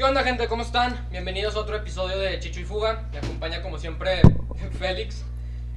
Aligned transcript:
¿Qué 0.00 0.04
onda, 0.04 0.22
gente? 0.22 0.48
¿Cómo 0.48 0.62
están? 0.62 1.08
Bienvenidos 1.10 1.56
a 1.56 1.58
otro 1.58 1.76
episodio 1.76 2.18
de 2.18 2.38
Chicho 2.40 2.60
y 2.60 2.64
Fuga. 2.64 3.02
Me 3.12 3.18
acompaña, 3.18 3.60
como 3.60 3.76
siempre, 3.76 4.22
Félix. 4.78 5.26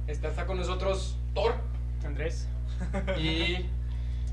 Está, 0.06 0.28
está 0.28 0.46
con 0.46 0.56
nosotros 0.56 1.18
Thor 1.34 1.56
Andrés. 2.06 2.48
y 3.18 3.68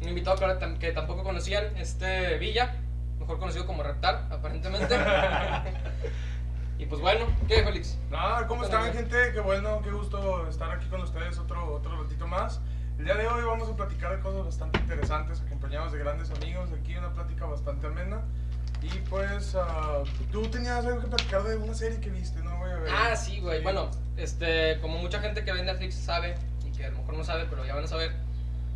un 0.02 0.08
invitado 0.08 0.38
que, 0.38 0.80
que 0.80 0.94
tampoco 0.94 1.24
conocían, 1.24 1.76
este 1.76 2.38
Villa, 2.38 2.74
mejor 3.20 3.38
conocido 3.38 3.68
como 3.68 3.84
Reptar, 3.84 4.30
aparentemente. 4.32 4.96
y 6.80 6.86
pues 6.86 7.02
bueno, 7.02 7.26
¿qué, 7.50 7.62
Félix? 7.62 8.00
Ah, 8.14 8.46
¿cómo 8.48 8.64
están, 8.64 8.84
Hola. 8.84 8.94
gente? 8.94 9.34
Qué 9.34 9.42
bueno, 9.42 9.82
qué 9.84 9.92
gusto 9.92 10.48
estar 10.48 10.72
aquí 10.72 10.88
con 10.88 11.02
ustedes 11.02 11.38
otro, 11.38 11.70
otro 11.70 12.02
ratito 12.02 12.28
más. 12.28 12.62
El 12.98 13.04
día 13.04 13.16
de 13.16 13.28
hoy 13.28 13.44
vamos 13.44 13.68
a 13.68 13.76
platicar 13.76 14.16
de 14.16 14.22
cosas 14.22 14.46
bastante 14.46 14.80
interesantes, 14.80 15.42
acompañados 15.42 15.92
de 15.92 16.00
grandes 16.00 16.32
amigos. 16.32 16.70
Aquí 16.72 16.96
una 16.96 17.12
plática 17.12 17.46
bastante 17.46 17.88
amena. 17.88 18.22
Y 18.82 18.98
pues, 19.10 19.56
ah, 19.56 20.04
tú 20.32 20.42
tenías 20.48 20.86
algo 20.86 21.02
que 21.02 21.08
platicar 21.08 21.44
de 21.44 21.56
una 21.58 21.74
serie 21.74 22.00
que 22.00 22.10
viste, 22.10 22.40
¿no? 22.42 22.58
Voy 22.58 22.72
a 22.72 22.76
ver. 22.78 22.92
Ah, 22.92 23.16
sí, 23.16 23.40
güey. 23.40 23.62
Bueno, 23.62 23.90
este, 24.18 24.80
como 24.82 24.98
mucha 24.98 25.20
gente 25.20 25.44
que 25.44 25.52
ve 25.54 25.62
Netflix 25.64 25.96
sabe, 25.96 26.36
y 26.66 26.72
que 26.76 26.86
a 26.86 26.90
lo 26.90 26.98
mejor 27.00 27.16
no 27.18 27.24
sabe, 27.24 27.46
pero 27.50 27.66
ya 27.66 27.76
van 27.76 27.84
a 27.84 27.88
saber, 27.88 28.12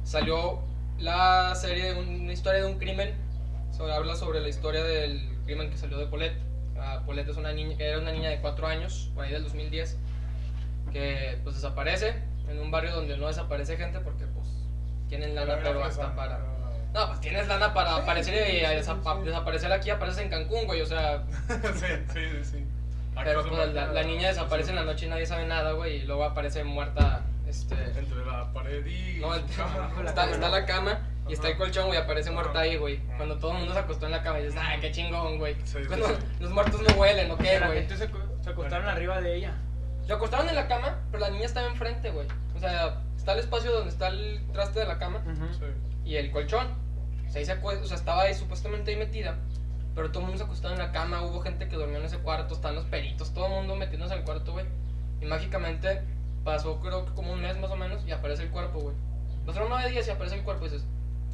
salió 0.04 0.60
la 1.00 1.56
serie 1.56 1.94
de 1.94 2.00
un- 2.00 2.22
una 2.22 2.34
historia 2.34 2.62
de 2.62 2.68
un 2.68 2.78
crimen. 2.78 3.14
Sobre, 3.76 3.94
habla 3.94 4.16
sobre 4.16 4.40
la 4.40 4.48
historia 4.48 4.84
del 4.84 5.28
crimen 5.46 5.70
que 5.70 5.78
salió 5.78 5.98
de 5.98 6.06
Paulette. 6.06 6.38
Ah, 6.80 7.02
Paulette 7.06 7.30
es 7.30 7.38
una 7.38 7.52
niña, 7.52 7.76
era 7.80 8.00
una 8.00 8.12
niña 8.12 8.30
de 8.30 8.40
4 8.40 8.68
años, 8.68 9.10
por 9.16 9.26
ahí 9.26 9.32
del 9.34 9.44
2010, 9.44 9.98
que 10.94 11.40
pues 11.44 11.56
desaparece 11.56 12.14
en 12.48 12.60
un 12.60 12.70
barrio 12.72 12.92
donde 12.96 13.18
no 13.18 13.28
desaparece 13.28 13.76
gente 13.76 14.00
porque 14.00 14.26
pues 14.28 14.48
tienen 15.10 15.36
lana, 15.36 15.58
pero 15.64 15.84
hasta 15.84 16.16
para... 16.16 16.40
Ah. 16.96 17.00
No, 17.02 17.08
pues 17.08 17.20
tienes 17.22 17.48
lana 17.48 17.74
para 17.74 17.96
Sí, 17.96 18.02
aparecer 18.02 18.54
y 18.56 18.62
desapa- 18.62 19.22
desaparecer 19.24 19.72
aquí, 19.72 19.90
apareces 19.90 20.22
en 20.24 20.30
Cancún, 20.30 20.66
güey, 20.66 20.82
o 20.82 20.86
sea... 20.86 21.24
sí, 21.76 21.86
sí, 22.14 22.20
sí, 22.32 22.44
sí. 22.44 22.66
Pero 23.24 23.44
pues, 23.48 23.74
la, 23.74 23.88
la 23.88 24.04
niña 24.04 24.30
desaparece 24.30 24.72
en 24.72 24.76
la 24.78 24.84
noche 24.84 25.06
y 25.06 25.10
nadie 25.10 25.26
sabe 25.26 25.46
nada, 25.46 25.72
güey, 25.74 25.98
y 25.98 26.02
luego 26.04 26.24
aparece 26.26 26.64
muerta, 26.64 27.22
este... 27.48 27.76
Entre 27.98 28.26
la 28.26 28.52
pared 28.54 28.86
y 28.86 29.20
No, 29.20 29.36
entre- 29.36 29.56
cama, 29.56 29.92
¿no? 30.02 30.08
está, 30.08 30.30
está 30.32 30.50
la 30.50 30.66
cama 30.66 31.00
y 31.28 31.34
está 31.34 31.48
el 31.48 31.54
Ajá. 31.54 31.64
colchón, 31.64 31.88
güey, 31.88 32.00
aparece 32.00 32.32
muerta 32.32 32.52
Ajá. 32.52 32.60
ahí, 32.62 32.78
güey. 32.78 32.98
Ajá. 33.08 33.18
Cuando 33.18 33.38
todo 33.40 33.52
el 33.52 33.58
mundo 33.60 33.74
se 33.74 33.80
acostó 33.80 34.06
en 34.06 34.12
la 34.12 34.22
cama 34.22 34.40
y 34.40 34.44
dices, 34.46 34.60
ay, 34.64 34.80
qué 34.80 34.92
chingón, 34.92 35.38
güey. 35.40 35.56
Sí, 35.66 35.80
sí, 35.84 35.84
sí. 35.84 36.14
los 36.40 36.52
muertos 36.52 36.82
no 36.82 36.94
huelen, 36.96 37.32
¿o 37.32 37.34
O 37.34 37.38
qué, 37.38 37.46
sea, 37.46 37.60
la 37.62 37.68
güey? 37.68 37.88
se, 37.90 37.98
se 37.98 38.50
acostaron 38.50 38.88
arriba 38.88 39.20
de 39.22 39.36
ella. 39.36 39.54
Se 40.06 40.14
acostaron 40.14 40.48
en 40.50 40.56
la 40.56 40.68
cama, 40.68 41.00
pero 41.12 41.22
la 41.24 41.30
niña 41.32 41.46
estaba 41.46 41.68
enfrente, 41.68 42.12
güey. 42.12 42.28
O 42.56 42.60
sea, 42.60 43.02
está 43.18 43.34
el 43.34 43.40
espacio 43.40 43.72
donde 43.72 43.90
está 43.90 44.08
el 44.10 44.42
traste 44.54 44.80
de 44.82 44.86
la 44.86 45.00
cama 45.00 45.22
Sí. 45.60 45.66
y 46.06 46.16
el 46.18 46.32
colchón. 46.32 46.85
O 47.28 47.32
sea, 47.32 47.40
ahí 47.40 47.46
se 47.46 47.60
acue- 47.62 47.82
o 47.82 47.86
sea, 47.86 47.98
estaba 47.98 48.24
ahí 48.24 48.34
supuestamente 48.34 48.92
ahí 48.92 48.98
metida. 48.98 49.36
Pero 49.96 50.10
todo 50.12 50.20
el 50.22 50.26
mundo 50.28 50.38
se 50.40 50.44
acostó 50.44 50.72
en 50.72 50.78
la 50.78 50.92
cama, 50.92 51.22
hubo 51.22 51.40
gente 51.42 51.70
que 51.70 51.76
durmió 51.78 51.98
en 52.00 52.06
ese 52.06 52.18
cuarto, 52.20 52.54
están 52.56 52.76
los 52.76 52.84
peritos, 52.86 53.34
todo 53.34 53.46
el 53.48 53.54
mundo 53.54 53.76
metiéndose 53.76 54.14
al 54.14 54.24
cuarto, 54.24 54.52
güey. 54.52 54.66
Y 55.22 55.26
mágicamente 55.26 56.02
pasó 56.44 56.80
creo 56.82 57.06
que 57.06 57.14
como 57.14 57.32
un 57.32 57.42
mes 57.42 57.58
más 57.60 57.72
o 57.72 57.76
menos 57.78 58.06
y 58.06 58.12
aparece 58.12 58.44
el 58.44 58.50
cuerpo, 58.50 58.80
güey. 58.80 58.96
Pasaron 59.46 59.70
nueve 59.70 59.90
días 59.90 60.08
y 60.08 60.12
aparece 60.12 60.36
el 60.36 60.44
cuerpo 60.44 60.66
y 60.66 60.70
dices, 60.70 60.86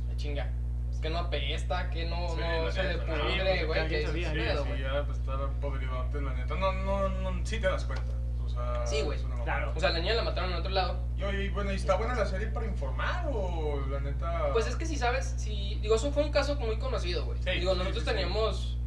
"Ah, 0.09 0.13
chinga, 0.15 0.49
es 0.91 0.99
que 0.99 1.09
no 1.09 1.17
apesta, 1.17 1.89
que 1.89 2.05
no, 2.05 2.29
Sí, 2.29 2.35
no 2.39 2.65
la 2.65 2.71
se 2.71 2.81
pudre, 2.99 3.65
güey, 3.65 3.87
que 3.87 4.07
Sí, 4.07 4.23
sí, 4.25 4.81
ya 4.81 5.03
pues 5.05 5.17
estar 5.17 5.39
podridote, 5.59 6.21
la 6.21 6.33
neta. 6.33 6.55
No, 6.55 6.71
no, 6.73 7.09
no, 7.09 7.45
sí 7.45 7.59
te 7.59 7.67
das 7.67 7.85
cuenta. 7.85 8.13
Sea, 8.61 8.85
Sí, 8.85 9.01
güey, 9.03 9.19
claro. 9.43 9.73
O 9.75 9.79
sea, 9.79 9.89
la 9.91 9.99
niña 9.99 10.13
la 10.15 10.23
mataron 10.23 10.51
en 10.51 10.57
otro 10.57 10.71
lado. 10.71 10.99
Y, 11.17 11.23
y 11.23 11.49
bueno, 11.49 11.71
¿y 11.71 11.75
está 11.75 11.95
buena 11.95 12.15
la 12.15 12.25
serie 12.25 12.47
para 12.47 12.65
informar 12.65 13.27
o 13.31 13.79
la 13.89 13.99
neta? 13.99 14.49
Pues 14.53 14.67
es 14.67 14.75
que 14.75 14.85
si 14.85 14.95
sabes, 14.97 15.33
si 15.37 15.75
digo, 15.81 15.95
eso 15.95 16.11
fue 16.11 16.23
un 16.23 16.31
caso 16.31 16.55
muy 16.55 16.77
conocido, 16.79 17.25
güey. 17.25 17.37
Sí, 17.43 17.51
digo, 17.51 17.73
sí, 17.73 17.77
nosotros 17.79 18.03
sí, 18.03 18.09
sí. 18.09 18.15
teníamos 18.15 18.77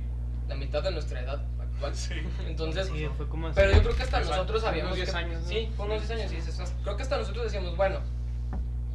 la 0.48 0.55
mitad 0.56 0.83
de 0.83 0.91
nuestra 0.91 1.20
edad 1.20 1.42
actual. 1.61 1.94
Sí. 1.94 2.14
Entonces, 2.47 2.86
Sí, 2.89 3.08
fue 3.16 3.28
como 3.28 3.48
así. 3.48 3.56
pero 3.56 3.72
yo 3.72 3.83
creo 3.83 3.97
que 3.97 4.03
hasta 4.04 4.19
Exacto. 4.19 4.37
nosotros 4.37 4.62
Unos 4.62 4.71
sabíamos 4.71 4.94
10 4.97 5.10
que- 5.10 5.16
años, 5.16 5.43
¿no? 5.43 5.49
Sí, 5.49 5.71
fue 5.76 5.87
unos 5.87 5.99
10 6.09 6.10
años, 6.20 6.31
sí, 6.31 6.41
sí, 6.41 6.53
sí. 6.53 6.72
Creo 6.82 6.97
que 6.97 7.03
hasta 7.03 7.16
nosotros 7.19 7.44
decíamos, 7.44 7.76
bueno, 7.76 8.00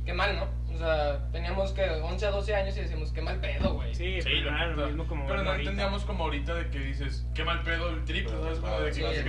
qué 0.05 0.13
mal, 0.13 0.35
¿no? 0.37 0.47
Sea, 0.79 1.19
teníamos 1.33 1.73
que 1.73 1.83
11 1.89 2.25
a 2.25 2.31
12 2.31 2.55
años 2.55 2.77
y 2.77 2.79
decíamos, 2.79 3.11
qué 3.11 3.21
mal 3.21 3.37
pedo, 3.41 3.73
güey. 3.73 3.93
Sí, 3.93 4.05
era 4.05 4.67
neta. 4.67 4.81
lo 4.81 4.87
mismo 4.87 5.07
como 5.07 5.27
Pero 5.27 5.43
no 5.43 5.49
ahorita. 5.51 5.71
entendíamos 5.71 6.05
como 6.05 6.23
ahorita 6.23 6.53
de 6.55 6.69
que 6.69 6.79
dices, 6.79 7.25
qué 7.35 7.43
mal 7.43 7.61
pedo 7.63 7.89
el 7.89 8.05
trip, 8.05 8.27
Pero, 8.29 8.41
¿sabes? 8.43 8.59
Como 8.59 8.79
de 8.79 8.85
que 8.87 8.93
sí, 8.93 9.01
la 9.01 9.07
no 9.07 9.13
Es 9.13 9.23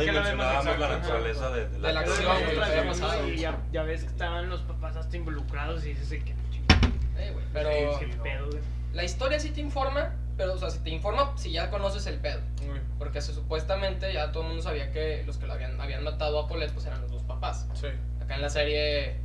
que 0.00 0.10
vemos 0.10 0.78
la 0.78 0.88
naturaleza 0.98 1.50
de, 1.50 1.68
De 1.68 1.78
la 1.78 2.04
Pero 2.04 2.30
acción, 2.30 2.86
pasado. 2.88 3.28
Y 3.28 3.38
ya, 3.38 3.58
ya 3.72 3.82
ves 3.84 4.02
que 4.02 4.08
estaban 4.08 4.50
los 4.50 4.60
papás 4.62 4.96
hasta 4.96 5.16
involucrados 5.16 5.82
y 5.86 5.94
dices, 5.94 6.22
¿qué 6.22 6.34
chingada? 6.50 6.80
Eh, 7.18 7.30
güey, 7.32 7.44
Pero 7.54 7.98
Sí, 7.98 8.04
¿Qué 8.10 8.16
no. 8.16 8.22
pedo, 8.22 8.46
güey? 8.50 8.62
la 8.92 9.04
historia 9.04 9.40
sí 9.40 9.50
te 9.52 9.62
informa, 9.62 10.14
pero, 10.36 10.52
o 10.52 10.58
sea, 10.58 10.68
si 10.68 10.80
te 10.80 10.90
informa 10.90 11.32
si 11.38 11.52
ya 11.52 11.70
conoces 11.70 12.06
el 12.06 12.18
pedo. 12.18 12.40
Uy, 12.70 12.80
Porque 12.98 13.22
se, 13.22 13.32
supuestamente 13.32 14.12
ya 14.12 14.30
todo 14.30 14.42
el 14.42 14.48
mundo 14.50 14.62
sabía 14.62 14.92
que 14.92 15.22
los 15.26 15.38
que 15.38 15.46
lo 15.46 15.54
habían, 15.54 15.80
habían 15.80 16.04
matado 16.04 16.38
a 16.38 16.48
Paulette 16.48 16.72
pues 16.72 16.84
eran 16.84 17.00
los 17.00 17.10
dos 17.10 17.22
papás. 17.22 17.66
Sí. 17.72 17.86
Acá 18.22 18.34
en 18.34 18.42
la 18.42 18.50
serie 18.50 19.16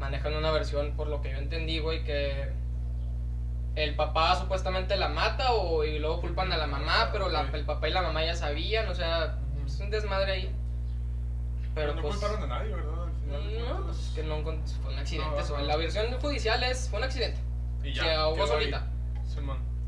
manejan 0.00 0.34
una 0.34 0.50
versión, 0.50 0.92
por 0.96 1.06
lo 1.06 1.20
que 1.22 1.30
yo 1.30 1.36
entendí, 1.38 1.78
güey, 1.78 2.02
que 2.04 2.50
el 3.76 3.94
papá 3.94 4.34
supuestamente 4.36 4.96
la 4.96 5.08
mata 5.08 5.52
o, 5.52 5.84
y 5.84 5.98
luego 5.98 6.20
culpan 6.20 6.52
a 6.52 6.56
la 6.56 6.66
mamá, 6.66 7.10
pero 7.12 7.28
la- 7.28 7.48
el 7.52 7.64
papá 7.64 7.88
y 7.88 7.92
la 7.92 8.02
mamá 8.02 8.24
ya 8.24 8.34
sabían, 8.34 8.88
o 8.88 8.94
sea, 8.94 9.38
es 9.64 9.78
un 9.78 9.90
desmadre 9.90 10.32
ahí. 10.32 10.54
Pero 11.74 11.94
no 11.94 12.02
pues... 12.02 12.16
culparon 12.16 12.42
a 12.42 12.46
nadie, 12.58 12.74
¿verdad? 12.74 13.06
No, 13.26 13.84
pues 13.84 13.98
es 13.98 14.14
que 14.16 14.22
no 14.24 14.42
fue 14.42 14.52
un 14.92 14.98
accidente. 14.98 15.28
No, 15.50 15.58
la 15.60 15.76
versión 15.76 16.06
judicial 16.20 16.62
es, 16.64 16.88
fue 16.88 16.98
un 16.98 17.04
accidente. 17.04 17.38
Y 17.84 17.92
que 17.94 18.10
ahogó 18.12 18.46
solita. 18.46 18.86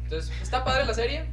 Entonces, 0.04 0.32
está 0.40 0.62
padre 0.64 0.84
la 0.84 0.94
serie. 0.94 1.24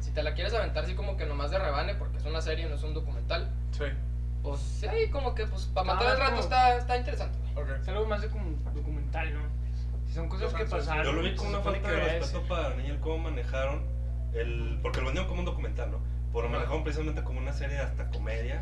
Si 0.00 0.10
te 0.12 0.22
la 0.22 0.34
quieres 0.34 0.54
aventar 0.54 0.84
así 0.84 0.94
como 0.94 1.16
que 1.16 1.26
nomás 1.26 1.50
de 1.50 1.58
rebane, 1.58 1.94
porque 1.96 2.16
es 2.18 2.24
una 2.24 2.40
serie, 2.40 2.66
no 2.68 2.76
es 2.76 2.82
un 2.82 2.94
documental. 2.94 3.50
Sí. 3.72 3.84
Pues 4.42 4.60
sí, 4.60 4.86
ahí 4.86 5.10
como 5.10 5.34
que 5.34 5.46
pues 5.46 5.66
para 5.66 5.92
Ah, 5.92 5.94
matar 5.94 6.12
el 6.14 6.18
rato 6.18 6.40
está, 6.40 6.76
está 6.76 6.96
interesante. 6.96 7.38
Güey. 7.54 7.64
Ok. 7.64 7.80
Es 7.82 7.88
algo 7.88 8.06
más 8.06 8.22
de 8.22 8.28
como 8.28 8.44
documental, 8.74 9.34
¿no? 9.34 9.40
Si 10.06 10.14
son 10.14 10.28
cosas 10.28 10.50
Yo 10.52 10.58
que 10.58 10.64
pasaron. 10.66 11.04
Yo 11.04 11.12
lo 11.12 11.22
vi 11.22 11.34
como 11.34 11.50
una 11.50 11.60
falta 11.60 11.90
de 11.90 12.00
respeto 12.18 12.42
para 12.48 12.70
la 12.70 12.76
niña, 12.76 12.90
el 12.90 13.00
cómo 13.00 13.18
manejaron 13.18 13.82
el... 14.34 14.78
Porque 14.82 14.98
lo 15.00 15.06
vendieron 15.06 15.28
como 15.28 15.40
un 15.40 15.46
documental, 15.46 15.90
¿no? 15.90 15.98
Pero 16.32 16.44
lo 16.44 16.48
manejaron 16.50 16.82
precisamente 16.82 17.22
como 17.22 17.38
una 17.40 17.52
serie 17.52 17.78
hasta 17.78 18.08
comedia. 18.10 18.60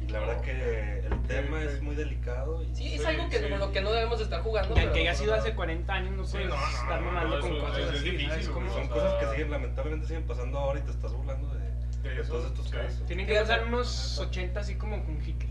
Y 0.00 0.08
la 0.10 0.18
verdad 0.20 0.40
que 0.40 1.00
el 1.06 1.22
tema 1.24 1.62
es 1.62 1.82
muy 1.82 1.94
delicado. 1.94 2.62
Y... 2.64 2.74
Sí, 2.74 2.94
es 2.94 3.04
algo 3.04 3.28
que 3.28 3.38
sí. 3.38 3.48
con 3.50 3.58
lo 3.58 3.70
que 3.70 3.82
no 3.82 3.92
debemos 3.92 4.16
de 4.18 4.24
estar 4.24 4.40
jugando. 4.40 4.70
Y 4.70 4.74
pero- 4.74 4.86
aunque 4.86 5.00
haya 5.00 5.14
sido 5.14 5.34
hace 5.34 5.54
40 5.54 5.92
años, 5.92 6.16
no 6.16 6.24
Sí, 6.24 6.32
puedes 6.32 6.48
no, 6.48 6.56
no, 6.56 6.66
estar 6.68 7.00
mamando 7.02 7.36
no, 7.36 7.42
con 7.42 7.52
eso- 7.52 7.66
cosas 7.66 7.90
así. 7.90 8.42
Son 8.44 8.66
o 8.66 8.70
sea- 8.72 8.88
cosas 8.88 9.14
que 9.24 9.30
siguen, 9.32 9.50
lamentablemente 9.50 10.06
siguen 10.06 10.26
pasando 10.26 10.58
ahora 10.58 10.80
y 10.80 10.82
te 10.82 10.90
estás 10.90 11.12
burlando 11.12 11.48
de, 11.54 11.60
De 12.08 12.14
de 12.14 12.20
eso, 12.22 12.32
todos 12.32 12.46
estos 12.46 12.66
sí. 12.66 12.72
casos. 12.72 13.06
Tienen 13.06 13.26
que 13.26 13.34
pasar 13.38 13.64
unos 13.66 14.18
80 14.18 14.60
así 14.60 14.74
como 14.76 15.04
con 15.04 15.16
Hitler. 15.22 15.50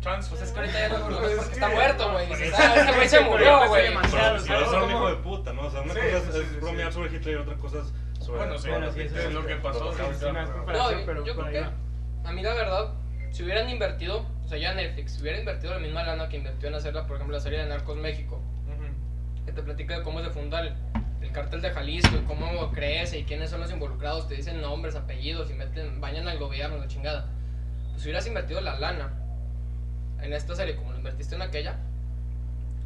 Chance. 0.00 0.30
Pues 0.30 0.42
es 0.42 0.52
que 0.52 0.58
ahorita 0.60 0.78
ya 0.78 0.88
no 0.88 1.04
Pues 1.06 1.16
porque 1.18 1.34
es 1.34 1.48
está 1.52 1.68
que- 1.68 1.74
muerto, 1.74 2.12
güey. 2.12 2.26
pues 2.28 2.38
Dices, 2.40 2.54
es- 2.54 2.60
ah, 2.64 2.74
ese 2.76 2.92
güey 2.92 3.08
se 3.08 3.20
murió, 3.20 3.44
ya 3.46 3.66
güey. 3.66 3.94
Pero, 3.94 4.08
¿sabes 4.08 4.44
pero 4.46 4.70
son 4.70 4.82
un 4.84 4.90
hijo 4.90 5.08
de 5.08 5.16
puta, 5.16 5.52
¿no? 5.52 5.62
O 5.62 5.70
sea, 5.70 5.80
una 5.80 5.94
Sí, 5.94 6.00
cosa 6.00 6.16
es, 6.16 6.22
sí, 6.34 6.40
es 6.40 6.60
bromear 6.60 6.88
sí. 6.92 6.94
sobre 6.98 7.16
Hitler 7.16 7.34
y 7.34 7.38
otra 7.38 7.56
cosa 7.56 7.78
es 7.78 8.24
sobre... 8.24 8.38
Bueno, 8.38 8.58
sí, 8.58 8.68
bueno, 8.68 8.92
sí, 8.92 9.00
eso 9.02 9.18
es 9.18 9.32
lo 9.32 9.46
que 9.46 9.56
pasó, 9.56 9.84
No, 9.92 10.88
pero 11.06 11.24
yo 11.24 11.34
creo 11.36 11.50
que 11.50 11.64
a 12.28 12.32
mí 12.32 12.42
la 12.42 12.54
verdad, 12.54 12.92
si 13.30 13.42
hubieran 13.42 13.68
invertido, 13.68 14.26
o 14.44 14.48
sea, 14.48 14.58
ya 14.58 14.74
Netflix, 14.74 15.12
si 15.12 15.22
hubiera 15.22 15.38
invertido 15.38 15.72
la 15.74 15.80
misma 15.80 16.02
lana 16.04 16.28
que 16.28 16.36
invirtió 16.36 16.68
en 16.68 16.74
hacerla, 16.74 17.06
por 17.06 17.16
ejemplo, 17.16 17.36
la 17.36 17.42
serie 17.42 17.58
de 17.60 17.66
Narcos 17.66 17.96
México, 17.96 18.40
que 19.46 19.52
te 19.52 19.62
platica 19.62 19.96
de 19.98 20.02
cómo 20.04 20.20
se 20.22 20.28
funda 20.30 20.60
el, 20.60 20.74
el 21.22 21.32
cártel 21.32 21.62
de 21.62 21.70
Jalisco 21.70 22.14
y 22.16 22.24
cómo 22.26 22.70
crece 22.70 23.18
y 23.18 23.24
quiénes 23.24 23.48
son 23.50 23.60
los 23.60 23.70
involucrados, 23.72 24.28
te 24.28 24.34
dicen 24.34 24.60
nombres, 24.60 24.94
apellidos 24.94 25.50
y 25.50 25.54
meten, 25.54 26.00
bañan 26.02 26.28
al 26.28 26.38
gobierno, 26.38 26.76
la 26.76 26.86
chingada. 26.86 27.26
Pues 27.90 28.02
si 28.02 28.08
hubieras 28.08 28.26
invertido 28.26 28.60
la 28.60 28.78
lana 28.78 29.10
en 30.22 30.32
esta 30.32 30.54
serie 30.56 30.76
como 30.76 30.92
lo 30.92 30.98
invertiste 30.98 31.34
en 31.34 31.42
aquella, 31.42 31.76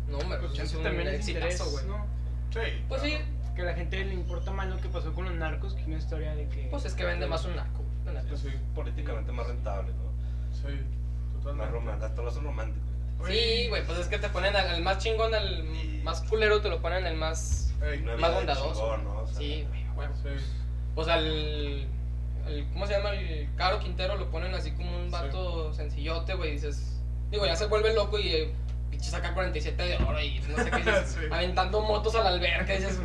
no, 0.08 0.18
hombre, 0.18 0.38
Pues 0.40 0.58
es 0.58 0.74
un 0.74 0.82
también 0.82 1.08
exitazo, 1.08 1.70
güey. 1.70 1.86
¿no? 1.86 2.04
Sí. 2.52 2.60
Pues 2.88 3.02
sí, 3.02 3.16
Que 3.56 3.62
a 3.62 3.66
la 3.66 3.74
gente 3.74 4.04
le 4.04 4.14
importa 4.14 4.50
más 4.50 4.68
lo 4.68 4.78
que 4.78 4.88
pasó 4.88 5.12
con 5.14 5.24
los 5.26 5.34
narcos 5.34 5.74
que 5.74 5.84
una 5.84 5.96
historia 5.98 6.34
de 6.34 6.48
que... 6.48 6.68
pues 6.70 6.84
es 6.84 6.94
que 6.94 7.04
vende 7.04 7.26
más 7.26 7.44
un 7.44 7.56
narco. 7.56 7.82
Sí, 8.30 8.48
sí. 8.50 8.56
políticamente 8.74 9.30
más 9.32 9.46
rentable, 9.46 9.92
¿no? 9.92 10.10
Sí. 10.56 10.74
Más 10.74 11.42
Totalmente. 11.42 11.72
romántico, 11.72 12.06
hasta 12.06 12.22
lo 12.22 12.28
hacen 12.28 12.44
romántico. 12.44 12.86
Sí, 13.26 13.68
güey, 13.68 13.84
pues 13.86 13.98
es 14.00 14.06
que 14.08 14.18
te 14.18 14.28
ponen 14.28 14.56
al, 14.56 14.82
más 14.82 14.98
chingón, 14.98 15.34
al 15.34 15.64
más 16.02 16.22
culero, 16.22 16.60
te 16.60 16.68
lo 16.68 16.80
ponen 16.82 17.06
al 17.06 17.16
más... 17.16 17.72
Ey, 17.82 18.00
Más 18.02 18.34
bondadoso. 18.34 18.72
chingón, 18.74 19.04
¿no? 19.04 19.18
O 19.20 19.26
sea, 19.26 19.36
Sí, 19.38 19.64
güey, 19.68 19.84
güey. 19.94 20.08
Sí. 20.38 20.44
Pues 20.94 21.08
al, 21.08 21.86
al- 22.46 22.66
¿Cómo 22.72 22.86
se 22.86 22.92
llama? 22.94 23.10
El 23.12 23.48
Caro 23.56 23.78
Quintero 23.78 24.16
lo 24.16 24.30
ponen 24.30 24.54
así 24.54 24.72
como 24.72 24.96
un 24.98 25.10
vato 25.10 25.72
sencillote, 25.72 26.34
güey. 26.34 26.52
Dices. 26.52 26.91
Digo, 27.32 27.46
ya 27.46 27.56
se 27.56 27.66
vuelve 27.66 27.92
loco 27.94 28.18
y 28.18 28.28
eh, 28.28 28.52
pinche 28.90 29.10
saca 29.10 29.34
47 29.34 29.82
de 29.82 29.96
oro 29.96 30.20
y 30.20 30.38
no 30.40 30.62
sé 30.62 30.70
qué 30.70 30.76
dices. 30.76 31.08
Sí. 31.20 31.26
Aventando 31.32 31.80
motos 31.80 32.14
a 32.14 32.22
la 32.22 32.28
alberca. 32.28 32.72
y 32.74 32.78
Dices, 32.78 33.00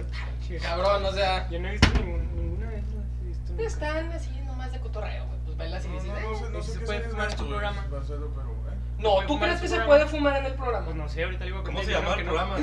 cabrón, 0.61 1.03
o 1.05 1.11
sea. 1.13 1.49
Yo 1.49 1.59
no 1.59 1.67
he 1.69 1.71
visto 1.71 1.87
ningún- 1.99 2.35
ninguna 2.35 2.69
de 2.69 2.77
esas. 2.79 3.73
Están 3.73 4.11
así 4.11 4.29
nomás 4.45 4.71
de 4.71 4.79
cotorreo, 4.79 5.25
güey. 5.25 5.39
Pues 5.45 5.57
bailas 5.57 5.85
y 5.85 5.87
No, 5.87 5.93
dices, 5.95 6.07
no, 6.09 6.19
no 6.19 6.19
"Eh". 6.19 6.37
sé, 6.39 6.49
no 6.51 6.61
¿se 6.61 6.71
sé 6.73 6.79
qué 6.79 6.85
puede 6.85 6.99
fumar 7.09 7.29
en 7.31 7.35
tu 7.37 7.47
programa? 7.47 7.87
Marcelo, 7.89 8.31
pero, 8.35 8.47
¿eh? 8.51 8.53
No, 8.99 9.27
¿tú 9.27 9.39
crees 9.39 9.61
que 9.61 9.67
se 9.67 9.79
puede 9.81 10.05
fumar 10.07 10.37
en 10.37 10.45
el 10.47 10.53
programa? 10.55 10.85
Pues 10.85 10.97
no 10.97 11.07
sé, 11.07 11.23
ahorita 11.23 11.45
digo 11.45 11.59
que 11.63 11.65
¿Cómo 11.67 11.83
se 11.83 11.91
llama 11.91 12.13
el 12.13 12.25
no. 12.25 12.31
programa? 12.33 12.57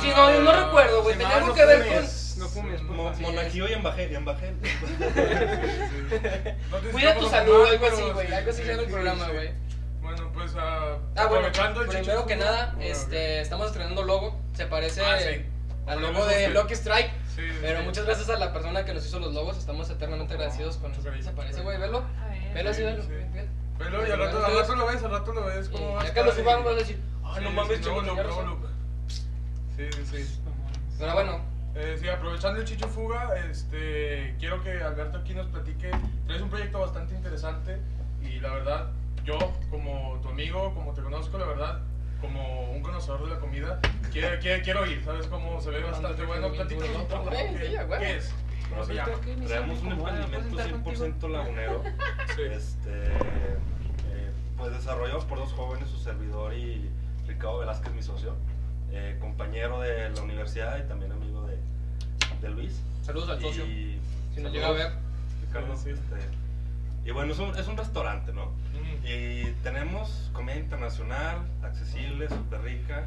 Sí, 0.00 0.08
no, 0.16 0.40
no 0.40 0.64
recuerdo, 0.66 1.02
güey. 1.02 1.14
Se 1.14 1.20
Tenía 1.20 1.36
algo 1.36 1.48
No 1.48 1.54
que 1.54 1.64
ver 1.64 1.86
con. 1.86 2.04
Fumes, 2.48 2.82
No 2.82 2.86
por 2.88 2.96
Mo- 2.96 3.12
favor. 3.12 3.20
Monajío 3.20 3.68
y 3.68 3.72
y. 3.72 3.76
No 6.70 6.78
te 6.78 6.88
Cuida 6.90 7.14
tu 7.18 7.28
salud, 7.28 7.66
algo 7.66 7.86
así, 7.86 8.02
güey. 8.12 8.32
Algo 8.32 8.50
así 8.50 8.62
se 8.62 8.68
llama 8.68 8.82
el 8.82 8.88
programa, 8.90 9.28
güey. 9.28 9.50
Bueno, 10.18 10.32
pues 10.32 10.52
ah, 10.58 10.96
Ah, 11.16 11.26
bueno, 11.26 11.46
aprovechando 11.46 11.82
el 11.82 11.88
primero 11.88 12.26
que 12.26 12.36
nada, 12.36 12.72
Bueno, 12.74 12.90
este, 12.90 13.40
estamos 13.40 13.68
estrenando 13.68 14.02
logo. 14.02 14.40
Se 14.54 14.66
parece 14.66 15.04
Ah, 15.04 15.18
sí. 15.18 15.44
al 15.86 16.02
logo 16.02 16.26
de 16.26 16.44
este. 16.46 16.54
Lucky 16.54 16.74
Strike. 16.74 17.10
Sí, 17.36 17.42
Pero 17.60 17.78
sí. 17.80 17.84
muchas 17.84 18.04
gracias 18.04 18.28
a 18.30 18.36
la 18.38 18.52
persona 18.52 18.84
que 18.84 18.94
nos 18.94 19.06
hizo 19.06 19.20
los 19.20 19.32
logos. 19.32 19.56
Estamos 19.58 19.88
eternamente 19.90 20.34
agradecidos 20.34 20.76
con 20.78 20.92
gracias, 20.92 21.24
Se 21.26 21.30
parece, 21.32 21.62
güey, 21.62 21.78
velo. 21.78 22.02
Velo 22.52 22.70
así, 22.70 22.78
Sí, 22.80 22.84
velo. 22.84 23.04
Velo 23.78 24.06
y 24.06 24.10
al 24.10 24.18
rato, 24.18 24.44
al 24.44 24.54
rato 24.56 24.74
lo 24.74 24.86
ves, 24.86 25.02
al 25.04 25.10
rato 25.12 25.32
lo 25.32 25.44
ves. 25.44 25.68
¿Cómo 25.68 25.92
va 25.92 26.00
a 26.00 26.04
ya 26.04 26.12
que 26.12 26.20
estar 26.20 26.26
lo 26.26 26.32
subamos, 26.32 26.64
vas 26.64 26.74
a 26.74 26.78
decir, 26.78 27.00
ah, 27.24 27.34
Sí, 27.38 27.44
no 27.44 27.50
mames, 27.52 27.84
razón". 27.86 28.46
look. 28.48 28.68
Sí, 29.76 29.88
sí, 29.92 30.24
sí. 30.24 30.40
Pero 30.98 31.12
bueno, 31.14 31.40
Eh, 31.76 31.96
sí, 32.00 32.08
aprovechando 32.08 32.58
el 32.60 32.66
Chicho 32.66 32.88
Fuga, 32.88 33.36
este, 33.48 34.34
quiero 34.40 34.60
que 34.64 34.82
Alberto 34.82 35.18
aquí 35.18 35.32
nos 35.32 35.46
platique. 35.46 35.92
Traes 36.26 36.42
un 36.42 36.50
proyecto 36.50 36.80
bastante 36.80 37.14
interesante 37.14 37.78
y 38.20 38.40
la 38.40 38.52
verdad, 38.54 38.90
yo 39.28 39.52
como 39.70 40.18
tu 40.22 40.28
amigo, 40.28 40.72
como 40.74 40.94
te 40.94 41.02
conozco, 41.02 41.36
la 41.36 41.44
verdad, 41.44 41.82
como 42.20 42.70
un 42.70 42.82
conocedor 42.82 43.24
de 43.24 43.34
la 43.34 43.38
comida, 43.38 43.78
quiero, 44.10 44.38
quiero, 44.40 44.62
quiero 44.64 44.86
ir, 44.86 45.04
¿sabes 45.04 45.26
cómo 45.26 45.60
se 45.60 45.70
ve 45.70 45.82
bastante 45.82 46.24
bueno? 46.24 46.50
Platícanos 46.50 46.96
un 46.96 47.06
poco, 47.06 47.30
¿qué, 47.30 48.16
es? 48.16 48.34
¿Cómo 48.70 48.84
se 48.84 48.94
llama? 48.94 49.12
Traemos 49.46 49.82
un 49.82 49.92
emprendimiento 49.92 50.56
100% 50.56 51.30
lagunero. 51.30 51.82
Sí. 52.36 52.42
Este, 52.42 52.90
eh, 52.90 54.30
pues 54.56 54.72
desarrollado 54.72 55.26
por 55.26 55.38
dos 55.38 55.52
jóvenes, 55.52 55.88
su 55.88 55.98
servidor 55.98 56.54
y 56.54 56.88
Ricardo 57.26 57.58
Velázquez, 57.58 57.92
mi 57.92 58.02
socio, 58.02 58.34
eh, 58.92 59.16
compañero 59.20 59.80
de 59.80 60.08
la 60.10 60.22
universidad 60.22 60.78
y 60.78 60.88
también 60.88 61.12
amigo 61.12 61.46
de, 61.46 61.58
de 62.40 62.48
Luis. 62.54 62.80
saludos 63.02 63.28
al 63.28 63.42
socio. 63.42 63.66
Y, 63.66 63.98
Si 64.34 64.40
nos 64.40 64.52
llega 64.52 64.68
a 64.68 64.72
ver. 64.72 64.92
Ricardo, 65.46 65.76
Sí, 65.76 65.84
sí. 65.84 65.90
este, 65.90 66.28
y 67.04 67.10
bueno, 67.10 67.32
es 67.32 67.38
un, 67.38 67.56
es 67.56 67.66
un 67.66 67.76
restaurante, 67.76 68.32
¿no? 68.32 68.52
Y 69.08 69.52
tenemos 69.62 70.30
comida 70.34 70.56
internacional, 70.56 71.48
accesible, 71.62 72.28
súper 72.28 72.60
rica. 72.60 73.06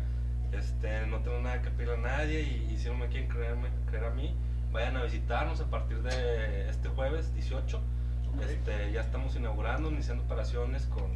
Este, 0.51 1.05
no 1.05 1.19
tengo 1.19 1.39
nada 1.41 1.61
que 1.61 1.69
pedirle 1.69 1.93
a 1.93 1.97
nadie 1.97 2.41
y, 2.41 2.73
y 2.73 2.77
si 2.77 2.89
no 2.89 2.95
me 2.95 3.07
quieren 3.07 3.29
creerme, 3.29 3.69
creer 3.85 4.05
a 4.05 4.09
mí, 4.09 4.35
vayan 4.71 4.97
a 4.97 5.03
visitarnos 5.03 5.61
a 5.61 5.69
partir 5.69 6.01
de 6.01 6.69
este 6.69 6.89
jueves 6.89 7.31
18. 7.35 7.77
Ok. 7.77 8.41
Este, 8.49 8.91
ya 8.91 9.01
estamos 9.01 9.35
inaugurando, 9.35 9.91
iniciando 9.91 10.23
operaciones 10.23 10.87
con 10.87 11.15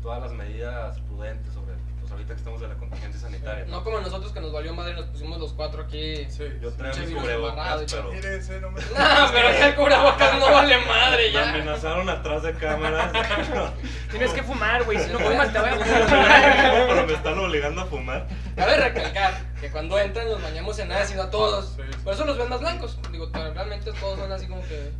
todas 0.00 0.22
las 0.22 0.32
medidas 0.32 0.98
prudentes 1.00 1.52
sobre, 1.52 1.74
pues 1.74 1.81
ahorita 2.12 2.34
que 2.34 2.38
estamos 2.38 2.60
de 2.60 2.68
la 2.68 2.74
contingencia 2.74 3.20
sanitaria. 3.20 3.64
No 3.66 3.82
como 3.82 4.00
nosotros 4.00 4.32
que 4.32 4.40
nos 4.40 4.52
valió 4.52 4.72
madre 4.74 4.92
y 4.92 4.96
nos 4.96 5.06
pusimos 5.06 5.38
los 5.38 5.52
cuatro 5.52 5.82
aquí. 5.82 6.24
Sí. 6.28 6.44
Yo 6.60 6.72
traigo 6.72 6.98
mis 7.06 7.14
cubrebocas, 7.16 7.84
pero 7.90 8.12
Mire 8.12 8.36
ese, 8.36 8.60
no 8.60 8.70
me... 8.70 8.80
No, 8.82 9.32
pero 9.32 9.50
ya 9.52 9.68
el 9.68 9.74
cubrebocas 9.74 10.38
no 10.38 10.52
vale 10.52 10.78
madre 10.86 11.26
me 11.28 11.32
ya. 11.32 11.50
amenazaron 11.50 12.08
atrás 12.08 12.42
de 12.42 12.54
cámaras. 12.54 13.12
Tienes 14.10 14.32
que 14.32 14.42
fumar, 14.42 14.84
güey. 14.84 14.98
Si 14.98 15.10
no 15.12 15.18
fumas, 15.20 15.52
te 15.52 15.58
voy 15.58 15.68
a 15.70 16.86
pero 16.88 17.06
me 17.06 17.12
están 17.14 17.38
obligando 17.38 17.80
a 17.80 17.86
fumar. 17.86 18.28
Cabe 18.56 18.76
recalcar 18.76 19.34
que 19.60 19.70
cuando 19.70 19.98
entran 19.98 20.28
nos 20.28 20.42
bañamos 20.42 20.78
en 20.78 20.92
ácido 20.92 21.22
a 21.24 21.30
todos. 21.30 21.74
Sí, 21.76 21.82
sí. 21.90 21.98
Por 22.04 22.14
eso 22.14 22.24
los 22.24 22.36
ven 22.38 22.48
más 22.48 22.60
blancos. 22.60 22.98
Digo, 23.10 23.28
pero 23.32 23.52
realmente 23.54 23.92
todos 23.92 24.18
son 24.18 24.30
así 24.32 24.46
como 24.46 24.62
que. 24.62 24.92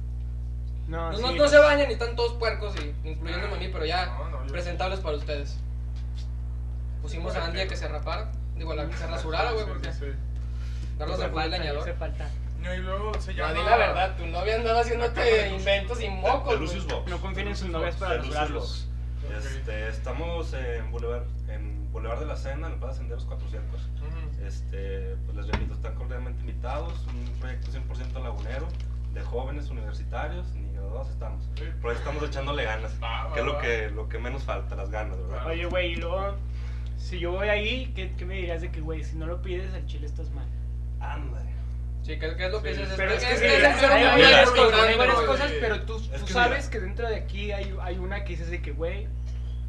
No, 0.88 1.10
No, 1.12 1.16
sí. 1.16 1.22
no, 1.22 1.32
no 1.32 1.48
se 1.48 1.58
bañan 1.58 1.88
y 1.90 1.94
están 1.94 2.16
todos 2.16 2.32
puercos, 2.34 2.74
y, 2.76 3.08
incluyéndome 3.08 3.54
a 3.54 3.58
mí, 3.58 3.68
pero 3.72 3.84
ya 3.86 4.06
No, 4.06 4.28
no, 4.30 4.46
yo- 4.46 4.52
presentables 4.52 5.00
para 5.00 5.16
ustedes. 5.16 5.56
Pusimos 7.02 7.34
a 7.36 7.44
Andy 7.46 7.60
a 7.60 7.68
que 7.68 7.76
se 7.76 7.88
rapara. 7.88 8.30
Digo, 8.56 8.72
a 8.72 8.76
la 8.76 8.86
que 8.88 8.96
se 8.96 9.06
rasurara, 9.06 9.50
güey, 9.52 9.66
porque 9.66 9.90
fue 9.92 10.08
el 10.08 11.30
falta, 11.32 11.46
leñador. 11.48 11.82
hace 11.82 11.94
falta. 11.94 12.30
No, 12.60 12.72
y 12.72 12.78
luego 12.78 13.12
se 13.20 13.32
No, 13.34 13.38
llama... 13.38 13.52
di 13.54 13.64
la 13.64 13.76
verdad, 13.76 14.16
tu 14.16 14.26
novia 14.26 14.54
andaba 14.54 14.80
haciéndote 14.80 15.48
inventos 15.48 16.00
y 16.00 16.08
mocos. 16.08 16.54
De 16.54 16.60
Lucius. 16.60 16.86
Box. 16.86 17.10
No 17.10 17.20
confíen 17.20 17.48
en 17.48 17.56
sus 17.56 17.68
novias 17.70 17.96
para 17.96 18.18
rasurarlos. 18.18 18.86
Este, 19.36 19.88
estamos 19.88 20.52
en 20.52 20.90
Boulevard, 20.92 21.24
en 21.48 21.90
Boulevard 21.90 22.20
de 22.20 22.26
la 22.26 22.36
Cena, 22.36 22.66
en 22.68 22.74
el 22.74 22.78
Plaza 22.78 22.98
Senderos 22.98 23.24
400. 23.24 23.80
Ujú. 23.80 24.46
Este, 24.46 25.16
pues 25.24 25.36
les 25.36 25.46
repito, 25.48 25.74
están 25.74 25.94
cordialmente 25.94 26.40
invitados. 26.40 26.92
Un 27.08 27.32
proyecto 27.40 27.70
100% 27.72 28.22
lagunero, 28.22 28.68
de 29.14 29.20
jóvenes 29.22 29.68
universitarios, 29.70 30.46
ni 30.54 30.72
graduados 30.74 31.08
estamos. 31.10 31.42
Sí. 31.56 31.64
Pero 31.80 31.90
ahí 31.90 31.96
estamos 31.96 32.22
echándole 32.22 32.64
ganas, 32.64 32.92
Va, 33.02 33.24
va, 33.24 33.34
que 33.34 33.40
es 33.40 33.46
lo 33.46 33.58
que, 33.58 33.90
lo 33.90 34.08
que 34.08 34.18
menos 34.18 34.42
falta, 34.44 34.76
las 34.76 34.90
ganas, 34.90 35.16
¿verdad? 35.28 35.46
Oye, 35.46 35.64
güey, 35.66 35.92
y 35.92 35.96
luego, 35.96 36.36
si 37.02 37.18
yo 37.18 37.32
voy 37.32 37.48
ahí, 37.48 37.92
¿qué, 37.94 38.12
qué 38.16 38.24
me 38.24 38.34
dirías 38.34 38.60
de 38.62 38.70
que, 38.70 38.80
güey, 38.80 39.02
si 39.04 39.16
no 39.16 39.26
lo 39.26 39.42
pides 39.42 39.72
al 39.74 39.84
chile 39.86 40.06
estás 40.06 40.30
mal? 40.30 40.46
Ándale. 41.00 41.50
Sí, 42.02 42.18
¿qué, 42.18 42.34
qué 42.36 42.46
es 42.46 42.52
lo 42.52 42.62
que 42.62 42.74
Sí, 42.74 42.80
dices? 42.80 42.94
Pero 42.96 43.12
es 43.12 43.24
que 43.24 43.32
es 43.32 43.38
sí, 43.38 43.44
que 43.44 43.54
es 43.66 43.76
ser 43.80 43.92
hay 43.92 44.04
varias 44.04 44.42
es 44.42 44.50
cosas, 44.50 44.80
hay 44.80 44.96
varias 44.98 45.20
cosas, 45.20 45.52
pero 45.60 45.82
tú, 45.82 45.96
Es 46.12 46.20
tú 46.20 46.26
que 46.26 46.32
sabes 46.32 46.58
mira. 46.58 46.70
que 46.70 46.80
dentro 46.80 47.08
de 47.08 47.16
aquí 47.16 47.52
hay, 47.52 47.74
hay 47.80 47.98
una 47.98 48.24
que 48.24 48.30
dices 48.30 48.50
de 48.50 48.60
que, 48.62 48.72
güey, 48.72 49.06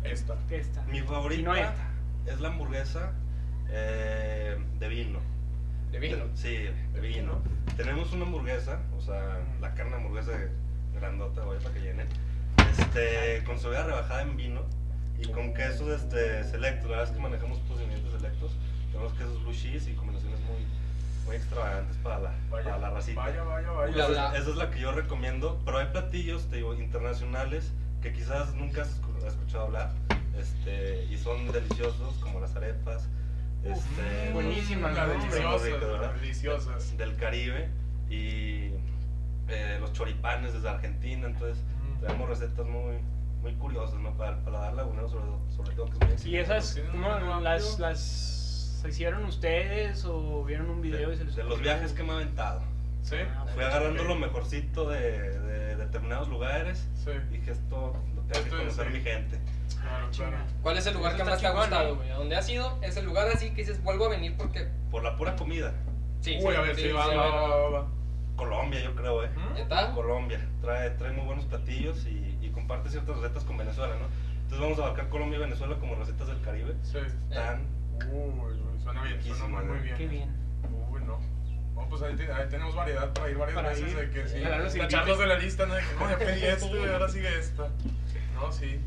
Esta. 0.03 0.35
esta. 0.49 0.81
Mi 0.83 0.99
Y 0.99 1.01
favorita 1.01 1.43
no 1.43 1.55
esta. 1.55 1.87
es 2.27 2.39
la 2.39 2.47
hamburguesa 2.49 3.11
eh, 3.69 4.57
de 4.79 4.87
vino. 4.87 5.19
De 5.91 5.99
vino. 5.99 6.25
Sí, 6.35 6.55
de 6.93 6.99
vino. 7.01 7.41
Tenemos 7.77 8.11
una 8.13 8.25
hamburguesa, 8.25 8.79
o 8.97 9.01
sea, 9.01 9.39
la 9.61 9.73
carne 9.75 9.91
de 9.91 9.97
hamburguesa 9.97 10.31
grandota, 10.95 11.41
güey, 11.43 11.59
para 11.59 11.73
que 11.75 11.81
llene. 11.81 12.05
Este, 12.71 13.43
con 13.45 13.59
cebolla 13.59 13.83
rebajada 13.83 14.21
en 14.23 14.35
vino 14.37 14.61
y 15.23 15.31
con 15.31 15.53
quesos 15.53 15.89
este, 16.01 16.43
selectos. 16.43 16.89
La 16.89 16.97
verdad 16.97 17.09
es 17.11 17.15
que 17.15 17.21
manejamos 17.21 17.59
procedimientos 17.59 18.11
selectos. 18.13 18.51
Tenemos 18.91 19.13
quesos 19.13 19.41
blue 19.43 19.53
cheese 19.53 19.87
y 19.87 19.93
combinaciones 19.93 20.39
muy, 20.41 20.65
muy 21.25 21.35
extravagantes 21.35 21.97
para 21.97 22.19
la, 22.19 22.31
Vaya, 22.49 22.63
para 22.65 22.77
la 22.79 22.89
racita. 22.91 23.21
vaya, 23.21 23.43
vaya, 23.43 23.71
vaya. 23.71 23.91
Esa, 23.91 24.33
es- 24.35 24.41
esa 24.41 24.49
es 24.51 24.55
la 24.55 24.69
que 24.69 24.79
yo 24.79 24.91
recomiendo, 24.91 25.61
pero 25.65 25.77
hay 25.79 25.87
platillos, 25.87 26.45
te 26.49 26.57
digo, 26.57 26.73
internacionales 26.75 27.71
que 28.01 28.11
quizás 28.13 28.53
nunca 28.55 28.81
has 28.81 28.99
escu- 29.01 29.25
escuchado 29.25 29.65
hablar 29.65 29.91
este, 30.37 31.05
y 31.05 31.17
son 31.17 31.51
deliciosos, 31.51 32.15
como 32.19 32.39
las 32.39 32.55
arepas. 32.55 33.07
Este, 33.63 34.31
buenísimas, 34.33 34.91
rico, 34.91 35.77
¿verdad? 35.79 36.01
las 36.11 36.19
deliciosas. 36.21 36.97
del 36.97 37.15
Caribe 37.15 37.69
y 38.09 38.71
eh, 39.47 39.77
los 39.79 39.93
choripanes 39.93 40.53
desde 40.53 40.67
Argentina. 40.69 41.27
Entonces, 41.27 41.63
Mm. 41.81 41.99
tenemos 42.01 42.27
recetas 42.29 42.65
muy, 42.65 42.95
muy 43.41 43.53
curiosas, 43.55 43.99
¿no? 44.01 44.11
Para, 44.17 44.43
para 44.43 44.59
dar 44.59 44.73
lagunero, 44.73 45.07
sobre, 45.55 45.75
todo 45.75 45.85
que 45.85 46.13
es 46.13 46.23
muy 46.25 46.33
Y 46.33 46.37
esas, 46.37 46.73
tienen 46.73 46.91
¿cómo 46.91 47.07
un 47.07 47.23
menú 47.23 47.41
las, 47.41 47.79
las 47.79 48.33
se 48.83 48.89
hicieron 48.89 49.23
ustedes 49.23 50.03
o 50.03 50.43
vieron 50.43 50.69
un 50.69 50.81
video 50.81 51.09
de, 51.09 51.15
y 51.15 51.17
se 51.17 51.23
les 51.23 51.35
de 51.37 51.43
los 51.45 51.61
viajes 51.61 51.93
que 51.93 52.03
me 52.03 52.09
he 52.09 52.15
aventado. 52.15 52.61
¿Sí? 53.01 53.15
Ah, 53.35 53.45
Fui 53.53 53.63
agarrando 53.63 54.03
lo 54.03 54.15
mejorcito 54.15 54.89
de, 54.89 55.39
de 55.39 55.75
determinados 55.77 56.27
lugares. 56.27 56.85
Sí. 57.03 57.11
Dije, 57.31 57.51
esto 57.51 57.93
lo 58.13 58.21
tengo 58.23 58.43
que 58.43 58.49
conocer 58.49 58.87
sí. 58.87 58.93
mi 58.93 58.99
gente. 59.01 59.39
Claro, 59.81 60.11
Chinga. 60.11 60.29
claro. 60.29 60.45
¿Cuál 60.61 60.77
es 60.77 60.87
el 60.87 60.93
lugar 60.95 61.15
que 61.15 61.21
está 61.21 61.31
más 61.31 61.41
te 61.41 61.47
ha 61.47 61.51
gustado. 61.51 62.01
¿A 62.01 62.17
dónde 62.17 62.35
has 62.35 62.49
ido? 62.49 62.77
Es 62.81 62.97
el 62.97 63.05
lugar 63.05 63.27
así 63.29 63.51
que 63.51 63.61
dices, 63.61 63.81
vuelvo 63.83 64.05
a 64.05 64.09
venir 64.09 64.35
porque. 64.37 64.67
Por 64.91 65.03
la 65.03 65.15
pura 65.15 65.35
comida. 65.35 65.73
Sí, 66.19 66.37
Uy, 66.41 66.55
a 66.55 66.61
ver, 66.61 66.75
sí, 66.75 66.91
va, 66.91 67.09
sí, 67.09 67.15
va, 67.15 67.27
va, 67.27 67.57
va, 67.57 67.69
va. 67.69 67.87
Colombia, 68.35 68.81
yo 68.81 68.95
creo, 68.95 69.23
¿eh? 69.23 69.29
¿Mm? 69.35 69.53
¿Neta? 69.53 69.91
Colombia. 69.91 70.39
Trae, 70.61 70.89
trae 70.91 71.11
muy 71.11 71.25
buenos 71.25 71.45
platillos 71.45 72.05
y, 72.05 72.37
y 72.41 72.49
comparte 72.51 72.89
ciertas 72.89 73.17
recetas 73.17 73.43
con 73.43 73.57
Venezuela, 73.57 73.95
¿no? 73.95 74.07
Entonces 74.43 74.59
vamos 74.59 74.79
a 74.79 74.83
abarcar 74.83 75.09
Colombia 75.09 75.37
y 75.37 75.41
Venezuela 75.41 75.75
como 75.79 75.95
recetas 75.95 76.27
del 76.27 76.41
Caribe. 76.41 76.75
Sí. 76.83 76.97
Están 77.29 77.65
Uy, 78.11 78.59
suena 78.83 79.01
bien, 79.03 79.21
suena 79.21 79.23
Riquísimo, 79.23 79.49
muy, 79.49 79.65
muy 79.65 79.77
¿no? 79.77 79.83
bien. 79.83 79.95
Qué 79.97 80.07
bien. 80.07 80.29
Uy, 80.91 81.01
no. 81.03 81.19
No, 81.75 81.89
pues 81.89 82.01
ahí, 82.03 82.15
te- 82.15 82.31
ahí 82.31 82.47
tenemos 82.49 82.75
variedad 82.75 83.11
para 83.13 83.29
ir 83.31 83.37
varias 83.37 83.55
Para 83.55 83.69
veces 83.69 83.89
ir. 83.91 83.97
de 83.97 84.09
que 84.11 84.27
sí. 84.27 84.37
Ojalá 84.41 84.57
nos 84.59 84.73
Tacharlos 84.73 84.93
invites. 85.09 85.19
de 85.19 85.27
la 85.27 85.39
lista, 85.39 85.65
¿no? 85.65 85.73
De 85.73 85.81
que 85.81 85.95
no, 85.99 86.09
ya 86.09 86.17
pedí 86.19 86.45
esto 86.45 86.85
y 86.85 86.89
ahora 86.89 87.09
sigue 87.09 87.39
esta. 87.39 87.69
No, 88.35 88.51
sí. 88.51 88.79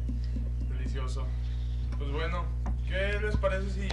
Delicioso. 0.70 1.26
Pues 1.98 2.10
bueno, 2.12 2.44
¿qué 2.88 3.18
les 3.20 3.36
parece 3.38 3.70
si 3.70 3.88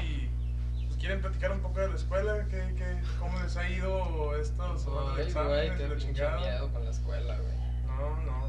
pues, 0.86 0.98
quieren 0.98 1.22
platicar 1.22 1.51
un 1.51 1.62
poco 1.62 1.79
de 1.79 1.88
la 1.89 1.96
escuela? 1.96 2.46
¿Qué, 2.50 2.74
qué, 2.77 2.98
¿Cómo 3.20 3.39
les 3.41 3.55
ha 3.58 3.70
ido 3.70 4.36
estos 4.36 4.88
Ay, 5.15 5.24
exámenes? 5.25 5.67
güey, 5.70 5.77
qué 5.77 5.88
la 5.88 5.98
chingada? 6.01 6.39
miedo 6.39 6.72
con 6.74 6.84
la 6.86 6.91
escuela, 6.91 7.38
güey. 7.38 7.53
No, 7.88 8.22
no. 8.24 8.42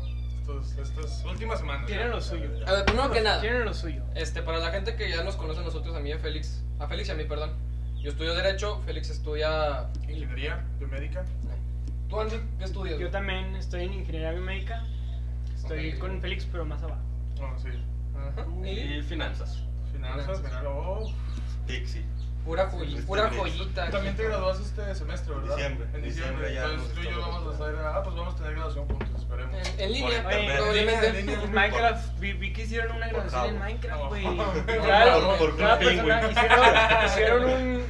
Estos, 0.44 0.76
estas 0.76 1.24
últimas 1.24 1.58
semanas. 1.58 1.86
Tienen 1.86 2.10
lo 2.10 2.20
suyo. 2.20 2.50
A 2.66 2.72
ver, 2.72 2.84
primero 2.84 3.10
que 3.10 3.22
nada, 3.22 3.40
Tienen 3.40 3.64
lo 3.64 3.72
suyo. 3.72 4.02
este, 4.14 4.42
para 4.42 4.58
la 4.58 4.70
gente 4.70 4.94
que 4.94 5.08
ya 5.08 5.22
nos 5.24 5.36
conoce 5.36 5.60
a 5.60 5.62
nosotros, 5.62 5.96
a 5.96 6.00
mí 6.00 6.10
y 6.10 6.12
a 6.12 6.18
Félix, 6.18 6.62
a 6.78 6.86
Félix 6.86 7.08
y 7.08 7.12
a 7.12 7.14
mí, 7.14 7.24
perdón. 7.24 7.52
Yo 7.96 8.10
estudio 8.10 8.34
Derecho, 8.34 8.82
Félix 8.84 9.08
estudia. 9.08 9.88
Ingeniería 10.02 10.62
biomédica. 10.78 11.24
¿Tú, 12.10 12.20
Andy, 12.20 12.36
qué 12.58 12.64
estudias? 12.64 12.98
Yo 12.98 13.10
también 13.10 13.56
estoy 13.56 13.84
en 13.84 13.94
ingeniería 13.94 14.32
biomédica. 14.32 14.84
Estoy 15.56 15.98
con 15.98 16.20
Félix, 16.20 16.44
pero 16.52 16.66
más 16.66 16.82
abajo. 16.82 17.00
Oh, 17.40 17.58
sí. 17.58 17.68
Ajá. 18.14 18.46
y 18.66 18.98
Y 18.98 19.02
finanzas. 19.02 19.62
Finanzas, 19.92 20.38
Finanzas. 20.40 20.62
oh. 20.66 21.10
Pixie. 21.66 22.04
pura, 22.44 22.70
joyi- 22.70 23.02
pura 23.06 23.30
joyita. 23.30 23.88
También 23.90 24.14
te 24.16 24.24
graduaste 24.24 24.62
este 24.64 24.94
semestre, 24.94 25.34
¿verdad? 25.34 25.56
Diciembre. 25.56 25.88
En 25.94 26.02
Diciembre 26.02 26.48
diciembre. 26.48 26.54
ya 26.54 26.64
Entonces 26.66 26.94
tú 26.94 27.00
y 27.00 27.04
yo 27.04 27.20
vamos 27.22 27.46
a 27.46 27.64
hacer. 27.64 27.76
Ah, 27.86 28.02
pues 28.04 28.14
vamos 28.16 28.34
a 28.34 28.36
tener 28.36 28.52
graduación 28.52 28.86
juntos, 28.86 29.13
esperemos. 29.24 29.54
En, 29.68 29.80
en 29.80 29.92
línea, 29.92 30.22
probablemente. 30.22 31.20
En. 31.20 31.52
Minecraft, 31.52 32.18
vi, 32.18 32.32
vi 32.34 32.52
que 32.52 32.62
hicieron 32.62 32.96
una 32.96 33.08
grabación 33.08 33.46
en. 33.46 33.58
Minecraft, 33.58 34.02
No. 34.02 34.08
güey. 34.08 34.24
Cada, 34.86 35.78
persona 35.78 35.80
hicieron, 35.82 37.04
hicieron 37.06 37.44
un, 37.44 37.82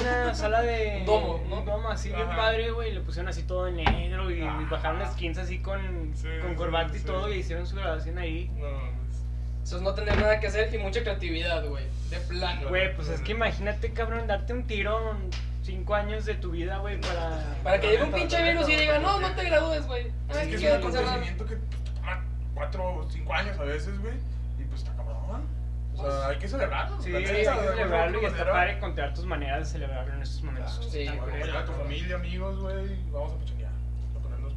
una 0.00 0.34
sala 0.34 0.62
de. 0.62 0.98
Un 1.00 1.06
domo, 1.06 1.44
¿no? 1.48 1.60
Un 1.60 1.64
domo 1.66 1.88
así 1.90 2.08
bien 2.10 2.28
padre, 2.28 2.70
güey. 2.72 2.90
y 2.90 2.94
Le 2.94 3.00
pusieron 3.00 3.28
así 3.28 3.42
todo 3.44 3.68
en 3.68 3.76
negro 3.76 4.30
y 4.30 4.42
Ah. 4.42 4.66
bajaron 4.70 4.98
las 4.98 5.12
skins 5.12 5.38
así 5.38 5.58
con, 5.60 6.12
Sí, 6.16 6.26
con 6.40 6.50
sí, 6.50 6.56
corbata 6.56 6.94
y 6.96 6.98
sí. 6.98 7.04
todo 7.06 7.32
y 7.32 7.36
hicieron 7.38 7.66
su 7.66 7.76
grabación 7.76 8.18
ahí. 8.18 8.50
No, 8.54 8.60
pues, 8.60 9.22
Eso 9.64 9.76
es 9.76 9.82
no 9.82 9.94
tener 9.94 10.16
nada 10.18 10.40
que 10.40 10.48
hacer 10.48 10.74
y 10.74 10.78
mucha 10.78 11.02
creatividad, 11.02 11.64
güey. 11.66 11.84
De 12.10 12.18
plano. 12.18 12.68
Güey, 12.68 12.94
pues 12.96 13.08
es 13.08 13.20
que 13.20 13.32
imagínate, 13.32 13.92
cabrón, 13.92 14.26
darte 14.26 14.52
un 14.52 14.66
tiro 14.66 15.16
cinco 15.62 15.94
años 15.94 16.24
de 16.24 16.34
tu 16.34 16.50
vida, 16.50 16.78
güey, 16.78 17.00
para. 17.00 17.56
Para 17.62 17.80
que 17.80 17.86
llegue 17.88 18.02
un 18.02 18.12
pinche 18.12 18.42
virus 18.42 18.68
y 18.68 18.76
diga, 18.76 18.98
no, 18.98 19.20
no 19.20 19.32
te 19.34 19.44
gradúes, 19.44 19.86
güey. 19.86 20.12
es 20.28 20.36
que 20.36 20.54
es 20.56 20.62
un 20.62 20.72
acontecimiento 20.78 21.46
que 21.46 21.56
pues, 21.56 21.94
toma 21.94 22.24
cuatro 22.54 22.96
o 22.96 23.08
cinco 23.10 23.32
años 23.34 23.58
a 23.58 23.64
veces, 23.64 23.98
güey. 24.00 24.14
Y 24.58 24.64
pues 24.64 24.82
está 24.82 24.94
cabrón. 24.96 25.46
O 25.94 25.96
sea, 25.96 26.28
hay 26.28 26.38
que 26.38 26.48
celebrarlo. 26.48 27.00
Sí, 27.00 27.14
hay 27.14 27.24
que 27.24 27.44
celebrarlo 27.44 28.22
y 28.22 28.24
está 28.24 28.50
padre 28.50 28.72
encontrar 28.72 29.14
tus 29.14 29.26
maneras 29.26 29.60
de 29.60 29.66
celebrarlo 29.66 30.14
en 30.14 30.22
estos 30.22 30.42
momentos. 30.42 30.88
Sí, 30.90 31.06
Acompañar 31.06 31.56
a 31.56 31.64
tu 31.64 31.72
familia, 31.72 32.16
amigos, 32.16 32.58
güey. 32.58 32.96
Vamos 33.10 33.32
a 33.32 33.36
pechonear. 33.38 33.70
A 34.16 34.18
ponernos 34.22 34.54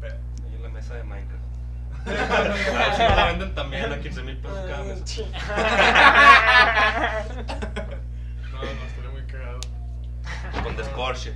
peda. 0.00 0.16
Ahí 0.46 0.54
en 0.54 0.62
la 0.62 0.68
mesa 0.68 0.94
de 0.94 1.02
Minecraft. 1.02 1.44
A 2.06 2.10
ver 2.10 2.94
si 2.94 3.02
no 3.02 3.16
la 3.16 3.26
venden 3.26 3.54
también 3.54 3.92
a 3.92 3.98
15 3.98 4.22
mil 4.22 4.36
pesos 4.38 4.58
cada 4.68 4.84
mesa. 4.84 5.04
No, 8.58 8.64
no. 8.64 8.97
Con 10.62 10.76
descorche. 10.76 11.34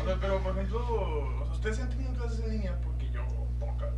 O 0.00 0.04
sea, 0.04 0.16
pero 0.20 0.38
por 0.42 0.52
ejemplo, 0.52 1.46
ustedes 1.52 1.80
han 1.80 1.88
tenido 1.90 2.12
clases 2.14 2.40
en 2.40 2.50
línea 2.52 2.76
porque 2.82 3.10
yo 3.10 3.22
poca. 3.58 3.90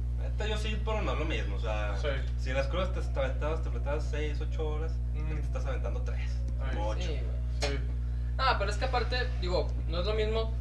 Yo 0.48 0.56
sí, 0.56 0.80
pero 0.84 1.02
no 1.02 1.12
es 1.12 1.18
lo 1.18 1.24
mismo. 1.24 1.56
O 1.56 1.60
sea, 1.60 1.96
Sí. 1.96 2.08
si 2.38 2.50
en 2.50 2.56
las 2.56 2.66
escuelas 2.66 2.90
te, 2.92 3.20
aventabas, 3.20 3.62
te 3.62 3.68
aventabas 3.68 4.04
6, 4.10 4.40
8 4.40 4.66
horas, 4.68 4.92
Mm. 5.14 5.34
te 5.34 5.40
estás 5.40 5.66
aventando 5.66 6.00
3 6.02 6.30
Ay, 6.60 6.76
o 6.78 6.86
8. 6.88 7.00
Sí. 7.02 7.20
Sí. 7.60 7.78
Ah, 8.38 8.56
pero 8.58 8.70
es 8.70 8.76
que 8.76 8.84
aparte, 8.86 9.16
digo, 9.40 9.68
no 9.88 10.00
es 10.00 10.06
lo 10.06 10.14
mismo, 10.14 10.52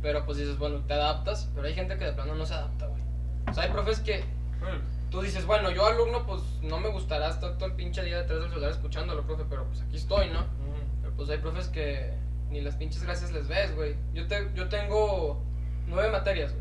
pero 0.00 0.24
pues 0.24 0.38
dices, 0.38 0.56
bueno, 0.58 0.78
te 0.80 0.94
adaptas, 0.94 1.50
pero 1.54 1.66
hay 1.66 1.74
gente 1.74 1.98
que 1.98 2.04
de 2.04 2.12
plano 2.12 2.34
no 2.34 2.46
se 2.46 2.54
adapta, 2.54 2.86
güey. 2.86 3.02
O 3.50 3.52
sea, 3.54 3.64
hay 3.64 3.70
profes 3.70 4.00
que 4.00 4.24
Bueno, 4.60 4.78
tú 5.10 5.20
dices, 5.20 5.44
bueno, 5.44 5.70
yo 5.70 5.84
alumno, 5.86 6.24
pues 6.26 6.40
no 6.62 6.78
me 6.80 6.88
gustará 6.88 7.28
estar 7.28 7.56
todo 7.58 7.66
el 7.66 7.74
pinche 7.74 8.02
día 8.02 8.18
detrás 8.22 8.40
del 8.40 8.48
celular 8.48 8.70
escuchándolo, 8.70 9.22
profe, 9.26 9.44
pero 9.50 9.64
pues 9.64 9.82
aquí 9.82 9.96
estoy, 9.96 10.30
¿no? 10.30 10.40
mm, 10.40 11.02
Pero 11.02 11.14
pues 11.14 11.28
hay 11.28 11.38
profes 11.38 11.68
que 11.68 12.14
ni 12.50 12.60
las 12.60 12.74
pinches 12.76 13.02
gracias 13.02 13.32
les 13.32 13.48
ves, 13.48 13.74
güey. 13.74 13.96
Yo, 14.14 14.26
te, 14.26 14.48
yo 14.54 14.68
tengo 14.68 15.42
nueve 15.86 16.10
materias, 16.10 16.52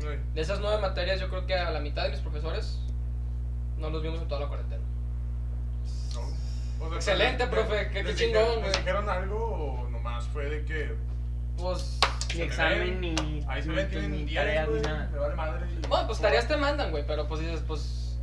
güey. 0.00 0.18
De 0.34 0.40
esas 0.40 0.60
nueve 0.60 0.78
materias, 0.80 1.20
yo 1.20 1.28
creo 1.28 1.46
que 1.46 1.54
a 1.54 1.70
la 1.70 1.80
mitad 1.80 2.04
de 2.04 2.10
mis 2.10 2.20
profesores 2.20 2.78
no 3.78 3.90
los 3.90 4.02
vimos 4.02 4.20
en 4.20 4.28
toda 4.28 4.42
la 4.42 4.48
cuarentena. 4.48 4.82
No. 6.14 6.20
O 6.84 6.88
sea, 6.88 6.96
Excelente, 6.96 7.46
profe, 7.46 7.88
qué- 7.88 7.92
qué 7.94 8.02
¿les 8.04 8.16
chingón, 8.16 8.42
dijeron- 8.42 8.62
¿Les 8.62 8.70
güey. 8.72 8.76
dijeron 8.84 9.08
algo 9.08 9.44
o 9.84 9.88
nomás 9.90 10.26
fue 10.28 10.44
de 10.50 10.64
que 10.64 10.94
Pues, 11.56 11.98
Ni 12.34 12.42
examen, 12.42 13.00
ni, 13.00 13.14
ahí 13.48 13.62
se 13.62 13.68
ni- 13.70 13.74
ven, 13.76 13.88
tienen 13.88 14.10
ni 14.12 14.24
10, 14.24 14.34
tareas, 14.44 14.66
ni 14.66 14.70
güey? 14.72 14.82
nada. 14.82 15.08
Me 15.10 15.18
vale 15.18 15.34
madre. 15.36 15.66
y- 15.72 15.86
bueno, 15.86 16.06
pues 16.06 16.20
tareas 16.20 16.46
te 16.46 16.56
mandan, 16.58 16.90
güey, 16.90 17.06
pero 17.06 17.26
pues 17.26 17.40
dices, 17.40 17.62
pues, 17.66 18.18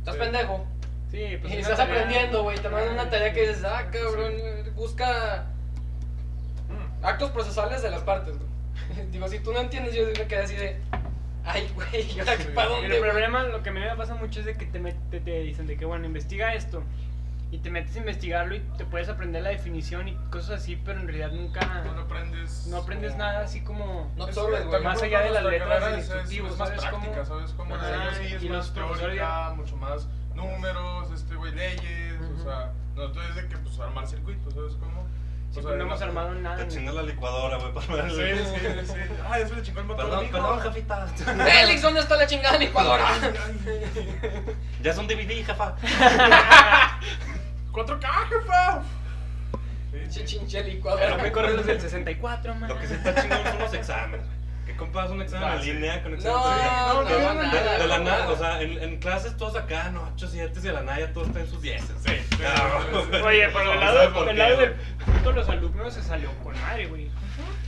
estás 0.00 0.14
Sí. 0.16 0.20
pendejo. 0.20 0.66
Sí, 1.10 1.38
pues 1.40 1.54
y 1.54 1.56
estás 1.58 1.78
tarea- 1.78 1.94
aprendiendo, 2.02 2.42
güey, 2.42 2.58
te 2.58 2.68
mandan 2.68 2.92
una 2.92 3.08
tarea 3.08 3.32
que 3.32 3.48
dices, 3.48 3.64
ah, 3.64 3.88
cabrón, 3.90 4.34
busca 4.76 5.46
Mm. 5.46 5.53
Actos 7.04 7.30
procesales 7.30 7.82
de 7.82 7.90
las 7.90 8.02
partes, 8.02 8.36
güey. 8.38 9.06
Digo, 9.12 9.28
si 9.28 9.38
tú 9.40 9.52
no 9.52 9.60
entiendes, 9.60 9.94
yo 9.94 10.04
me 10.06 10.26
quedé 10.26 10.42
así 10.42 10.56
de, 10.56 10.80
ay, 11.44 11.70
güey, 11.74 12.12
¿y 12.12 12.20
ahora 12.20 12.36
Sí. 12.36 12.48
para 12.54 12.68
dónde, 12.70 12.96
el 12.96 13.00
problema, 13.02 13.42
lo 13.44 13.62
que 13.62 13.68
a 13.70 13.72
mí 13.72 13.80
me 13.80 13.94
pasa 13.96 14.14
mucho 14.14 14.40
es 14.40 14.46
de 14.46 14.54
que 14.56 14.66
te, 14.66 14.80
met- 14.80 14.96
te, 15.10 15.20
te 15.20 15.40
dicen 15.40 15.66
de 15.66 15.76
que, 15.76 15.84
bueno, 15.84 16.06
investiga 16.06 16.54
esto. 16.54 16.82
Y 17.50 17.58
te 17.58 17.70
metes 17.70 17.94
a 17.94 18.00
investigarlo 18.00 18.56
y 18.56 18.60
te 18.78 18.84
puedes 18.84 19.08
aprender 19.08 19.40
la 19.44 19.50
definición 19.50 20.08
y 20.08 20.14
cosas 20.32 20.60
así, 20.62 20.74
pero 20.74 20.98
en 20.98 21.06
realidad 21.06 21.30
nunca... 21.30 21.60
No 21.84 22.00
aprendes. 22.00 22.66
No 22.66 22.78
aprendes 22.78 23.12
como- 23.12 23.22
nada 23.22 23.40
así 23.42 23.60
como... 23.62 24.10
No 24.16 24.24
Es 24.24 24.30
absorbes, 24.36 24.66
güey. 24.66 24.82
Más 24.82 25.00
allá 25.00 25.20
de 25.20 25.30
las 25.30 25.44
letras 25.44 25.84
del 25.84 25.92
es- 25.92 25.98
es- 25.98 26.04
instructivo, 26.04 26.48
es 26.48 26.58
más 26.58 26.68
¿sabes 26.70 26.84
práctica, 26.84 27.12
cómo? 27.12 27.24
¿sabes 27.24 27.52
cómo? 27.52 27.74
Ajá, 27.76 27.94
Ajá, 27.94 28.14
sí, 28.16 28.34
es 28.34 28.42
y 28.42 28.48
más 28.48 28.74
teórica, 28.74 29.52
mucho 29.54 29.76
más 29.76 30.08
números, 30.34 31.12
este, 31.12 31.36
güey, 31.36 31.54
leyes, 31.54 32.20
o 32.20 32.24
Ujú. 32.34 32.42
sea, 32.42 32.72
nosotros 32.96 33.24
es 33.30 33.36
de 33.36 33.46
que, 33.48 33.56
pues, 33.58 33.78
armar 33.78 34.06
circuitos, 34.08 34.52
¿sabes 34.52 34.74
cómo? 34.80 35.06
Sí, 35.54 35.60
pues 35.62 35.76
no 35.76 35.82
hemos 35.84 36.02
armado 36.02 36.34
nada. 36.34 36.56
Te 36.56 36.66
chingas 36.68 36.94
la 36.96 37.02
licuadora, 37.04 37.58
güey, 37.58 37.72
para 37.72 37.86
ver 38.02 38.10
Sí, 38.10 38.44
sí, 38.44 38.86
sí. 38.86 38.94
Ya 39.38 39.46
se 39.48 39.54
le 39.54 39.62
chingó 39.62 39.80
el 39.80 39.86
motor. 39.86 40.04
Perdón, 40.04 40.28
perdón, 40.32 40.60
jefita. 40.62 41.06
Félix, 41.16 41.82
¿dónde 41.82 42.00
está 42.00 42.16
la 42.16 42.26
chingada 42.26 42.58
licuadora? 42.58 43.04
Ay, 43.08 43.34
ay. 43.36 44.56
Ya 44.82 44.90
es 44.90 44.98
un 44.98 45.06
DVD, 45.06 45.44
jefa. 45.46 45.76
4K, 47.72 48.28
jefa. 48.28 48.82
Sí, 49.92 49.98
sí. 50.10 50.24
Chinche 50.24 50.58
Pero 50.62 50.74
licuadora. 50.74 51.16
me 51.18 51.30
corren 51.32 51.56
los 51.56 51.66
del 51.66 51.80
64, 51.80 52.54
man. 52.56 52.68
Lo 52.68 52.78
que 52.80 52.86
sí 52.88 52.94
está 52.94 53.14
chingón 53.22 53.44
son 53.44 53.58
los 53.60 53.74
exámenes. 53.74 54.26
güey. 54.26 54.34
Que 54.66 54.76
compas 54.76 55.10
un 55.10 55.22
examen 55.22 55.52
en 55.60 55.64
línea 55.64 56.02
con 56.02 56.12
No, 56.12 56.16
examen 56.18 56.66
no, 56.88 57.02
no, 57.02 57.06
que- 57.08 57.14
nada, 57.54 57.72
de, 57.76 57.82
de 57.82 57.88
la 57.88 57.98
nada, 57.98 58.28
o 58.28 58.36
sea, 58.36 58.60
en, 58.62 58.82
en 58.82 58.98
clases 58.98 59.36
todos 59.36 59.56
acá, 59.56 59.90
no, 59.90 60.10
8, 60.14 60.28
7 60.30 60.52
y 60.58 60.62
de 60.62 60.72
la 60.72 60.82
nada 60.82 61.00
ya 61.00 61.12
todos 61.12 61.28
están 61.28 61.42
en 61.42 61.48
sus 61.48 61.62
10. 61.62 61.82
Sí, 61.82 61.88
sí. 62.06 62.42
Oye, 63.24 63.48
pero 63.52 63.70
del 63.70 63.80
¿Sabes 63.80 63.94
lado, 63.94 64.12
por 64.14 64.26
qué, 64.26 64.34
lado 64.34 64.56
del 64.58 64.72
punto 65.04 65.28
de 65.30 65.34
los 65.36 65.48
alumnos 65.48 65.94
se 65.94 66.02
salió 66.02 66.30
con 66.42 66.58
madre, 66.60 66.86
güey. 66.86 67.10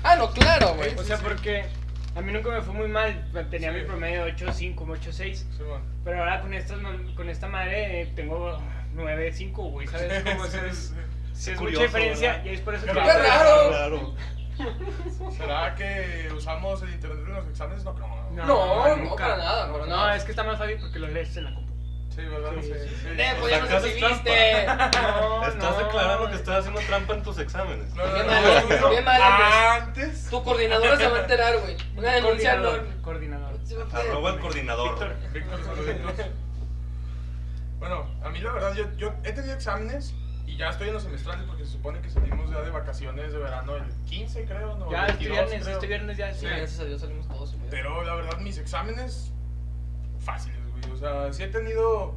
Ah, 0.03 0.17
no, 0.17 0.31
claro, 0.33 0.75
güey. 0.75 0.95
O 0.95 1.03
sea, 1.05 1.17
sí. 1.17 1.23
porque 1.27 1.65
a 2.15 2.21
mí 2.21 2.33
nunca 2.33 2.51
me 2.51 2.61
fue 2.63 2.75
muy 2.75 2.89
mal. 2.89 3.25
Tenía 3.51 3.73
Sí. 3.73 3.79
mi 3.79 3.85
promedio 3.85 4.25
de 4.25 4.35
8.5, 4.37 4.75
8.6. 4.77 5.13
Sí. 5.35 5.45
Pero 6.05 6.19
ahora 6.21 6.41
con, 6.41 6.55
estas, 6.55 6.79
con 7.17 7.29
esta 7.29 7.49
madre 7.49 8.03
eh, 8.03 8.13
tengo 8.15 8.59
9.5, 8.95 9.53
güey. 9.71 9.87
¿Sabes 9.87 10.23
cómo 10.23 10.47
Sí, 10.47 10.59
es? 10.71 10.77
sí. 10.79 10.95
Sí, 11.35 11.51
es 11.51 11.59
curioso, 11.59 11.83
mucha 11.83 11.99
diferencia 11.99 12.33
¿verdad? 12.33 12.45
y 12.47 12.55
es 12.55 12.61
por 12.63 12.75
eso 12.75 12.87
que... 12.87 12.93
Qué 12.93 12.99
raro. 12.99 13.69
Claro. 13.69 14.15
¿Será 15.37 15.75
que 15.75 16.31
usamos 16.35 16.83
el 16.83 16.91
internet 16.95 17.25
en 17.27 17.35
los 17.35 17.47
exámenes? 17.49 17.85
No, 17.85 17.95
creo. 17.95 18.09
No, 18.33 18.97
no, 18.97 19.17
para 19.17 19.37
nada, 19.37 19.73
para 19.73 19.87
No, 19.87 20.11
es 20.13 20.25
que 20.25 20.31
está 20.31 20.45
más 20.45 20.59
fácil 20.59 20.79
porque 20.81 20.99
lo 20.99 21.09
lees 21.09 21.37
en 21.37 21.45
la 21.45 21.55
compu. 21.55 21.67
Sí, 22.15 22.23
¿verdad? 22.25 22.51
Sí, 22.61 22.63
Sí, 22.63 22.73
sí, 22.73 22.89
sí. 22.89 22.97
sí. 23.03 23.09
Eh, 23.19 23.33
O 23.37 23.41
pues 23.41 23.51
ya 23.53 23.61
nos 23.61 23.69
¿qué 23.69 23.77
haces 23.77 23.93
exhibiste. 23.93 24.67
No, 24.67 25.47
Estás 25.47 25.73
no. 25.77 25.79
declarando 25.85 26.31
que 26.31 26.37
estás 26.37 26.57
haciendo 26.61 26.81
trampa 26.81 27.13
en 27.15 27.23
tus 27.23 27.39
exámenes. 27.39 27.95
No, 27.95 28.07
no, 28.07 28.15
Bien 28.15 28.27
no, 28.27 29.13
no, 29.13 29.39
no. 29.39 29.71
Antes. 29.73 30.29
Tu 30.31 30.43
coordinadora 30.43 30.97
se 30.97 31.09
va 31.09 31.17
a 31.19 31.21
enterar, 31.21 31.59
güey. 31.59 31.77
Una 31.97 32.13
denuncia 32.13 32.57
no. 32.57 32.71
Coordinador. 33.03 33.57
Coordinador. 33.61 33.61
Arroba 33.93 34.31
el 34.31 34.41
coordinador. 34.41 34.89
Víctor. 34.91 35.33
Víctor, 35.33 35.65
saluditos. 35.65 36.27
Bueno, 37.79 38.07
a 38.25 38.31
mí 38.31 38.39
la 38.41 38.53
verdad, 38.53 38.75
yo, 38.75 38.85
yo 38.97 39.13
he 39.23 39.33
tenido 39.33 39.55
exámenes 39.55 40.15
y 40.47 40.57
ya 40.57 40.71
estoy 40.71 40.89
en 40.89 40.95
los 40.95 41.03
semestrales 41.03 41.45
porque 41.47 41.65
se 41.65 41.73
supone 41.73 42.01
que 42.01 42.09
salimos 42.11 42.51
ya 42.51 42.61
de 42.63 42.71
vacaciones 42.71 43.33
de 43.33 43.39
verano 43.39 43.77
el 43.77 43.85
15, 44.09 44.45
creo, 44.45 44.77
¿no? 44.79 44.91
Ya, 44.91 45.07
este 45.07 45.25
22, 45.29 45.33
viernes, 45.37 45.63
creo. 45.63 45.75
este 45.75 45.87
viernes 45.87 46.17
ya. 46.17 46.33
Sí, 46.33 46.41
Sí. 46.41 46.47
gracias 46.47 46.81
a 46.81 46.85
Dios 46.85 47.01
salimos 47.01 47.29
todos. 47.29 47.57
Pero 47.71 48.03
la 48.05 48.15
verdad, 48.15 48.39
mis 48.39 48.59
exámenes 48.59 49.33
fáciles, 50.21 50.59
güey. 50.73 50.93
O 50.93 50.97
sea, 50.97 51.33
sí 51.33 51.43
he 51.43 51.49
tenido 51.49 52.15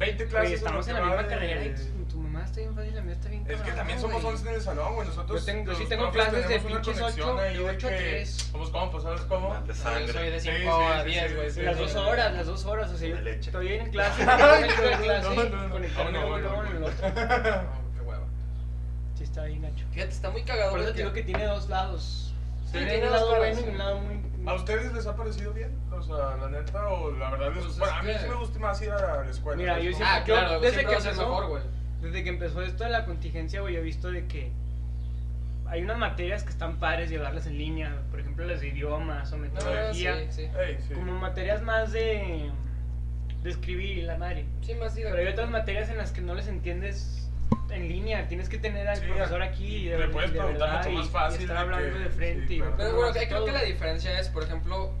20 0.00 0.26
clases. 0.26 0.46
Oye, 0.48 0.56
estamos 0.56 0.88
en 0.88 0.94
la 0.94 1.00
misma 1.02 1.22
de- 1.22 1.28
carrera 1.28 1.64
y 1.64 1.74
tu 2.08 2.16
mamá 2.18 2.42
está 2.44 2.60
bien 2.60 2.74
fácil, 2.74 2.94
la 2.94 3.02
mía 3.02 3.12
está 3.12 3.28
bien 3.28 3.44
Es 3.46 3.60
que 3.60 3.72
también 3.72 4.00
somos 4.00 4.22
güey. 4.22 4.34
11 4.34 4.48
en 4.48 4.54
el 4.54 4.60
salón, 4.62 4.94
güey. 4.94 5.06
Nosotros. 5.08 5.40
Yo 5.40 5.52
tengo- 5.52 5.72
yo 5.72 5.78
sí 5.78 5.86
tengo 5.86 6.10
clases 6.10 6.48
de 6.48 6.58
pinches 6.58 6.98
conexión 6.98 7.28
ocho 7.30 7.38
ahí 7.38 7.54
y 7.54 7.58
de 7.58 7.64
ocho 7.70 7.86
a 7.86 7.90
que 7.90 7.96
tres. 7.96 8.30
Somos 8.50 8.70
compas, 8.70 9.02
¿sabes 9.02 9.20
cómo? 9.22 9.54
Sangre. 9.74 10.12
soy 10.12 10.30
de 10.30 10.40
Sí, 10.40 10.48
5 10.58 10.78
sí, 10.78 10.92
a 10.92 11.02
sí, 11.04 11.08
10, 11.10 11.28
sí, 11.30 11.34
güey. 11.36 11.48
sí, 11.50 11.54
sí, 11.56 11.62
Las 11.62 11.76
sí. 11.76 11.82
dos 11.82 11.94
horas, 11.96 12.32
las 12.34 12.46
dos 12.46 12.64
horas, 12.64 12.90
o 12.90 12.96
sea, 12.96 13.08
yo 13.08 13.16
estoy 13.28 13.68
en 13.74 13.90
clase, 13.90 14.24
no, 14.24 14.36
clase 14.36 14.68
no, 15.22 15.44
no, 15.44 15.68
no. 15.68 15.78
No, 15.78 16.10
no, 16.10 16.38
no, 16.38 16.62
no. 16.80 16.80
No. 16.80 18.30
Sí, 19.16 19.24
está 19.24 19.44
bien 19.44 19.60
gacho. 19.62 19.84
Fíjate, 19.92 20.12
está 20.12 20.30
muy 20.30 20.42
cagado, 20.44 20.70
Por 20.70 20.80
eso 20.80 20.92
te 20.92 20.98
digo 20.98 21.12
que 21.12 21.22
tiene 21.22 21.44
dos 21.44 21.68
lados. 21.68 22.34
Tiene 22.72 23.04
un 23.04 23.10
lado 23.10 23.36
bueno 23.36 23.60
y 23.60 23.64
un 23.68 23.78
lado 23.78 23.98
muy... 24.00 24.29
¿A 24.46 24.54
ustedes 24.54 24.92
les 24.92 25.06
ha 25.06 25.14
parecido 25.16 25.52
bien? 25.52 25.70
O 25.92 26.02
sea, 26.02 26.36
la 26.36 26.48
neta, 26.48 26.88
o 26.88 27.10
la 27.12 27.30
verdad 27.30 27.52
les 27.54 27.64
Pues 27.64 27.78
Bueno, 27.78 27.94
a 27.94 28.02
mí 28.02 28.12
sí 28.20 28.28
me 28.28 28.34
gusta 28.36 28.58
más 28.58 28.82
ir 28.82 28.90
a 28.90 29.22
la 29.24 29.30
escuela. 29.30 29.56
Mira, 29.58 29.72
¿sabes 29.74 29.84
yo 29.86 29.92
cómo? 29.98 30.04
Ah, 30.10 30.18
Yo, 30.20 30.24
claro, 30.24 30.60
desde 30.60 30.74
siempre 30.74 30.86
que 30.96 31.02
empezó- 31.02 31.28
mejor, 31.28 31.46
güey. 31.48 31.62
Desde 32.00 32.22
que 32.24 32.28
empezó 32.30 32.62
esto 32.62 32.84
de 32.84 32.90
la 32.90 33.04
contingencia, 33.04 33.60
güey, 33.60 33.74
yo 33.74 33.80
he 33.80 33.82
visto 33.82 34.10
de 34.10 34.26
que 34.26 34.50
hay 35.66 35.82
unas 35.82 35.98
materias 35.98 36.42
que 36.42 36.50
están 36.50 36.78
padres 36.78 37.10
llevarlas 37.10 37.46
en 37.46 37.58
línea, 37.58 37.94
por 38.10 38.18
ejemplo 38.20 38.44
las 38.46 38.60
de 38.60 38.68
idiomas 38.68 39.30
o 39.32 39.36
No, 39.36 39.42
metodología, 39.42 40.16
sí, 40.16 40.26
sí. 40.30 40.42
Ey, 40.58 40.78
sí. 40.88 40.94
como 40.94 41.12
materias 41.18 41.62
más 41.62 41.92
de, 41.92 42.50
de 43.42 43.50
escribir 43.50 43.98
y 43.98 44.02
la 44.02 44.16
madre. 44.16 44.46
Sí, 44.62 44.74
más 44.74 44.94
Pero 44.94 45.16
hay 45.16 45.26
otras 45.26 45.50
materias 45.50 45.90
en 45.90 45.98
las 45.98 46.10
que 46.12 46.22
no 46.22 46.34
les 46.34 46.48
entiendes 46.48 47.19
en 47.70 47.88
línea, 47.88 48.26
tienes 48.28 48.48
que 48.48 48.58
tener 48.58 48.86
al 48.88 48.96
Sí, 48.98 49.06
profesor 49.06 49.40
y 49.40 49.44
aquí 49.44 49.64
y 49.76 49.84
le 49.84 49.96
de, 49.96 50.08
puedes 50.08 50.32
de 50.32 50.38
preguntar 50.38 50.68
verdad 50.68 50.78
mucho 50.78 50.90
y, 50.90 50.94
más 50.96 51.06
y 51.06 51.08
fácil 51.10 51.40
estar 51.42 51.56
de 51.56 51.62
hablando 51.62 51.92
que- 51.98 52.04
de 52.04 52.10
frente 52.10 52.48
sí, 52.48 52.54
y 52.54 52.58
claro. 52.58 52.74
Pero 52.76 52.96
bueno, 52.96 53.12
creo 53.12 53.28
todo. 53.28 53.44
que 53.46 53.52
la 53.52 53.62
diferencia 53.62 54.18
es, 54.18 54.28
por 54.28 54.42
ejemplo, 54.42 54.92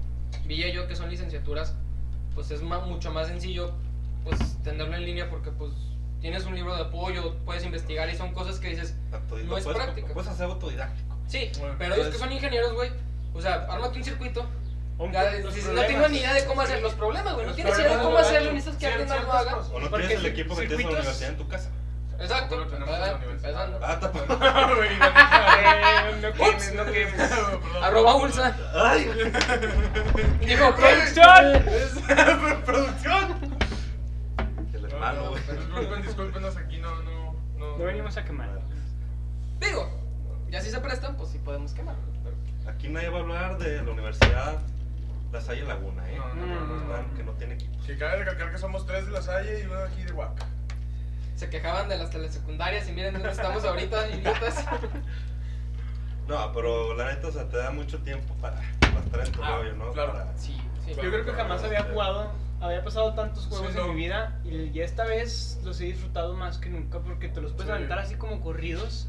Villa 0.44 0.66
y 0.68 0.72
yo 0.72 0.86
que 0.86 0.96
son 0.96 1.10
licenciaturas, 1.10 1.74
pues 2.34 2.50
es 2.50 2.62
ma- 2.62 2.80
mucho 2.80 3.10
más 3.12 3.26
sencillo 3.28 3.72
pues 4.24 4.38
tenerlo 4.62 4.94
en 4.96 5.04
línea 5.04 5.28
porque 5.30 5.50
pues 5.50 5.72
tienes 6.20 6.44
un 6.44 6.54
libro 6.54 6.76
de 6.76 6.82
apoyo, 6.82 7.36
puedes 7.44 7.64
investigar 7.64 8.08
y 8.10 8.14
son 8.16 8.32
cosas 8.32 8.58
que 8.60 8.68
dices, 8.68 8.94
Autodi- 9.12 9.44
No 9.44 9.56
es 9.56 9.64
puedes- 9.64 9.82
práctica. 9.82 10.12
Puedes 10.14 10.30
hacer 10.30 10.44
autodidáctico. 10.46 11.16
sí, 11.26 11.50
Bueno, 11.58 11.74
pero 11.78 11.94
ellos 11.94 12.08
que 12.08 12.16
entonces- 12.16 12.20
son 12.20 12.32
ingenieros, 12.32 12.72
güey, 12.74 12.90
o 13.34 13.40
sea, 13.40 13.66
ármate 13.68 13.98
un 13.98 14.04
circuito. 14.04 14.46
Ya, 15.12 15.30
si- 15.50 15.62
no 15.72 15.80
tengo 15.86 16.08
ni 16.08 16.18
idea 16.18 16.34
de 16.34 16.44
cómo 16.44 16.60
hacer 16.60 16.82
los 16.82 16.92
problemas, 16.92 17.32
güey, 17.34 17.46
no 17.46 17.54
tienes 17.54 17.78
idea 17.78 17.96
de 17.96 18.02
cómo 18.02 18.18
hacerlo, 18.18 18.52
necesitas 18.52 18.78
que 18.78 18.86
alguien 18.86 19.08
más 19.08 19.22
lo 19.24 19.32
haga. 19.32 19.56
O 19.56 19.80
no 19.80 19.88
Porque 19.90 20.06
tienes 20.06 20.24
el 20.24 20.26
equipo 20.26 20.54
que 20.54 20.66
tienes 20.66 20.80
en 20.80 20.92
la 20.92 20.98
universidad 20.98 21.30
en 21.30 21.36
tu 21.38 21.48
casa. 21.48 21.70
Exacto, 22.20 22.56
lo 22.58 22.66
tenemos 22.66 22.94
en 22.94 23.00
la 23.00 23.10
empezando. 23.12 23.78
universidad. 23.78 23.78
Ah, 23.82 24.70
no 26.22 26.32
quemes, 26.32 26.74
no 26.74 26.84
quemes. 26.84 27.32
Arroba. 27.82 28.16
Ulsa. 28.16 28.56
Ay, 28.74 29.06
Dijo, 30.46 30.74
¡Producción! 30.74 31.54
Es- 31.66 31.98
¡Producción! 32.64 33.58
el 34.74 34.82
No, 34.82 34.88
hermano, 34.88 35.22
no, 35.24 35.30
güey. 35.30 35.42
Disculpen, 35.42 36.02
discúlpenos, 36.02 36.56
aquí 36.56 36.78
no, 36.78 36.94
no, 37.02 37.32
no. 37.56 37.78
No 37.78 37.84
venimos 37.84 38.16
a 38.16 38.24
quemar. 38.24 38.60
Digo, 39.58 39.88
ya 40.50 40.60
si 40.60 40.70
se 40.70 40.80
prestan, 40.80 41.16
pues 41.16 41.30
sí 41.30 41.38
podemos 41.38 41.72
quemar. 41.72 41.96
Aquí 42.68 42.88
nadie 42.88 43.08
va 43.08 43.18
a 43.18 43.22
hablar 43.22 43.58
de 43.58 43.82
la 43.82 43.90
universidad 43.92 44.58
La 45.32 45.40
Salle 45.40 45.62
Laguna, 45.64 46.08
¿eh? 46.10 46.16
No, 46.18 46.34
no, 46.34 46.46
no, 46.46 46.60
no, 46.66 46.66
no. 46.76 46.80
Están- 46.96 47.14
Que 47.16 47.22
no 47.24 47.32
tiene 47.32 47.54
equipos. 47.54 47.84
Que 47.86 47.96
cabe 47.96 48.16
recalcar 48.18 48.50
que 48.52 48.58
somos 48.58 48.86
tres 48.86 49.06
de 49.06 49.12
la 49.12 49.22
Salle 49.22 49.60
y 49.62 49.66
uno 49.66 49.78
aquí 49.80 50.02
de 50.02 50.12
Huaca. 50.12 50.46
Se 51.40 51.48
quejaban 51.48 51.88
de 51.88 51.96
las 51.96 52.10
telesecundarias 52.10 52.86
y 52.86 52.92
miren 52.92 53.14
dónde 53.14 53.30
estamos 53.30 53.64
ahorita, 53.64 54.10
idiotas. 54.14 54.62
No, 56.28 56.52
pero 56.52 56.94
la 56.94 57.06
neta, 57.14 57.28
o 57.28 57.32
sea, 57.32 57.48
te 57.48 57.56
da 57.56 57.70
mucho 57.70 57.98
tiempo 58.00 58.34
para, 58.42 58.56
para 58.80 59.00
estar 59.00 59.20
en 59.26 59.32
tu 59.32 59.42
Ah, 59.42 59.56
rollo, 59.56 59.72
¿no? 59.72 59.90
claro. 59.92 60.12
Para- 60.12 60.36
Sí, 60.36 60.54
sí. 60.84 60.90
Yo 60.94 61.00
creo 61.10 61.24
que 61.24 61.32
jamás 61.32 61.64
había 61.64 61.84
jugado, 61.84 62.30
había 62.60 62.84
pasado 62.84 63.14
tantos 63.14 63.46
juegos 63.46 63.72
Sí, 63.72 63.78
en 63.78 63.86
no. 63.86 63.92
mi 63.94 64.00
vida 64.02 64.38
y 64.44 64.70
ya 64.70 64.84
esta 64.84 65.04
vez 65.04 65.58
los 65.64 65.80
he 65.80 65.84
disfrutado 65.84 66.34
más 66.34 66.58
que 66.58 66.68
nunca 66.68 66.98
porque 66.98 67.28
te 67.30 67.40
los 67.40 67.52
puedes 67.52 67.68
Sí. 67.68 67.72
aventar 67.72 67.98
así 68.00 68.16
como 68.16 68.42
corridos 68.42 69.08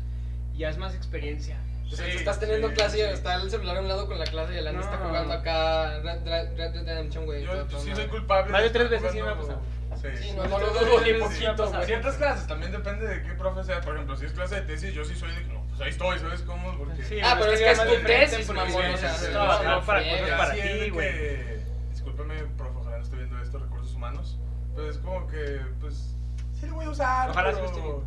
y 0.54 0.60
ya 0.60 0.70
es 0.70 0.78
más 0.78 0.96
experiencia. 0.96 1.58
O 1.92 1.96
sea, 1.98 2.06
Sí, 2.06 2.14
estás 2.18 2.40
teniendo 2.40 2.70
sí, 2.70 2.76
clase 2.76 2.98
y 3.00 3.02
sí. 3.02 3.08
está 3.08 3.36
el 3.36 3.52
celular 3.52 3.76
a 3.76 3.82
un 3.82 3.90
lado 3.90 4.08
con 4.08 4.18
la 4.18 4.24
clase 4.26 4.54
y 4.54 4.58
el 4.58 4.68
Andy 4.68 4.80
está 4.80 4.96
No. 5.00 5.08
jugando 5.10 5.34
acá 5.34 6.00
Red 6.00 6.20
Dead 6.22 6.56
Redemption, 6.86 7.26
güey. 7.26 7.44
Yo 7.44 7.68
sí 7.78 7.94
soy 7.94 8.08
culpable. 8.08 8.54
Más 8.54 8.64
de 8.64 8.70
tres 8.70 8.90
veces 8.90 9.12
sí 9.12 9.22
me 9.22 9.28
ha 9.28 9.36
jugando- 9.36 9.62
Sí, 10.02 10.08
Sí, 10.20 10.34
no, 10.36 10.44
sí, 10.44 10.50
no 10.50 10.60
lo 10.60 10.68
sí, 10.74 10.80
dudo 10.86 11.00
sí, 11.00 11.06
ni 11.06 11.18
sí. 11.18 11.24
poquito, 11.46 11.70
güey. 11.70 11.86
Ciertas 11.86 12.16
clases 12.16 12.48
también 12.48 12.72
depende 12.72 13.08
de 13.08 13.22
qué 13.24 13.34
profe 13.34 13.64
sea. 13.64 13.82
Por 13.82 13.94
ejemplo, 13.96 14.16
si 14.16 14.26
es 14.26 14.32
clase 14.34 14.56
de 14.56 14.62
tesis, 14.62 14.94
yo 14.94 15.06
sí 15.06 15.16
soy 15.16 15.32
de 15.36 15.44
no, 15.46 15.64
pues 15.70 15.82
ahí 15.82 15.90
estoy, 15.90 16.18
¿sabes 16.20 16.42
cómo? 16.42 16.76
Porque 16.78 17.04
Sí, 17.04 17.20
Ah, 17.24 17.36
pero 17.40 17.52
es 17.52 17.60
que 17.60 17.72
es 17.72 17.84
tu 17.84 18.06
tesis, 18.08 18.48
mamón, 18.50 18.72
sí, 18.72 18.78
o 18.94 18.98
sea, 18.98 19.14
sí, 19.14 19.26
sí, 19.26 19.32
trabajar 19.32 19.80
sí, 19.82 19.86
para 19.88 20.04
sí, 20.04 20.10
cosas 20.10 20.26
sí, 20.28 20.32
para 20.38 20.54
sí, 20.54 20.60
es 20.60 20.84
ti, 20.84 20.90
güey. 20.90 21.12
que, 21.12 21.64
discúlpeme, 21.92 22.36
profe, 22.58 22.78
ojalá 22.80 22.98
no 22.98 23.04
esté 23.04 23.16
viendo 23.18 23.40
esto, 23.40 23.60
recursos 23.60 23.94
humanos. 23.96 24.40
Pues 24.74 24.88
es 24.96 24.98
como 24.98 25.28
que, 25.28 25.62
pues, 25.80 26.16
sí 26.60 26.66
lo 26.68 26.76
voy 26.76 26.86
a 26.86 26.90
usar. 26.90 27.30
Ojalá 27.30 27.54
sí 27.54 27.62
viendo. 27.62 28.04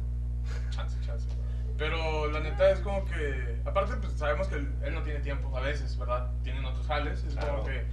Chance, 0.70 0.96
chance. 1.06 1.28
Pero 1.78 2.30
la 2.30 2.40
neta 2.40 2.70
es 2.70 2.80
como 2.80 3.04
que, 3.04 3.60
aparte, 3.64 3.94
pues 3.96 4.12
sabemos 4.14 4.46
que 4.48 4.56
él, 4.56 4.72
él 4.84 4.94
no 4.94 5.02
tiene 5.02 5.20
tiempo 5.20 5.56
a 5.56 5.60
veces, 5.60 5.96
¿verdad? 5.98 6.30
Tienen 6.42 6.64
otros 6.64 6.86
jales. 6.86 7.22
Es 7.24 7.34
Claro. 7.34 7.52
como 7.56 7.64
que, 7.68 7.84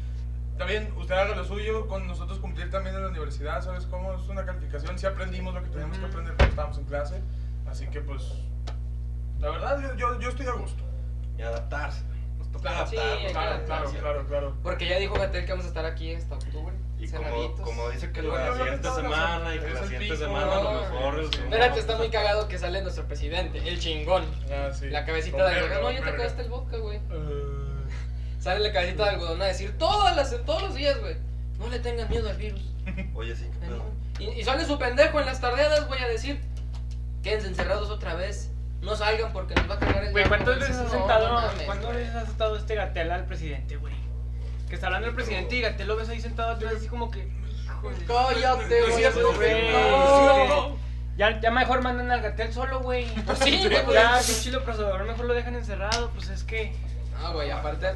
está 0.61 0.71
bien, 0.71 0.93
usted 0.95 1.15
haga 1.15 1.35
lo 1.35 1.43
suyo, 1.43 1.87
con 1.87 2.05
nosotros 2.05 2.37
cumplir 2.37 2.69
también 2.69 2.95
en 2.95 3.01
la 3.01 3.07
universidad, 3.09 3.63
¿sabes 3.63 3.87
cómo? 3.87 4.13
Es 4.13 4.27
una 4.27 4.45
calificación, 4.45 4.97
sí 4.99 5.07
aprendimos 5.07 5.55
lo 5.55 5.63
que 5.63 5.69
teníamos 5.69 5.97
que 5.97 6.05
aprender 6.05 6.35
cuando 6.35 6.51
estábamos 6.51 6.77
en 6.77 6.85
clase. 6.85 7.21
Así 7.67 7.87
que, 7.87 8.01
pues, 8.01 8.31
la 9.39 9.49
verdad, 9.49 9.81
yo, 9.81 9.95
yo, 9.95 10.19
yo 10.19 10.29
estoy 10.29 10.45
a 10.45 10.51
gusto. 10.51 10.83
Y 11.37 11.41
adaptarse. 11.41 12.03
Nos 12.37 12.51
toca 12.51 12.69
Claro, 12.69 12.87
Sí, 12.87 12.95
Claro, 13.31 13.65
claro, 13.65 13.91
claro, 13.91 14.27
claro. 14.27 14.53
Porque 14.61 14.87
ya 14.87 14.99
dijo 14.99 15.15
Gatel 15.15 15.45
que 15.45 15.51
vamos 15.51 15.65
a 15.65 15.69
estar 15.69 15.85
aquí 15.85 16.13
hasta 16.13 16.35
octubre. 16.35 16.75
Y 16.99 17.09
como, 17.09 17.55
como 17.55 17.89
dice 17.89 18.11
que 18.11 18.21
Yo- 18.21 18.35
la 18.35 18.45
yo 18.49 18.57
siguiente 18.57 18.89
semana 18.91 19.55
y 19.55 19.59
que 19.59 19.69
la 19.71 19.83
siguiente 19.83 20.17
semana 20.17 20.57
a 20.57 20.61
lo 20.63 20.81
mejor 20.81 21.19
Espérate, 21.21 21.79
está 21.79 21.97
muy 21.97 22.09
cagado 22.09 22.47
que 22.47 22.59
sale 22.59 22.83
nuestro 22.83 23.05
presidente, 23.05 23.57
el 23.67 23.79
chingón. 23.79 24.25
Ah, 24.51 24.69
sí. 24.71 24.91
La 24.91 25.03
cabecita 25.05 25.43
de 25.49 25.55
algodón. 25.55 25.81
No, 25.81 25.91
ya 25.91 26.03
te 26.03 26.09
acabaste 26.09 26.41
el 26.43 26.49
vodka, 26.49 26.77
güey. 26.77 26.97
Eh, 26.97 27.60
Sale 28.41 28.59
la 28.59 28.73
cabecita 28.73 29.03
de 29.03 29.09
algodón 29.11 29.41
a 29.41 29.45
decir 29.45 29.77
todas 29.77 30.15
las, 30.15 30.35
todos 30.45 30.63
los 30.63 30.75
días, 30.75 30.99
güey. 30.99 31.15
No 31.59 31.67
le 31.69 31.79
tengan 31.79 32.09
miedo 32.09 32.27
al 32.27 32.37
virus. 32.37 32.73
Oye, 33.13 33.35
sí, 33.35 33.47
qué 33.53 33.67
pedo. 33.67 33.85
Y, 34.17 34.39
y 34.39 34.43
sale 34.43 34.65
su 34.65 34.79
pendejo 34.79 35.19
en 35.19 35.27
las 35.27 35.39
tardeadas, 35.39 35.87
güey, 35.87 36.01
a 36.01 36.07
decir: 36.07 36.41
Quédense 37.21 37.47
encerrados 37.47 37.91
otra 37.91 38.15
vez. 38.15 38.49
No 38.81 38.95
salgan 38.95 39.31
porque 39.31 39.53
nos 39.53 39.69
va 39.69 39.75
a 39.75 39.79
cagar 39.79 40.05
el 40.05 40.11
Güey, 40.11 40.23
diablo". 40.23 40.43
¿cuántas 40.45 40.59
veces 40.59 40.83
has 40.83 40.91
sentado, 40.91 41.27
no 41.27 41.33
mames, 41.35 41.63
cuántas 41.65 41.93
veces 41.93 42.15
has 42.15 42.27
sentado 42.27 42.55
este 42.55 42.73
Gatel 42.73 43.11
al 43.11 43.25
presidente, 43.25 43.77
güey? 43.77 43.93
Que 44.67 44.73
está 44.73 44.87
hablando 44.87 45.07
el 45.09 45.13
presidente 45.13 45.55
y 45.55 45.61
Gatel 45.61 45.87
lo 45.87 45.95
ves 45.97 46.09
ahí 46.09 46.19
sentado 46.19 46.53
atrás 46.53 46.73
así 46.77 46.87
como 46.87 47.11
que, 47.11 47.27
Cállate, 48.07 48.79
Es 48.79 49.15
güey. 49.35 49.53
Ya, 51.17 51.39
ya 51.39 51.51
mejor 51.51 51.81
mandan 51.83 52.09
al 52.09 52.21
Gatel 52.21 52.51
solo, 52.53 52.79
güey. 52.79 53.05
Pues 53.25 53.37
sí, 53.43 53.67
güey, 53.67 53.85
pues. 53.85 53.93
Ya, 53.93 54.19
pinche 54.25 54.51
lo 54.51 54.63
procesador, 54.63 55.03
mejor 55.03 55.25
lo 55.25 55.33
dejan 55.35 55.55
encerrado, 55.55 56.09
pues 56.15 56.29
es 56.29 56.43
que... 56.43 56.73
No, 57.21 57.33
güey, 57.33 57.51
aparte. 57.51 57.93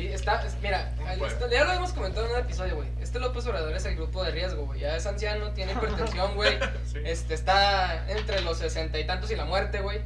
Sí, 0.00 0.06
está, 0.12 0.42
es- 0.46 0.56
mira, 0.62 0.92
está- 1.26 1.48
ya 1.50 1.64
lo 1.64 1.72
hemos 1.72 1.92
comentado 1.92 2.26
en 2.26 2.32
un 2.32 2.38
episodio, 2.38 2.76
güey. 2.76 2.88
Este 3.00 3.18
López 3.20 3.46
Obrador 3.46 3.74
es 3.74 3.84
el 3.84 3.96
grupo 3.96 4.22
de 4.24 4.30
riesgo, 4.30 4.64
güey. 4.66 4.80
Ya 4.80 4.96
es 4.96 5.06
anciano, 5.06 5.50
tiene 5.52 5.72
hipertensión, 5.72 6.34
güey. 6.34 6.58
Sí. 6.86 6.98
Este, 7.04 7.34
está 7.34 8.08
entre 8.10 8.40
los 8.40 8.58
sesenta 8.58 8.98
y 8.98 9.06
tantos 9.06 9.30
y 9.30 9.36
la 9.36 9.44
muerte, 9.44 9.80
güey. 9.80 10.00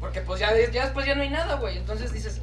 Porque 0.00 0.20
pues 0.20 0.40
ya, 0.40 0.50
ya 0.70 0.84
después 0.84 1.06
ya 1.06 1.14
no 1.14 1.22
hay 1.22 1.30
nada, 1.30 1.56
güey. 1.56 1.76
Entonces 1.78 2.12
dices, 2.12 2.40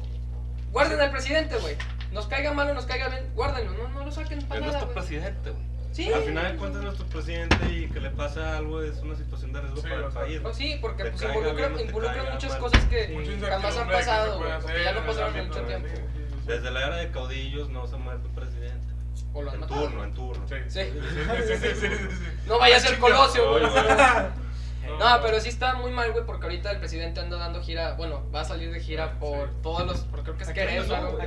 guarden 0.72 1.00
al 1.00 1.10
presidente, 1.10 1.56
güey. 1.56 1.76
Nos 2.12 2.26
caiga 2.26 2.52
mal 2.52 2.68
o 2.70 2.74
nos 2.74 2.86
caiga 2.86 3.08
bien, 3.08 3.30
guárdenlo. 3.34 3.72
No, 3.72 3.88
no 3.88 4.04
lo 4.04 4.10
saquen 4.12 4.40
para 4.42 4.60
Es 4.60 4.66
nada, 4.66 4.78
nuestro 4.78 4.86
güey. 4.86 4.94
presidente, 4.94 5.50
güey. 5.50 5.62
Sí. 5.92 6.12
Al 6.12 6.22
final 6.22 6.52
de 6.52 6.56
cuentas 6.58 6.78
es 6.80 6.84
nuestro 6.84 7.06
presidente 7.06 7.56
y 7.68 7.88
que 7.88 8.00
le 8.00 8.10
pasa 8.10 8.56
algo 8.56 8.80
es 8.82 8.98
una 8.98 9.16
situación 9.16 9.52
de 9.52 9.60
riesgo 9.60 9.76
Sí, 9.82 9.88
para 9.88 10.06
el 10.06 10.12
país. 10.12 10.40
Sí, 10.56 10.78
porque 10.80 11.04
pues, 11.06 11.22
involucran 11.22 11.74
caiga 12.14 12.32
muchas 12.32 12.50
mal. 12.52 12.60
cosas 12.60 12.84
que 12.84 13.38
jamás 13.48 13.76
han 13.76 13.88
que 13.88 13.92
pasado, 13.94 14.38
güey. 14.38 14.52
Porque 14.60 14.84
ya 14.84 14.92
no 14.92 15.06
pasaron 15.06 15.46
mucho 15.48 15.60
tiempo. 15.62 15.88
Desde 16.46 16.70
la 16.70 16.86
era 16.86 16.96
de 16.96 17.10
caudillos 17.10 17.68
no 17.70 17.86
se 17.86 17.96
muere 17.96 18.20
el 18.22 18.30
presidente. 18.30 18.86
O 19.32 19.42
lo 19.42 19.50
han 19.50 19.54
En 19.56 19.60
matado. 19.60 19.82
turno, 19.82 20.04
en 20.04 20.14
turno. 20.14 20.48
Sí, 20.48 20.54
Sí. 20.68 20.80
sí, 20.82 20.90
sí, 20.92 21.42
sí, 21.46 21.56
sí, 21.56 21.74
sí, 21.74 21.86
sí. 22.10 22.26
No 22.46 22.58
vaya 22.58 22.76
a 22.76 22.80
ser 22.80 22.98
Colosio, 22.98 23.50
güey. 23.50 23.62
No, 24.98 25.06
pero 25.22 25.40
sí 25.40 25.48
está 25.50 25.74
muy 25.74 25.92
mal, 25.92 26.10
güey, 26.12 26.24
porque 26.26 26.44
ahorita 26.44 26.70
el 26.72 26.78
presidente 26.78 27.20
anda 27.20 27.36
dando 27.36 27.62
gira, 27.62 27.94
bueno, 27.94 28.28
va 28.34 28.40
a 28.40 28.44
salir 28.44 28.72
de 28.72 28.80
gira 28.80 29.18
por 29.20 29.48
Sí. 29.48 29.54
todos 29.62 29.86
los, 29.86 30.00
por 30.00 30.22
creo 30.22 30.36
que 30.36 30.42
es 30.42 30.50
Querétaro. 30.50 31.18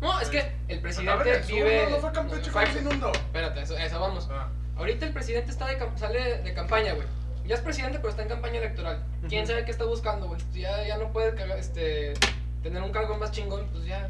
No, 0.00 0.20
es 0.20 0.28
que 0.28 0.40
el 0.68 0.76
ver, 0.76 0.82
presidente 0.82 1.30
eso, 1.38 1.46
vive... 1.54 1.84
No, 1.84 1.90
no 1.90 1.96
fue 1.98 2.12
Campeche, 2.12 2.50
fue- 2.50 2.62
¿cómo 2.64 2.74
se 2.74 2.80
inundó? 2.80 3.12
Espérate, 3.12 3.62
eso, 3.62 3.76
eso 3.78 4.00
vamos. 4.00 4.28
Ah, 4.30 4.48
Ahorita 4.76 5.06
el 5.06 5.12
presidente 5.14 5.50
está 5.50 5.66
de, 5.66 5.78
sale 5.96 6.42
de 6.42 6.52
campaña, 6.52 6.92
güey. 6.92 7.06
Ya 7.46 7.54
es 7.54 7.60
presidente, 7.62 7.98
pero 7.98 8.10
está 8.10 8.22
en 8.22 8.28
campaña 8.28 8.58
electoral. 8.58 9.02
¿Quién 9.28 9.46
sabe 9.46 9.64
qué 9.64 9.70
está 9.70 9.84
buscando, 9.84 10.26
güey? 10.26 10.40
Ya, 10.52 10.86
ya 10.86 10.98
no 10.98 11.10
puede 11.12 11.32
este, 11.58 12.12
tener 12.62 12.82
un 12.82 12.92
cargo 12.92 13.16
más 13.16 13.30
chingón, 13.32 13.66
pues 13.72 13.86
ya. 13.86 14.08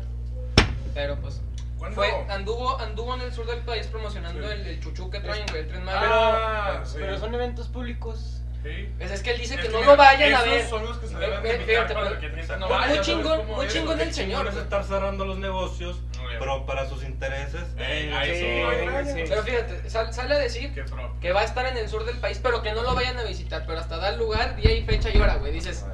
Pero 0.97 1.15
pues... 1.21 1.41
¿Cuándo? 1.79 1.95
Fue, 1.95 2.11
anduvo, 2.31 2.79
anduvo 2.81 3.15
en 3.17 3.21
el 3.21 3.33
sur 3.35 3.45
del 3.47 3.61
país 3.61 3.87
promocionando 3.89 4.41
Sí. 4.49 4.53
el, 4.55 4.67
el 4.67 4.81
chuchú 4.81 5.11
que 5.11 5.21
traen, 5.21 5.45
güey, 5.47 5.61
el 5.61 5.69
tren 5.69 5.85
Maya. 5.85 6.01
Pero, 6.01 6.15
Ah, 6.15 6.81
sí. 6.87 6.97
pero 6.99 7.19
son 7.19 7.35
eventos 7.35 7.69
públicos. 7.69 8.41
Sí. 8.63 8.89
Pues 8.97 9.11
es 9.11 9.23
que 9.23 9.31
él 9.33 9.39
dice 9.39 9.55
Es 9.57 9.61
que 9.61 9.67
que 9.67 9.73
no 9.75 9.81
mira, 9.81 9.91
lo 9.93 9.97
vayan 9.99 10.35
a 10.35 10.43
ver. 10.43 10.67
son 10.67 10.85
los 10.87 10.97
que 10.97 11.07
se 11.07 11.15
Ve- 11.17 11.27
deben 11.43 11.67
fíjate, 11.67 11.95
pero- 11.95 12.19
que 12.19 12.31
gente 12.31 12.47
Muy 12.53 12.59
no 12.61 12.69
vaya, 12.71 12.87
¿sabes 12.95 13.07
chingón, 13.07 13.39
cómo 13.41 13.57
muy 13.57 13.69
chingón 13.69 14.01
el 14.01 14.09
Qué 14.09 14.15
señor, 14.15 14.49
es 14.49 14.57
estar 14.57 14.85
cerrando 14.85 15.27
los 15.27 15.39
negocios, 15.39 16.01
pero 16.39 16.65
para 16.65 16.89
sus 16.89 17.05
intereses. 17.05 17.63
Eh, 17.77 18.09
eh, 18.11 18.15
ahí 18.17 18.31
Sí, 18.31 18.41
sí, 18.41 18.63
güey, 18.65 18.87
vaya. 18.87 19.05
sí. 19.15 19.25
Pero 19.29 19.43
fíjate, 19.43 19.91
sal- 19.91 20.15
sale 20.15 20.35
a 20.35 20.39
decir 20.39 20.73
que 21.21 21.33
va 21.33 21.43
a 21.43 21.45
estar 21.45 21.67
en 21.67 21.77
el 21.77 21.89
sur 21.91 22.07
del 22.07 22.17
país, 22.19 22.41
pero 22.43 22.63
que 22.63 22.73
no 22.73 22.83
lo 22.83 22.95
vayan 22.95 23.19
a 23.19 23.23
visitar, 23.25 23.65
pero 23.67 23.79
hasta 23.79 23.99
dar 23.99 24.15
lugar, 24.15 24.57
día 24.57 24.73
y 24.73 24.83
fecha 24.85 25.11
y 25.15 25.19
hora, 25.21 25.37
güey. 25.37 25.53
Dices, 25.53 25.85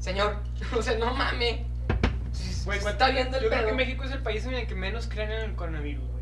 señor, 0.00 0.36
o 0.76 0.82
sea, 0.82 0.98
no 0.98 1.14
mames. 1.14 1.60
Güey, 2.64 2.78
Se 2.78 2.82
¿cuánto- 2.84 3.04
está 3.04 3.10
viendo 3.10 3.36
el 3.36 3.42
Yo 3.44 3.48
creo 3.48 3.60
pedo. 3.60 3.68
que 3.70 3.74
México 3.76 4.04
es 4.04 4.12
el 4.12 4.22
país 4.22 4.44
en 4.46 4.54
el 4.54 4.66
que 4.66 4.74
menos 4.74 5.08
creen 5.08 5.30
en 5.32 5.50
el 5.50 5.56
coronavirus, 5.56 6.08
güey. 6.10 6.20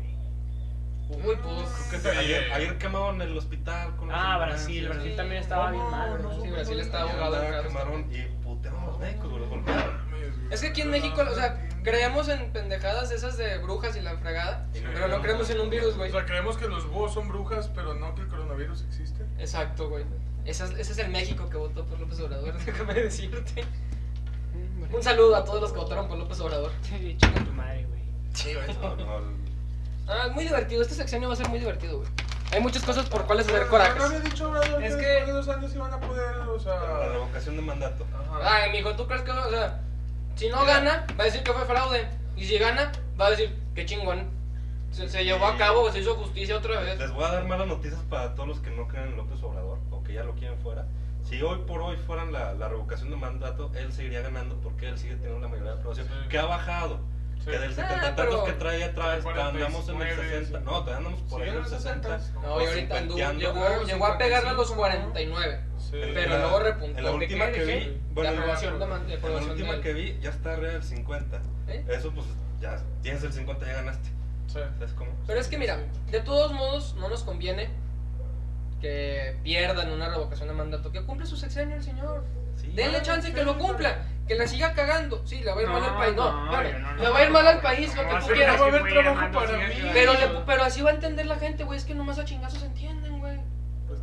Uy. 1.09 1.35
Creo 1.35 1.55
que 1.89 1.97
sí. 1.97 2.07
Ayer, 2.17 2.53
ayer 2.53 2.77
quemaron 2.77 3.19
el 3.21 3.35
hospital 3.37 3.95
con 3.97 4.11
Ah. 4.11 4.37
Brasil, 4.37 4.87
Brasil 4.87 5.11
sí. 5.11 5.17
también 5.17 5.41
estaba 5.41 5.71
bien 5.71 5.83
No, 5.83 5.89
mal, 5.89 6.21
no, 6.21 6.29
¿no? 6.35 6.41
Sí, 6.43 6.49
Brasil 6.51 6.79
está 6.79 7.01
Ayer 7.03 7.15
ahogado 7.19 7.63
quemaron 7.67 8.13
y 8.13 8.21
putearon 8.43 8.85
los 8.85 8.99
médicos, 8.99 9.27
güey, 9.29 9.39
los 9.41 9.49
golpearon. 9.49 10.09
Es 10.51 10.61
que 10.61 10.67
aquí 10.67 10.81
en 10.81 10.91
México, 10.91 11.21
o 11.27 11.35
sea, 11.35 11.67
creemos 11.83 12.27
en 12.29 12.51
pendejadas 12.51 13.11
esas 13.11 13.37
de 13.37 13.57
brujas 13.59 13.95
y 13.95 14.01
la 14.01 14.17
fregada, 14.17 14.67
Sí. 14.73 14.81
pero 14.93 15.07
no 15.07 15.21
creemos 15.21 15.49
en 15.49 15.59
un 15.61 15.69
virus, 15.69 15.95
güey. 15.97 16.09
O 16.09 16.13
sea, 16.13 16.25
creemos 16.25 16.57
que 16.57 16.67
los 16.67 16.87
búhos 16.87 17.13
son 17.13 17.27
brujas, 17.27 17.69
pero 17.73 17.93
no 17.95 18.13
que 18.15 18.21
el 18.21 18.27
coronavirus 18.27 18.83
existe. 18.83 19.23
Exacto, 19.39 19.89
güey. 19.89 20.05
Ese 20.45 20.63
es, 20.65 20.71
ese 20.71 20.91
es 20.93 20.97
el 20.99 21.09
México 21.09 21.49
que 21.49 21.57
votó 21.57 21.85
por 21.85 21.99
López 21.99 22.19
Obrador, 22.19 22.53
déjame 22.65 22.93
decirte. 22.93 23.63
Un 24.91 25.03
saludo 25.03 25.35
a 25.35 25.43
todos 25.45 25.61
los 25.61 25.71
que 25.71 25.77
votaron 25.79 26.07
por 26.07 26.17
López 26.17 26.39
Obrador. 26.41 26.71
Sí, 26.81 27.15
chinga 27.17 27.43
tu 27.45 27.51
madre, 27.53 27.85
güey. 27.85 28.01
Sí, 28.33 28.53
güey. 28.53 28.67
No, 28.81 28.95
no, 28.95 29.39
Ah, 30.07 30.27
muy 30.33 30.43
divertido. 30.45 30.81
Este 30.81 30.95
sexenio 30.95 31.27
va 31.27 31.35
a 31.35 31.37
ser 31.37 31.47
muy 31.49 31.59
divertido, 31.59 31.97
güey. 31.97 32.09
Hay 32.51 32.61
muchas 32.61 32.83
cosas 32.83 33.07
por 33.07 33.25
cuales 33.27 33.45
hacer 33.45 33.59
No, 33.59 33.65
No 33.65 33.69
corajes. 33.69 34.01
había 34.03 34.19
dicho, 34.21 34.49
Obrador, 34.49 34.83
Es 34.83 34.95
que 34.95 35.01
después 35.05 35.27
de 35.27 35.33
dos 35.33 35.49
años 35.49 35.75
iban 35.75 35.93
a 35.93 35.99
poder, 35.99 36.35
o 36.37 36.57
la 36.57 36.59
sea... 36.63 37.09
revocación 37.09 37.55
de 37.57 37.61
mandato. 37.61 38.05
Ajá. 38.11 38.63
Ay, 38.63 38.71
mijo, 38.71 38.95
¿tú 38.95 39.05
crees 39.05 39.21
que, 39.21 39.29
o 39.31 39.49
sea, 39.51 39.79
si 40.35 40.49
no 40.49 40.65
gana, 40.65 41.05
va 41.19 41.23
a 41.23 41.25
decir 41.25 41.43
que 41.43 41.53
fue 41.53 41.63
fraude? 41.65 42.07
Y 42.35 42.45
si 42.45 42.57
gana, 42.57 42.91
va 43.21 43.27
a 43.27 43.31
decir, 43.31 43.55
qué 43.75 43.85
chingón. 43.85 44.27
Se, 44.91 45.07
se 45.07 45.23
llevó 45.23 45.45
a 45.45 45.57
cabo, 45.57 45.91
se 45.91 45.99
hizo 45.99 46.15
justicia 46.15 46.57
otra 46.57 46.79
vez. 46.79 46.97
Les 46.97 47.11
voy 47.11 47.23
a 47.23 47.27
dar 47.33 47.45
malas 47.45 47.67
noticias 47.67 47.99
para 48.09 48.33
todos 48.33 48.49
los 48.49 48.59
que 48.61 48.71
no 48.71 48.87
creen 48.87 49.09
en 49.09 49.17
López 49.17 49.43
Obrador 49.43 49.77
o 49.91 50.01
que 50.03 50.13
ya 50.13 50.23
lo 50.23 50.33
quieren 50.33 50.57
fuera. 50.61 50.87
Si 51.23 51.41
hoy 51.41 51.59
por 51.67 51.81
hoy 51.81 51.95
fueran 51.97 52.31
la, 52.31 52.53
la 52.53 52.69
revocación 52.69 53.09
de 53.11 53.15
mandato, 53.15 53.71
él 53.75 53.93
seguiría 53.93 54.21
ganando 54.21 54.55
porque 54.61 54.89
él 54.89 54.97
sigue 54.97 55.15
teniendo 55.15 55.39
la 55.41 55.47
mayoría 55.47 55.71
de 55.73 55.77
aprobación. 55.77 56.07
Sí. 56.07 56.13
Que 56.29 56.39
ha 56.39 56.45
bajado. 56.45 56.99
Sí. 57.39 57.45
Que 57.45 57.59
del 57.59 57.71
Ah, 57.71 57.75
70 57.75 57.95
y 57.95 57.99
pero- 57.99 58.15
tantos 58.15 58.43
que 58.45 58.53
trae 58.53 58.83
atrás, 58.83 59.21
49, 59.23 59.65
andamos 59.65 59.89
en 59.89 60.01
el 60.01 60.15
60. 60.41 60.59
No, 60.61 60.71
todavía 60.83 60.97
andamos 60.97 61.21
por 61.29 61.41
ahí 61.41 61.47
Sí, 61.49 61.49
en 61.49 61.57
en 61.59 61.65
el 61.65 61.71
los 61.71 61.81
60. 61.81 62.19
60. 62.19 62.41
No, 62.47 62.61
y 62.61 62.65
ahorita 62.65 62.97
anduvo, 62.97 63.17
llegó, 63.17 63.83
llegó 63.85 64.05
a 64.07 64.17
pegarle 64.17 64.49
a 64.49 64.53
los 64.53 64.67
55, 64.67 65.07
¿no? 65.07 65.13
49. 65.13 65.59
Sí. 65.77 65.91
Pero 65.91 66.29
la- 66.29 66.37
luego 66.39 66.59
repuntó. 66.59 66.97
En 66.97 67.03
la 67.03 67.09
¿De 67.11 67.15
última 67.15 67.51
que 67.51 67.65
¿De 67.65 67.75
vi, 67.77 68.01
bueno, 68.11 68.23
La 68.23 68.29
en 68.29 68.35
la- 68.35 68.41
aprobación 68.41 68.79
de 68.79 68.85
man- 68.85 68.99
de 68.99 69.03
en 69.05 69.09
la 69.09 69.15
aprobación 69.27 69.51
última 69.51 69.71
del- 69.73 69.81
que 69.81 69.93
vi 69.93 70.19
ya 70.21 70.29
está 70.31 70.53
arriba 70.53 70.71
del 70.73 70.83
50. 70.83 71.41
¿Eh? 71.67 71.85
Eso 71.89 72.11
pues 72.11 72.25
ya 72.59 72.81
tienes 73.01 73.23
el 73.23 73.31
50 73.33 73.65
ya 73.65 73.73
ganaste. 73.73 74.09
Sí. 74.47 74.53
¿Sabes 74.77 74.93
cómo? 74.93 75.11
Pero 75.27 75.39
es 75.39 75.47
que 75.47 75.57
mira, 75.57 75.77
de 76.11 76.19
todos 76.21 76.51
modos 76.51 76.95
no 76.99 77.07
nos 77.07 77.23
conviene 77.23 77.69
que 78.81 79.37
pierdan 79.43 79.91
una 79.91 80.09
revocación 80.09 80.47
de 80.47 80.53
mandato. 80.53 80.91
Que 80.91 81.03
cumple 81.05 81.25
su 81.25 81.35
sexenio 81.37 81.75
el 81.75 81.83
señor. 81.83 82.23
Sí. 82.55 82.67
Denle 82.73 83.01
chance 83.01 83.33
que 83.33 83.43
lo 83.43 83.57
cumpla. 83.57 84.05
Que 84.27 84.35
la 84.35 84.45
siga 84.47 84.73
cagando. 84.73 85.25
Sí, 85.25 85.39
le 85.41 85.51
va 85.51 85.57
a 85.59 85.61
ir 85.63 85.67
No, 85.69 85.79
mal 85.79 85.83
al 85.89 85.97
país. 85.97 86.15
No, 86.15 86.45
no, 86.45 86.51
espérame, 86.61 86.81
no, 86.83 86.91
no, 86.93 87.03
le 87.03 87.09
va 87.09 87.17
a 87.19 87.23
ir 87.23 87.29
mal 87.31 87.47
al 87.47 87.61
país, 87.61 87.95
lo 87.95 88.03
No 88.03 88.09
que 88.09 88.25
tú 88.25 88.33
quieras. 88.33 88.55
no 88.57 88.61
va 88.61 88.65
a 88.67 88.69
haber 88.79 88.93
trabajo 88.93 89.31
para 89.33 89.57
mí. 89.57 89.73
Pero, 89.93 90.13
le- 90.13 90.27
pero 90.45 90.63
así 90.63 90.81
va 90.81 90.91
a 90.91 90.93
entender 90.93 91.25
la 91.25 91.35
gente, 91.37 91.63
güey. 91.63 91.79
Es 91.79 91.85
que 91.85 91.95
nomás 91.95 92.19
a 92.19 92.25
chingazos 92.25 92.61
entienden, 92.63 93.19
güey. 93.19 93.39
Pues, 93.87 93.99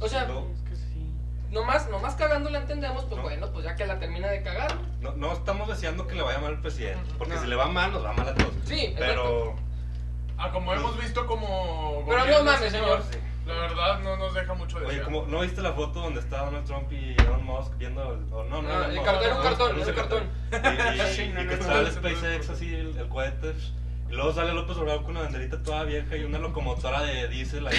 O 0.00 0.08
sea, 0.08 0.26
No. 0.26 0.46
Es 0.54 0.60
que 0.68 0.76
sí. 0.76 1.10
nomás, 1.50 1.88
nomás 1.88 2.14
cagando 2.16 2.50
la 2.50 2.58
entendemos, 2.58 3.04
pues 3.04 3.16
No. 3.16 3.22
bueno, 3.22 3.50
pues 3.52 3.64
ya 3.64 3.76
que 3.76 3.86
la 3.86 3.98
termina 3.98 4.28
de 4.28 4.42
cagar. 4.42 4.76
No, 5.00 5.12
no 5.12 5.32
estamos 5.32 5.68
deseando 5.68 6.06
que 6.06 6.16
le 6.16 6.22
vaya 6.22 6.38
mal 6.38 6.50
al 6.56 6.60
presidente. 6.60 7.10
Porque 7.16 7.34
No. 7.34 7.40
si 7.40 7.46
le 7.46 7.56
va 7.56 7.66
mal, 7.68 7.92
nos 7.92 8.04
va 8.04 8.12
mal 8.12 8.28
a 8.28 8.34
todos. 8.34 8.52
Sí, 8.66 8.94
Pero. 8.98 9.54
ah, 10.36 10.50
como 10.52 10.74
hemos 10.74 11.00
visto 11.00 11.26
como. 11.26 12.04
Pero 12.06 12.26
no 12.26 12.44
mames, 12.44 12.72
señor. 12.72 13.02
sí. 13.10 13.18
La 13.46 13.54
verdad 13.54 14.00
no 14.00 14.16
nos 14.16 14.34
deja 14.34 14.54
mucho 14.54 14.80
de 14.80 14.86
Oye, 14.86 15.02
como, 15.02 15.24
¿no 15.26 15.40
viste 15.40 15.62
la 15.62 15.72
foto 15.72 16.00
donde 16.00 16.18
está 16.20 16.44
Donald 16.44 16.66
Trump 16.66 16.90
y 16.92 17.14
Elon 17.20 17.44
Musk 17.44 17.76
viendo 17.78 18.02
el, 18.14 18.32
o 18.32 18.42
no, 18.44 18.60
no, 18.60 18.68
Ah, 18.68 18.86
Elon 18.86 18.98
el 18.98 19.02
cartón, 19.04 19.28
no, 19.30 19.36
un 19.36 19.36
no, 19.36 19.42
cartón, 19.48 19.76
no 19.78 19.86
un 19.86 19.92
cartón. 19.94 20.30
Y, 20.52 21.00
y- 21.00 21.14
Sí, 21.14 21.22
y 21.22 21.28
no, 21.28 21.42
no, 21.44 21.50
que 21.50 21.56
no, 21.56 21.62
está 21.62 21.72
no, 21.74 21.78
el 21.78 21.84
no, 21.84 21.90
SpaceX 21.92 22.48
no, 22.48 22.54
así, 22.54 22.74
el, 22.74 22.96
el 22.98 23.08
cohete. 23.08 23.54
Y 24.08 24.12
luego 24.14 24.32
sale 24.32 24.52
López 24.52 24.76
Obrador 24.76 25.02
con 25.02 25.12
una 25.12 25.22
banderita 25.22 25.62
toda 25.64 25.82
vieja 25.84 26.16
y 26.16 26.22
una 26.24 26.38
locomotora 26.38 27.02
de 27.02 27.26
diésel 27.28 27.66
ahí, 27.66 27.76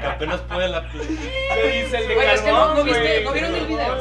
que 0.00 0.06
apenas 0.06 0.40
puede 0.42 0.68
la... 0.68 0.80
Le 0.82 1.82
dice 1.82 1.96
el 1.96 2.08
de 2.08 2.14
Güey, 2.14 2.28
es 2.28 2.40
que 2.42 2.50
no- 2.50 2.74
no 2.74 2.84
viste- 2.84 3.24
no 3.24 3.32
vieron 3.32 3.54
el 3.54 3.66
video. 3.66 3.96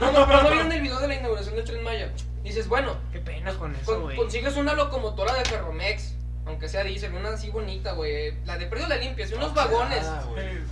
No, 0.00 0.12
no, 0.12 0.26
pero 0.26 0.42
no 0.42 0.50
vieron 0.50 0.72
el 0.72 0.80
video 0.80 1.00
de 1.00 1.08
la 1.08 1.14
inauguración 1.16 1.56
del 1.56 1.64
Tren 1.64 1.82
Maya. 1.84 2.12
Dices, 2.42 2.66
bueno, 2.68 2.96
Qué 3.12 3.20
pena 3.20 3.52
con 3.54 3.74
eso, 3.74 4.00
güey. 4.00 4.16
consigues 4.16 4.56
una 4.56 4.72
locomotora 4.74 5.34
de 5.34 5.44
Ferromex, 5.44 6.14
aunque 6.46 6.68
sea 6.68 6.82
diésel, 6.84 7.14
una 7.14 7.30
así 7.30 7.50
bonita, 7.50 7.92
güey. 7.92 8.34
La 8.44 8.58
de 8.58 8.66
precio 8.66 8.88
la 8.88 8.96
limpias 8.96 9.30
y 9.30 9.34
unos 9.34 9.54
vagones. 9.54 10.04
Ah. 10.04 10.24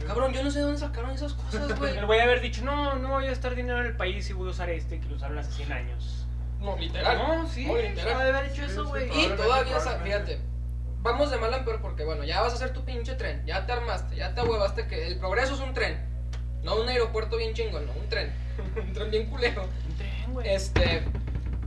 Cabrón, 0.06 0.32
yo 0.32 0.42
no 0.42 0.50
sé 0.50 0.58
de 0.58 0.64
dónde 0.64 0.78
sacaron 0.80 1.10
esas 1.10 1.34
cosas, 1.34 1.76
güey. 1.78 1.96
El 1.96 2.06
güey 2.06 2.20
haber 2.20 2.40
dicho, 2.40 2.64
no, 2.64 2.96
no 2.96 3.08
voy 3.10 3.26
a 3.26 3.32
estar 3.32 3.54
dinero 3.54 3.80
en 3.80 3.86
el 3.86 3.96
país 3.96 4.28
y 4.30 4.32
voy 4.32 4.48
a 4.48 4.50
usar 4.50 4.70
este 4.70 5.00
que 5.00 5.06
lo 5.08 5.16
usaron 5.16 5.38
hace 5.38 5.52
100 5.52 5.72
años. 5.72 6.26
No, 6.60 6.76
literal. 6.76 7.16
No, 7.18 7.46
sí, 7.48 7.64
No, 7.66 7.74
no 7.74 7.78
literal. 7.80 8.18
debe 8.18 8.38
haber 8.38 8.50
hecho 8.50 8.64
Sí, 8.66 8.70
eso, 8.72 8.84
sí, 8.84 8.88
güey. 8.90 9.24
Y 9.24 9.28
todavía, 9.30 9.78
fíjate, 9.80 10.40
vamos 11.02 11.30
de 11.30 11.38
mal 11.38 11.54
en 11.54 11.64
peor 11.64 11.80
porque, 11.80 12.04
bueno, 12.04 12.24
ya 12.24 12.42
vas 12.42 12.52
a 12.52 12.56
hacer 12.56 12.72
tu 12.72 12.84
pinche 12.84 13.14
tren, 13.14 13.42
ya 13.46 13.64
te 13.64 13.72
armaste, 13.72 14.16
ya 14.16 14.34
te 14.34 14.42
huevaste 14.42 14.86
que 14.86 15.06
el 15.06 15.18
progreso 15.18 15.54
es 15.54 15.60
un 15.60 15.72
tren, 15.72 15.98
no 16.62 16.74
un 16.76 16.88
aeropuerto 16.88 17.36
bien 17.38 17.54
chingón, 17.54 17.86
no, 17.86 17.92
un 17.92 18.08
tren, 18.10 18.30
un 18.76 18.92
tren 18.92 19.10
bien 19.10 19.26
culero. 19.30 19.62
Un 19.88 19.96
tren, 19.96 20.32
güey. 20.32 20.48
Este, 20.54 21.02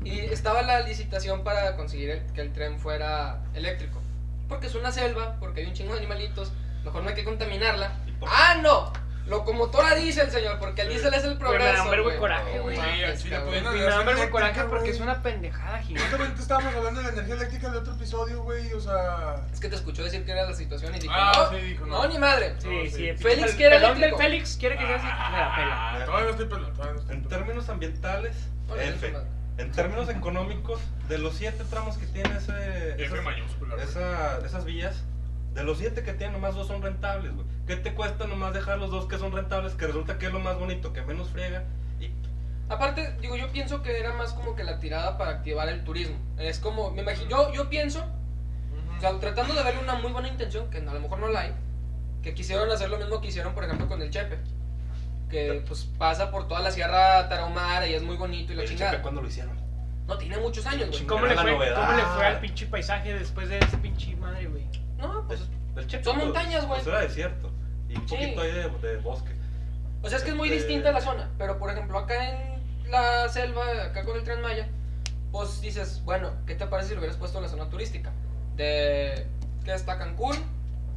y 0.05 0.19
estaba 0.19 0.61
la 0.61 0.81
licitación 0.81 1.43
para 1.43 1.75
conseguir 1.75 2.09
el- 2.09 2.33
que 2.33 2.41
el 2.41 2.51
tren 2.53 2.79
fuera 2.79 3.39
eléctrico, 3.53 4.01
porque 4.49 4.67
es 4.67 4.75
una 4.75 4.91
selva, 4.91 5.37
porque 5.39 5.61
hay 5.61 5.67
un 5.67 5.73
chingo 5.73 5.93
de 5.93 5.99
animalitos, 5.99 6.51
mejor 6.83 7.03
no 7.03 7.09
hay 7.09 7.15
que 7.15 7.23
contaminarla. 7.23 7.91
¿Y 8.07 8.11
por- 8.11 8.29
¡Ah, 8.31 8.55
no! 8.61 8.91
Locomotora 9.25 9.95
diésel, 9.95 10.29
señor, 10.31 10.59
porque 10.59 10.81
el 10.81 10.89
diésel 10.89 11.13
es 11.13 11.23
el 11.23 11.37
Güey, 11.37 11.51
me 11.53 11.57
da 11.63 11.71
progreso. 11.71 11.83
un 11.85 11.91
verbo 11.91 12.09
de 12.09 12.17
güey. 12.17 12.19
coraje, 12.19 12.57
No 12.57 12.63
güey. 12.63 12.75
Sí, 12.75 13.29
me 13.29 13.31
da 13.31 13.39
un 13.45 13.51
verbo 13.51 13.71
de 13.71 13.79
eléctrica, 13.79 14.29
coraje 14.31 14.61
porque 14.63 14.79
güey. 14.79 14.91
es 14.91 14.99
una 14.99 15.21
pendejada 15.23 15.79
gigante. 15.79 16.09
Justamente 16.09 16.41
estábamos 16.41 16.75
hablando 16.75 16.99
de 16.99 17.05
la 17.07 17.13
energía 17.13 17.35
eléctrica 17.35 17.67
en 17.67 17.73
el 17.73 17.79
otro 17.79 17.93
episodio, 17.93 18.43
güey, 18.43 18.73
o 18.73 18.81
sea... 18.81 19.35
Es 19.53 19.61
que 19.61 19.69
te 19.69 19.75
escuchó 19.77 20.03
decir 20.03 20.25
que 20.25 20.31
era 20.33 20.43
la 20.43 20.53
situación 20.53 20.93
y 20.93 20.99
dijo, 20.99 21.13
Ah, 21.15 21.31
no, 21.37 21.57
sí, 21.57 21.63
dijo, 21.63 21.85
no, 21.85 22.03
no. 22.03 22.07
ni 22.09 22.17
madre. 22.19 22.55
Sí, 22.59 22.67
No, 22.67 22.83
sí. 22.83 22.89
sí. 22.89 23.13
Félix 23.15 23.53
quiere 23.53 23.79
del 23.79 23.83
eléctrico. 23.91 24.17
Félix 24.17 24.57
quiere 24.57 24.77
que 24.77 24.85
sea 24.87 24.95
así. 24.97 25.05
Me 25.31 25.37
la 25.37 25.55
pela. 25.55 26.05
Todavía 26.05 26.25
no 26.25 26.31
estoy 26.31 26.45
pelón, 26.47 26.73
todavía 26.73 26.93
no 26.95 26.99
estoy 26.99 27.15
En 27.15 27.23
términos 27.29 27.69
ambientales, 27.69 28.35
F. 28.77 29.13
En 29.57 29.71
términos 29.71 30.09
económicos, 30.09 30.81
de 31.07 31.17
los 31.19 31.35
siete 31.35 31.63
tramos 31.69 31.97
que 31.97 32.07
tiene 32.07 32.37
ese, 32.37 32.93
F 32.93 33.03
esas, 33.05 33.23
mayúscula, 33.23 33.75
esa- 33.83 34.39
esas 34.45 34.65
vías, 34.65 35.03
de 35.53 35.63
los 35.63 35.77
siete 35.77 36.01
que 36.03 36.13
tiene, 36.13 36.33
nomás 36.33 36.55
dos 36.55 36.67
son 36.67 36.81
rentables, 36.81 37.33
güey. 37.35 37.45
¿Qué 37.67 37.75
te 37.75 37.93
cuesta 37.93 38.25
nomás 38.25 38.53
dejar 38.53 38.79
los 38.79 38.89
dos 38.89 39.05
que 39.05 39.17
son 39.19 39.31
rentables? 39.31 39.73
Que 39.75 39.85
resulta 39.85 40.17
que 40.17 40.25
es 40.25 40.33
lo 40.33 40.39
más 40.39 40.57
bonito, 40.57 40.91
que 40.91 41.03
menos 41.03 41.29
friega. 41.29 41.63
Y 41.99 42.09
Aparte, 42.69 43.15
digo, 43.21 43.35
yo 43.35 43.51
pienso 43.51 43.83
que 43.83 43.99
era 43.99 44.13
más 44.13 44.33
como 44.33 44.55
que 44.55 44.63
la 44.63 44.79
tirada 44.79 45.17
para 45.17 45.31
activar 45.31 45.69
el 45.69 45.83
turismo. 45.83 46.15
Es 46.39 46.57
como, 46.59 46.89
me 46.91 47.03
imagino, 47.03 47.29
yo, 47.29 47.53
yo 47.53 47.69
pienso, 47.69 47.99
Ujú. 47.99 48.97
o 48.97 49.01
sea, 49.01 49.19
tratando 49.19 49.53
de 49.53 49.63
verle 49.63 49.81
una 49.81 49.95
muy 49.95 50.11
buena 50.11 50.29
intención, 50.29 50.69
que 50.71 50.79
a 50.79 50.81
lo 50.93 50.99
mejor 50.99 51.19
no 51.19 51.27
la 51.27 51.41
hay, 51.41 51.53
que 52.23 52.33
quisieron 52.33 52.71
hacer 52.71 52.89
lo 52.89 52.97
mismo 52.97 53.21
que 53.21 53.27
hicieron, 53.27 53.53
por 53.53 53.65
ejemplo, 53.65 53.87
con 53.87 54.01
el 54.01 54.09
Chepe. 54.09 54.39
Que 55.33 55.63
pues 55.67 55.85
pasa 55.97 56.29
por 56.31 56.47
toda 56.47 56.61
la 56.61 56.71
Sierra 56.71 57.27
Tarahumara 57.27 57.87
y 57.87 57.93
es 57.93 58.03
muy 58.03 58.15
bonito 58.17 58.53
y 58.53 58.55
la 58.55 58.61
el 58.63 58.69
chingada. 58.69 59.01
¿cuándo 59.01 59.21
lo 59.21 59.27
hicieron? 59.27 59.57
No, 60.07 60.17
tiene 60.17 60.37
muchos 60.37 60.65
años, 60.67 60.89
güey. 60.89 61.05
¿Cómo 61.05 61.25
le, 61.25 61.35
fue. 61.35 61.73
¿Cómo 61.73 61.91
le 61.93 62.03
fue 62.03 62.25
al 62.25 62.39
pinche 62.39 62.65
paisaje 62.67 63.13
después 63.13 63.49
de 63.49 63.57
ese 63.59 63.77
pinche 63.77 64.15
madre, 64.17 64.45
güey? 64.47 64.65
No, 64.97 65.25
pues, 65.27 65.41
El 65.75 65.87
Chepe, 65.87 66.03
son 66.03 66.15
pues, 66.15 66.25
montañas, 66.25 66.65
güey. 66.67 66.79
Pues 66.81 66.87
era 66.87 67.01
desierto. 67.01 67.51
Y 67.89 67.95
un 67.97 68.07
Sí. 68.07 68.15
poquito 68.15 68.41
ahí 68.41 68.51
de, 68.51 68.69
de 68.69 68.97
bosque. 68.97 69.31
o 70.01 70.09
sea, 70.09 70.17
es 70.17 70.23
que 70.23 70.29
es 70.31 70.35
muy 70.35 70.49
Este- 70.49 70.59
distinta 70.59 70.91
la 70.91 71.01
zona. 71.01 71.29
Pero, 71.37 71.57
por 71.57 71.71
ejemplo, 71.71 71.97
acá 71.97 72.29
en 72.29 72.91
la 72.91 73.27
selva, 73.29 73.63
acá 73.85 74.03
con 74.05 74.17
el 74.17 74.23
Tren 74.23 74.41
Maya, 74.41 74.67
pues 75.31 75.61
dices, 75.61 76.01
bueno, 76.05 76.31
¿qué 76.45 76.53
te 76.55 76.67
parece 76.67 76.89
si 76.89 76.93
lo 76.95 76.99
hubieras 76.99 77.17
puesto 77.17 77.37
en 77.39 77.43
la 77.45 77.49
zona 77.49 77.69
turística? 77.69 78.11
De, 78.55 79.25
¿qué 79.65 79.73
está 79.73 79.97
Cancún? 79.97 80.35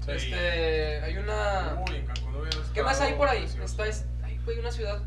Sí. 0.05 0.13
Este, 0.13 1.01
hay 1.03 1.17
una... 1.17 1.83
Uy, 1.89 1.97
en 1.97 2.07
Cancún 2.07 2.35
¿Qué 2.75 2.83
más 2.83 3.01
hay 3.01 3.15
por 3.15 3.29
ahí? 3.29 3.41
precioso. 3.41 3.65
Está, 3.65 3.87
es, 3.87 4.05
hay, 4.05 4.16
güey, 4.47 4.59
una 4.59 4.71
ciudad. 4.73 5.03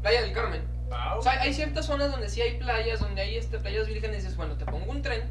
Playa 0.00 0.22
del 0.22 0.32
Carmen. 0.32 0.62
Ah, 0.90 1.16
O 1.18 1.22
sea, 1.22 1.32
hay 1.40 1.52
ciertas 1.52 1.84
zonas 1.86 2.10
donde 2.10 2.28
sí 2.30 2.40
hay 2.40 2.58
playas, 2.58 3.00
donde 3.00 3.20
hay 3.20 3.36
este, 3.36 3.58
playas 3.58 3.86
vírgenes 3.86 4.18
y 4.18 4.22
dices, 4.22 4.36
bueno, 4.36 4.54
te 4.56 4.64
pongo 4.64 4.90
un 4.90 5.02
tren. 5.02 5.22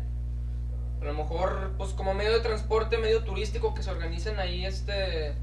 A 1.01 1.05
lo 1.05 1.13
mejor, 1.13 1.73
pues 1.77 1.91
como 1.91 2.13
medio 2.13 2.31
de 2.33 2.39
transporte, 2.41 2.97
medio 2.97 3.23
turístico, 3.23 3.73
que 3.73 3.81
se 3.83 3.89
organicen 3.91 4.37
ahí 4.39 4.65
este 4.65 5.33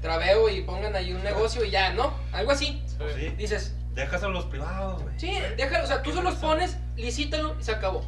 traveo 0.00 0.48
y 0.48 0.62
pongan 0.62 0.94
ahí 0.94 1.12
un 1.12 1.22
negocio 1.24 1.64
y 1.64 1.70
ya, 1.70 1.92
¿no? 1.92 2.14
Algo 2.32 2.52
así. 2.52 2.82
Pues 2.98 3.14
sí. 3.16 3.28
Dices, 3.30 3.74
Dejas 3.94 4.22
a 4.22 4.28
los 4.28 4.44
privados, 4.44 5.02
güey. 5.02 5.18
sí, 5.18 5.32
déjalo, 5.56 5.82
o 5.82 5.86
sea, 5.88 6.02
tú 6.02 6.12
se 6.12 6.22
los 6.22 6.36
pones, 6.36 6.76
licítalo 6.96 7.56
y 7.58 7.64
se 7.64 7.72
acabó. 7.72 8.04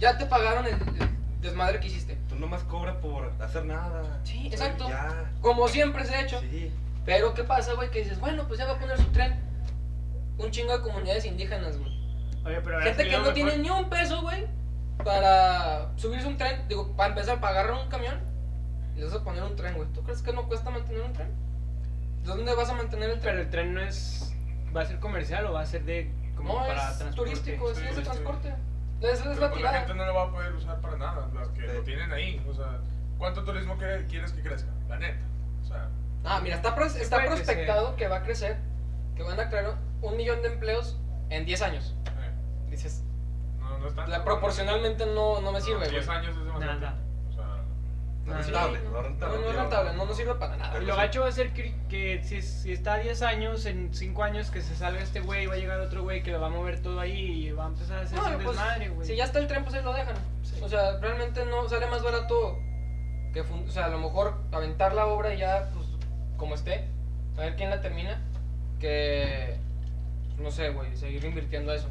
Ya 0.00 0.18
te 0.18 0.26
pagaron 0.26 0.66
el, 0.66 0.74
el 0.74 1.40
desmadre 1.40 1.80
que 1.80 1.86
hiciste. 1.86 2.18
Tú 2.28 2.34
nomás 2.36 2.62
cobra 2.64 3.00
por 3.00 3.32
hacer 3.40 3.64
nada. 3.64 4.20
Sí, 4.24 4.48
exacto. 4.48 4.86
Ya. 4.86 5.32
Como 5.40 5.66
siempre 5.68 6.04
se 6.04 6.14
ha 6.14 6.20
hecho. 6.20 6.40
Sí. 6.40 6.70
Pero 7.04 7.34
¿qué 7.34 7.44
pasa, 7.44 7.74
güey? 7.74 7.90
Que 7.90 8.00
dices, 8.00 8.18
bueno, 8.20 8.46
pues 8.48 8.58
ya 8.58 8.66
va 8.66 8.72
a 8.74 8.78
poner 8.78 8.96
su 8.98 9.10
tren. 9.12 9.38
Un 10.38 10.50
chingo 10.50 10.72
de 10.76 10.82
comunidades 10.82 11.24
indígenas, 11.26 11.78
güey. 11.78 11.92
Oye, 12.44 12.60
pero 12.62 12.80
Gente 12.80 13.04
que 13.04 13.12
no 13.12 13.18
mejor- 13.18 13.34
tiene 13.34 13.58
ni 13.58 13.70
un 13.70 13.88
peso, 13.88 14.20
güey, 14.22 14.46
para 15.04 15.90
subirse 15.96 16.26
un 16.26 16.36
tren. 16.36 16.66
Digo, 16.68 16.94
para 16.96 17.10
empezar, 17.10 17.40
para 17.40 17.60
agarrar 17.60 17.82
un 17.82 17.88
camión 17.88 18.18
y 18.96 19.00
les 19.00 19.12
vas 19.12 19.20
a 19.20 19.24
poner 19.24 19.42
un 19.42 19.56
tren, 19.56 19.74
güey. 19.74 19.88
¿Tú 19.92 20.02
crees 20.02 20.22
que 20.22 20.32
no 20.32 20.46
cuesta 20.48 20.70
mantener 20.70 21.02
un 21.02 21.12
tren? 21.12 21.28
¿De 22.22 22.28
dónde 22.28 22.54
vas 22.54 22.68
a 22.70 22.74
mantener 22.74 23.10
el 23.10 23.18
Pero 23.18 23.32
tren? 23.32 23.38
el 23.38 23.50
tren 23.50 23.74
no 23.74 23.80
es. 23.80 24.32
¿Va 24.76 24.82
a 24.82 24.86
ser 24.86 24.98
comercial 24.98 25.46
o 25.46 25.52
va 25.52 25.60
a 25.60 25.66
ser 25.66 25.84
de. 25.84 26.10
como 26.36 26.54
no, 26.54 26.58
para 26.66 26.90
es 26.90 26.98
transporte? 26.98 27.16
turístico, 27.16 27.70
es, 27.70 27.78
Sí, 27.78 27.84
es 27.88 27.96
de 27.96 28.02
transporte. 28.02 28.54
Esa 29.00 29.12
es 29.12 29.18
Pero 29.20 29.34
la 29.34 29.34
pues 29.34 29.50
la 29.50 29.56
tirada. 29.56 29.78
gente 29.80 29.94
no 29.94 30.06
lo 30.06 30.14
va 30.14 30.22
a 30.24 30.30
poder 30.30 30.52
usar 30.54 30.80
para 30.80 30.96
nada, 30.96 31.28
las 31.34 31.48
que 31.50 31.60
Sí. 31.60 31.66
lo 31.74 31.82
tienen 31.82 32.10
ahí. 32.12 32.44
O 32.48 32.54
sea, 32.54 32.78
¿cuánto 33.18 33.44
turismo 33.44 33.76
quiere- 33.76 34.06
quieres 34.06 34.32
que 34.32 34.42
crezca? 34.42 34.70
La 34.88 34.98
neta. 34.98 35.20
O 35.62 35.66
sea, 35.66 35.88
Ah, 36.24 36.40
mira, 36.42 36.56
está, 36.56 36.74
pros- 36.74 36.96
está 36.96 37.16
puede 37.16 37.28
prospectado 37.28 37.96
que 37.96 38.08
va 38.08 38.16
a 38.16 38.22
crecer, 38.22 38.56
que 39.14 39.22
van 39.22 39.38
a 39.38 39.48
crear 39.48 39.74
un 40.02 40.16
millón 40.16 40.42
de 40.42 40.48
empleos 40.48 40.98
en 41.30 41.44
10 41.44 41.62
años. 41.62 41.94
eh, 42.06 42.70
Dices, 42.70 43.02
no, 43.58 43.78
no 43.78 43.86
es 43.88 43.94
tanto. 43.94 44.10
la, 44.10 44.24
proporcionalmente 44.24 45.06
no, 45.06 45.40
no 45.40 45.52
me 45.52 45.60
sirve, 45.60 45.88
10 45.88 46.06
güey. 46.06 46.18
años 46.18 46.36
es 46.36 46.44
demasiado. 46.44 46.80
Nada. 46.80 46.96
O 47.28 47.32
sea, 47.32 47.44
No 48.24 48.38
es 48.38 48.46
rentable, 48.46 48.80
no, 48.90 49.02
rentable. 49.02 49.36
No, 49.36 49.42
no 49.42 49.50
es 49.50 49.56
rentable, 49.56 49.92
no 49.92 50.04
nos 50.06 50.16
sirve 50.16 50.34
para 50.36 50.56
nada. 50.56 50.82
Y 50.82 50.86
lo 50.86 50.96
gacho 50.96 51.20
va 51.20 51.28
a 51.28 51.32
ser 51.32 51.52
que, 51.52 51.74
que 51.90 52.22
si, 52.24 52.40
si 52.40 52.72
está 52.72 52.94
a 52.94 52.98
10 52.98 53.20
años, 53.22 53.66
en 53.66 53.92
5 53.94 54.22
años 54.22 54.50
que 54.50 54.62
se 54.62 54.74
salga 54.76 55.00
este 55.02 55.20
güey, 55.20 55.46
va 55.46 55.54
a 55.54 55.56
llegar 55.58 55.78
otro 55.80 56.02
güey 56.02 56.22
que 56.22 56.30
lo 56.32 56.40
va 56.40 56.46
a 56.46 56.50
mover 56.50 56.80
todo 56.80 57.00
ahí 57.00 57.48
y 57.48 57.52
va 57.52 57.64
a 57.64 57.68
empezar 57.68 57.98
a 57.98 58.00
hacer 58.02 58.18
No, 58.18 58.24
un 58.28 58.34
pues, 58.36 58.46
desmadre, 58.56 58.88
güey. 58.88 59.06
si 59.06 59.14
ya 59.16 59.24
está 59.24 59.38
el 59.40 59.46
tren, 59.46 59.62
pues 59.62 59.74
ahí 59.76 59.82
lo 59.84 59.92
dejan. 59.92 60.16
Sí. 60.42 60.58
O 60.62 60.68
sea, 60.70 60.98
realmente 61.00 61.44
no 61.44 61.68
sale 61.68 61.86
más 61.86 62.02
barato 62.02 62.58
que, 63.34 63.42
o 63.42 63.70
sea, 63.70 63.86
a 63.86 63.88
lo 63.88 63.98
mejor 63.98 64.34
aventar 64.52 64.94
la 64.94 65.06
obra 65.06 65.34
y 65.34 65.38
ya, 65.38 65.68
pues, 65.74 65.83
como 66.44 66.56
esté, 66.56 66.84
a 67.38 67.40
ver 67.40 67.56
quién 67.56 67.70
la 67.70 67.80
termina, 67.80 68.20
que, 68.78 69.56
no 70.38 70.50
sé, 70.50 70.68
güey, 70.68 70.94
seguir 70.94 71.24
invirtiendo 71.24 71.72
a 71.72 71.76
eso. 71.76 71.88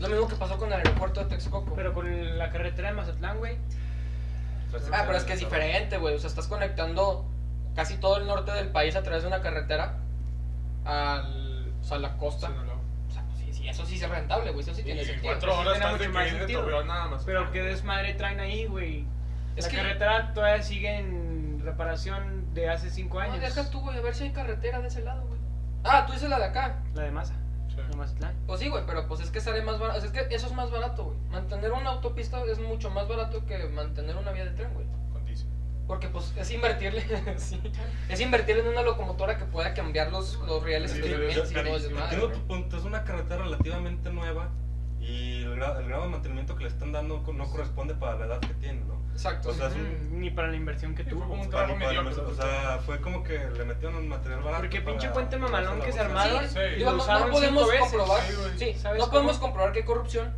Lo 0.00 0.08
mismo 0.08 0.26
que 0.26 0.34
pasó 0.34 0.58
con 0.58 0.66
el 0.72 0.78
aeropuerto 0.78 1.20
de 1.20 1.26
Texcoco. 1.26 1.74
Pero 1.76 1.94
con 1.94 2.38
la 2.38 2.50
carretera 2.50 2.88
de 2.88 2.94
Mazatlán, 2.94 3.38
güey. 3.38 3.54
ah, 4.92 5.02
pero 5.06 5.16
es 5.16 5.22
que 5.22 5.34
es 5.34 5.38
diferente, 5.38 5.96
güey. 5.98 6.16
O 6.16 6.18
sea, 6.18 6.28
estás 6.28 6.48
conectando 6.48 7.24
casi 7.76 7.98
todo 7.98 8.16
el 8.16 8.26
norte 8.26 8.50
del 8.50 8.70
país 8.70 8.96
a 8.96 9.04
través 9.04 9.22
de 9.22 9.28
una 9.28 9.42
carretera 9.42 9.98
al, 10.84 11.72
o 11.80 11.84
sea, 11.84 11.98
a 11.98 12.00
la 12.00 12.16
costa. 12.16 12.48
Sí, 12.48 12.52
no, 12.56 12.64
no. 12.64 12.72
O 13.08 13.12
sea, 13.12 13.22
pues, 13.26 13.38
sí, 13.44 13.52
sí, 13.52 13.68
eso 13.68 13.86
sí 13.86 13.94
es 14.02 14.08
rentable, 14.08 14.50
güey. 14.50 14.64
Eso 14.64 14.74
sí 14.74 14.82
tiene 14.82 15.02
Y 15.02 15.04
sentido. 15.04 15.32
cuatro 15.34 15.52
Pues 15.52 15.60
sí 15.62 15.66
horas 15.68 15.78
tiene 15.78 15.92
mucho 16.08 16.18
más 16.18 16.28
sentido. 16.30 16.60
Torreón 16.62 16.86
nada 16.88 17.06
más. 17.06 17.22
Pero 17.24 17.52
qué 17.52 17.62
desmadre 17.62 18.14
traen 18.14 18.40
ahí, 18.40 18.66
güey. 18.66 19.04
Es 19.54 19.66
la 19.66 19.70
que- 19.70 19.76
carretera 19.76 20.32
todavía 20.34 20.62
sigue 20.64 20.98
en 20.98 21.29
reparación 21.60 22.52
de 22.54 22.68
hace 22.68 22.90
5 22.90 23.14
No, 23.14 23.20
años. 23.20 23.40
deja 23.40 23.70
tú, 23.70 23.80
güey, 23.80 23.96
a 23.96 24.00
ver 24.00 24.14
si 24.14 24.24
hay 24.24 24.32
carretera 24.32 24.80
de 24.80 24.88
ese 24.88 25.02
lado, 25.02 25.26
güey. 25.26 25.40
Ah, 25.84 26.04
tú 26.06 26.12
dices 26.12 26.28
la 26.28 26.38
de 26.38 26.44
acá. 26.46 26.82
La 26.94 27.02
de 27.02 27.10
masa. 27.10 27.34
Sí. 27.68 27.76
De 27.88 27.96
Mazatlán. 27.96 28.34
Pues 28.46 28.58
sí, 28.60 28.68
güey, 28.68 28.84
pero 28.84 29.06
pues 29.06 29.20
es 29.20 29.30
que 29.30 29.40
sale 29.40 29.62
más 29.62 29.78
barato. 29.78 30.04
Es 30.04 30.10
que 30.10 30.26
eso 30.34 30.48
es 30.48 30.52
más 30.52 30.70
barato, 30.72 31.04
güey. 31.04 31.18
Mantener 31.30 31.70
una 31.72 31.90
autopista 31.90 32.42
es 32.50 32.58
mucho 32.58 32.90
más 32.90 33.06
barato 33.08 33.46
que 33.46 33.68
mantener 33.68 34.16
una 34.16 34.32
vía 34.32 34.44
de 34.44 34.50
tren, 34.52 34.74
güey. 34.74 34.86
Porque 35.86 36.06
pues 36.08 36.32
es 36.36 36.48
invertirle, 36.52 37.02
sí, 37.36 37.60
es 38.08 38.20
invertirle 38.20 38.62
en 38.62 38.68
una 38.68 38.82
locomotora 38.82 39.36
que 39.36 39.44
pueda 39.44 39.74
cambiar 39.74 40.12
los, 40.12 40.36
los 40.46 40.62
rieles 40.62 40.92
Sí, 40.92 41.00
y 41.00 41.08
los 41.08 42.38
punto, 42.46 42.76
es 42.76 42.84
una 42.84 43.02
carretera 43.02 43.42
relativamente 43.42 44.08
nueva 44.12 44.50
y 45.00 45.42
el, 45.42 45.56
gra- 45.56 45.80
el 45.80 45.88
grado 45.88 46.04
de 46.04 46.10
mantenimiento 46.10 46.54
que 46.54 46.62
le 46.62 46.68
están 46.70 46.92
dando 46.92 47.24
no 47.32 47.50
corresponde 47.50 47.94
para 47.94 48.16
la 48.20 48.26
edad 48.26 48.38
que 48.40 48.54
tiene, 48.54 48.84
¿no? 48.84 48.99
Exacto. 49.20 49.50
O 49.50 49.52
sea, 49.54 49.66
un- 49.66 50.18
Ni 50.18 50.30
para 50.30 50.48
la 50.48 50.56
inversión 50.56 50.94
que 50.94 51.04
Sí, 51.04 51.10
fue 51.10 51.18
tuvo. 51.18 51.28
como 51.28 51.42
un 51.42 51.48
o 51.48 52.34
sea, 52.34 52.78
fue 52.86 53.00
como 53.02 53.22
que 53.22 53.38
le 53.38 53.64
metieron 53.64 53.96
un 53.96 54.08
material 54.08 54.40
barato. 54.42 54.62
Porque 54.62 54.80
pinche 54.80 55.08
puente 55.10 55.36
mamalón 55.36 55.80
que 55.82 55.92
se 55.92 56.00
armaron. 56.00 56.48
Sí, 56.48 56.58
digo, 56.78 56.92
no, 56.92 57.18
no 57.18 57.30
podemos 57.30 57.70
comprobar, 57.78 58.22
sí, 58.56 58.74
¿Sabes 58.74 58.98
no 59.00 59.10
podemos 59.10 59.32
cómo? 59.36 59.46
comprobar 59.48 59.72
que 59.72 59.80
hay 59.80 59.84
corrupción, 59.84 60.34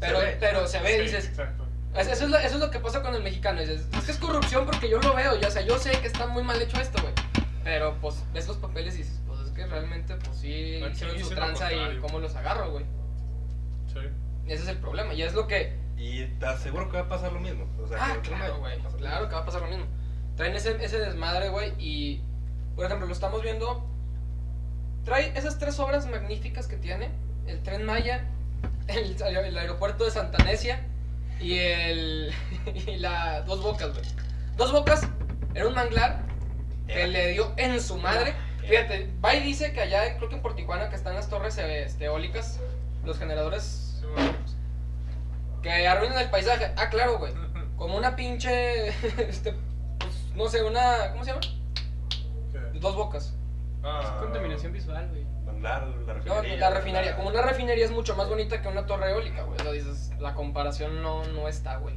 pero, 0.00 0.18
ve. 0.18 0.36
pero 0.40 0.66
se 0.66 0.80
ve, 0.80 0.96
Sí, 0.96 1.02
dices, 1.02 1.26
Exacto. 1.28 1.66
es- 1.94 2.08
eso 2.08 2.24
es, 2.24 2.30
lo, 2.30 2.38
eso 2.38 2.54
es 2.54 2.60
lo 2.60 2.70
que 2.70 2.80
pasa 2.80 3.00
con 3.02 3.14
el 3.14 3.22
mexicano, 3.22 3.60
dices, 3.60 3.86
es 3.96 4.04
que 4.04 4.10
es 4.12 4.18
corrupción 4.18 4.66
porque 4.66 4.88
yo 4.88 4.98
lo 5.00 5.14
veo, 5.14 5.36
ya, 5.40 5.46
o 5.48 5.50
sea, 5.50 5.62
yo 5.62 5.78
sé 5.78 5.92
que 6.00 6.06
está 6.08 6.26
muy 6.26 6.42
mal 6.42 6.60
hecho 6.60 6.80
esto, 6.80 7.00
güey, 7.02 7.14
pero 7.64 7.94
pues 8.00 8.24
ves 8.32 8.46
los 8.48 8.56
papeles 8.58 8.94
y 8.96 8.98
dices, 8.98 9.20
pues 9.26 9.40
es 9.40 9.50
que 9.50 9.66
realmente, 9.66 10.14
pues 10.16 10.36
sí, 10.36 10.82
hicieron 10.90 11.18
su 11.20 11.30
tranza 11.30 11.72
y 11.72 11.98
cómo 11.98 12.18
los 12.18 12.34
agarro, 12.34 12.70
güey, 12.72 12.84
Sí. 13.92 14.00
ese 14.46 14.62
es 14.64 14.68
el 14.68 14.78
problema, 14.78 15.14
y 15.14 15.22
es 15.22 15.32
lo 15.34 15.46
que, 15.46 15.76
Y 15.96 16.24
te 16.26 16.46
aseguro 16.46 16.90
que 16.90 16.98
va 16.98 17.04
a 17.04 17.08
pasar 17.08 17.32
lo 17.32 17.40
mismo. 17.40 17.66
O 17.82 17.88
sea, 17.88 17.98
Ah, 18.00 18.14
que- 18.22 18.28
claro, 18.28 18.58
güey. 18.58 18.78
Claro 18.98 19.28
que 19.28 19.34
va 19.34 19.40
a 19.40 19.44
pasar 19.46 19.62
lo 19.62 19.68
mismo. 19.68 19.86
Traen 20.36 20.54
ese, 20.54 20.76
ese 20.84 20.98
desmadre, 20.98 21.48
güey. 21.48 21.72
Y, 21.78 22.22
por 22.74 22.84
ejemplo, 22.84 23.06
lo 23.06 23.12
estamos 23.12 23.42
viendo. 23.42 23.86
Trae 25.04 25.32
esas 25.38 25.58
tres 25.58 25.78
obras 25.78 26.06
magníficas 26.06 26.66
que 26.66 26.76
tiene: 26.76 27.10
el 27.46 27.62
tren 27.62 27.84
Maya, 27.84 28.24
el, 28.88 29.16
el 29.22 29.58
aeropuerto 29.58 30.04
de 30.04 30.10
Santanesia 30.10 30.84
y 31.40 31.58
el. 31.58 32.32
y 32.86 32.96
la. 32.96 33.42
Dos 33.42 33.62
Bocas, 33.62 33.92
güey. 33.92 34.04
Dos 34.56 34.72
Bocas 34.72 35.06
era 35.54 35.66
un 35.68 35.74
manglar 35.74 36.22
que 36.86 37.06
le 37.06 37.28
dio 37.32 37.52
en 37.56 37.80
su 37.80 37.96
madre. 37.96 38.34
Fíjate, 38.66 39.10
va 39.24 39.34
y 39.34 39.42
dice 39.44 39.72
que 39.72 39.80
allá, 39.80 40.16
creo 40.16 40.28
que 40.28 40.34
en 40.34 40.42
Porticuana, 40.42 40.88
que 40.90 40.96
están 40.96 41.14
las 41.14 41.28
torres 41.28 41.56
eh, 41.58 41.84
este, 41.84 42.06
eólicas, 42.06 42.58
los 43.04 43.16
generadores 43.18 43.98
Sí, 44.00 44.06
bueno. 44.12 44.32
Que 45.74 45.86
arruinan 45.88 46.18
el 46.18 46.30
paisaje. 46.30 46.72
Ah, 46.76 46.88
claro, 46.88 47.18
güey. 47.18 47.32
Como 47.76 47.96
una 47.96 48.14
pinche. 48.16 48.88
Este, 49.28 49.54
pues, 49.98 50.12
no 50.34 50.48
sé, 50.48 50.62
una. 50.62 51.10
¿Cómo 51.12 51.24
se 51.24 51.30
llama? 51.30 51.40
¿Qué? 52.52 52.78
Dos 52.78 52.94
bocas. 52.96 53.34
Ah, 53.82 54.00
Es 54.02 54.08
contaminación 54.22 54.72
visual, 54.72 55.08
güey. 55.10 55.26
La 55.62 55.80
No, 55.80 56.12
refinería. 56.14 56.56
la 56.58 56.70
refinería. 56.70 57.16
Como 57.16 57.28
una 57.30 57.42
refinería 57.42 57.84
es 57.84 57.90
mucho 57.90 58.14
más 58.14 58.28
bonita 58.28 58.60
que 58.60 58.68
una 58.68 58.84
torre 58.86 59.10
eólica, 59.10 59.42
güey. 59.42 59.58
O 59.58 59.62
sea, 59.62 59.72
dices, 59.72 60.12
la 60.18 60.34
comparación 60.34 61.02
no, 61.02 61.24
no 61.28 61.48
está, 61.48 61.76
güey. 61.76 61.94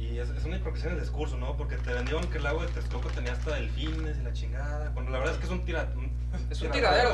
Y 0.00 0.18
es, 0.18 0.30
es 0.30 0.44
una 0.44 0.56
hipocresía 0.56 0.88
en 0.88 0.94
el 0.96 1.00
discurso, 1.02 1.36
¿no? 1.36 1.56
Porque 1.58 1.76
te 1.76 1.92
vendieron 1.92 2.24
que 2.28 2.38
el 2.38 2.46
agua 2.46 2.64
de 2.64 2.72
Texcoco 2.72 3.08
tenía 3.10 3.32
hasta 3.32 3.54
delfines 3.54 4.16
y 4.18 4.22
la 4.22 4.32
chingada. 4.32 4.90
Cuando 4.94 5.12
la 5.12 5.18
verdad 5.18 5.34
es 5.34 5.40
que 5.40 5.44
es 5.46 5.52
un, 5.52 5.62
tira, 5.64 5.88
Es 6.50 6.62
un 6.62 6.70
tiradero, 6.70 7.12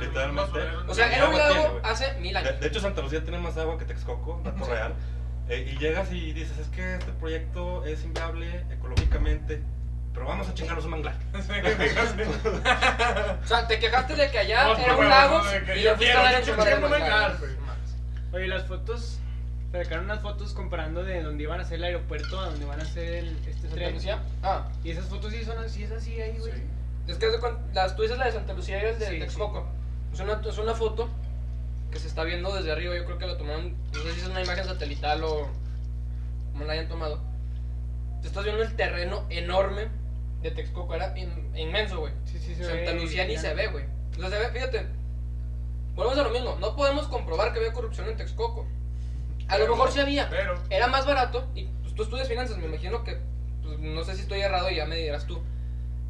Literalmente. 0.00 0.58
O 0.88 0.94
sea, 0.94 1.14
era 1.14 1.26
un 1.28 1.34
tiene, 1.34 1.48
lago 1.54 1.80
hace 1.84 2.12
mil 2.14 2.32
De, 2.32 2.38
años. 2.40 2.60
de 2.60 2.66
hecho, 2.66 2.80
Santa 2.80 3.00
Lucía 3.00 3.22
tiene 3.22 3.38
más 3.38 3.56
agua 3.56 3.78
que 3.78 3.84
Texcoco, 3.84 4.40
dato 4.44 4.64
Sí. 4.64 4.70
real. 4.72 4.92
Eh, 5.48 5.70
y 5.72 5.78
llegas 5.78 6.10
y 6.10 6.32
dices, 6.32 6.58
es 6.58 6.66
que 6.68 6.96
este 6.96 7.12
proyecto 7.12 7.84
es 7.86 8.02
inviable 8.02 8.66
ecológicamente, 8.72 9.62
pero 10.12 10.26
vamos 10.26 10.48
a 10.48 10.54
chingarnos 10.54 10.84
un 10.86 10.90
manglar. 10.90 11.14
O 13.44 13.46
sea, 13.46 13.68
te 13.68 13.78
quejaste 13.78 14.16
de 14.16 14.30
que 14.32 14.38
allá 14.40 14.64
No, 14.64 14.76
era 14.76 14.96
un 14.96 15.08
lago 15.08 15.42
y 15.76 15.82
yo 15.82 15.94
fuiste 15.94 16.12
a 16.12 16.22
dar 16.22 16.34
en 16.34 16.44
su. 16.44 16.52
Oye, 18.32 18.48
las 18.48 18.64
fotos. 18.66 19.20
Sacaron 19.84 20.04
unas 20.06 20.20
fotos 20.22 20.52
comparando 20.54 21.02
de 21.04 21.22
donde 21.22 21.42
iban 21.42 21.60
a 21.60 21.62
hacer 21.62 21.78
el 21.78 21.84
aeropuerto 21.84 22.38
a 22.40 22.46
donde 22.50 22.64
van 22.64 22.80
a 22.80 22.82
hacer 22.84 23.04
el, 23.14 23.36
este 23.46 23.52
¿Santa 23.62 23.74
tren. 23.76 23.94
Lucía? 23.94 24.22
Ah, 24.42 24.68
Y 24.84 24.90
esas 24.90 25.06
fotos 25.06 25.32
sí 25.32 25.44
son 25.44 25.58
así, 25.58 25.82
es 25.84 25.90
así 25.92 26.20
ahí, 26.20 26.38
güey. 26.38 26.52
Sí. 26.52 26.62
es 27.08 27.16
que 27.18 27.26
las, 27.74 27.96
tú 27.96 28.02
dices 28.02 28.18
la 28.18 28.26
de 28.26 28.32
Santa 28.32 28.52
Lucía 28.52 28.82
y 28.82 28.86
el 28.86 28.98
de 28.98 29.06
Sí, 29.06 29.18
Texcoco. 29.18 29.66
Es, 30.12 30.20
una, 30.20 30.40
es 30.44 30.58
una 30.58 30.74
foto 30.74 31.08
que 31.90 31.98
se 31.98 32.08
está 32.08 32.24
viendo 32.24 32.54
desde 32.54 32.72
arriba. 32.72 32.94
Yo 32.96 33.04
creo 33.04 33.18
que 33.18 33.26
la 33.26 33.36
tomaron, 33.38 33.74
no 33.92 34.02
sé 34.02 34.12
si 34.14 34.20
es 34.20 34.26
una 34.26 34.42
imagen 34.42 34.64
satelital 34.64 35.22
o 35.24 35.48
como 36.52 36.64
la 36.64 36.72
hayan 36.74 36.88
tomado. 36.88 37.20
Te 38.22 38.28
estás 38.28 38.44
viendo 38.44 38.62
el 38.62 38.74
terreno 38.76 39.24
enorme 39.30 39.88
de 40.42 40.50
Texcoco. 40.50 40.94
Era 40.94 41.16
in- 41.18 41.54
inmenso, 41.56 42.00
güey. 42.00 42.12
Sí, 42.24 42.38
sí, 42.38 42.54
se 42.54 42.64
Santa 42.64 42.92
ve 42.92 43.00
Lucía 43.00 43.24
ni 43.26 43.36
se 43.36 43.52
ve, 43.54 43.68
güey. 43.68 43.84
O 44.16 44.20
sea, 44.20 44.30
se 44.30 44.38
ve, 44.38 44.48
fíjate. 44.50 44.86
Volvemos 45.94 46.18
a 46.18 46.22
lo 46.24 46.30
mismo. 46.30 46.56
No 46.60 46.74
podemos 46.76 47.06
comprobar 47.08 47.52
que 47.52 47.58
había 47.58 47.72
corrupción 47.72 48.08
en 48.08 48.16
Texcoco. 48.16 48.66
A 49.48 49.58
lo 49.58 49.68
mejor 49.68 49.92
sí 49.92 50.00
había. 50.00 50.28
Pero, 50.28 50.54
Era 50.70 50.88
más 50.88 51.06
barato. 51.06 51.48
Y 51.54 51.64
pues, 51.64 51.94
tú 51.94 52.02
estudias 52.02 52.28
finanzas, 52.28 52.58
me 52.58 52.66
imagino 52.66 53.04
que. 53.04 53.20
pues, 53.62 53.78
no 53.78 54.04
sé 54.04 54.14
si 54.14 54.22
estoy 54.22 54.40
errado 54.40 54.70
y 54.70 54.76
ya 54.76 54.86
me 54.86 54.96
dirás 54.96 55.26
tú. 55.26 55.42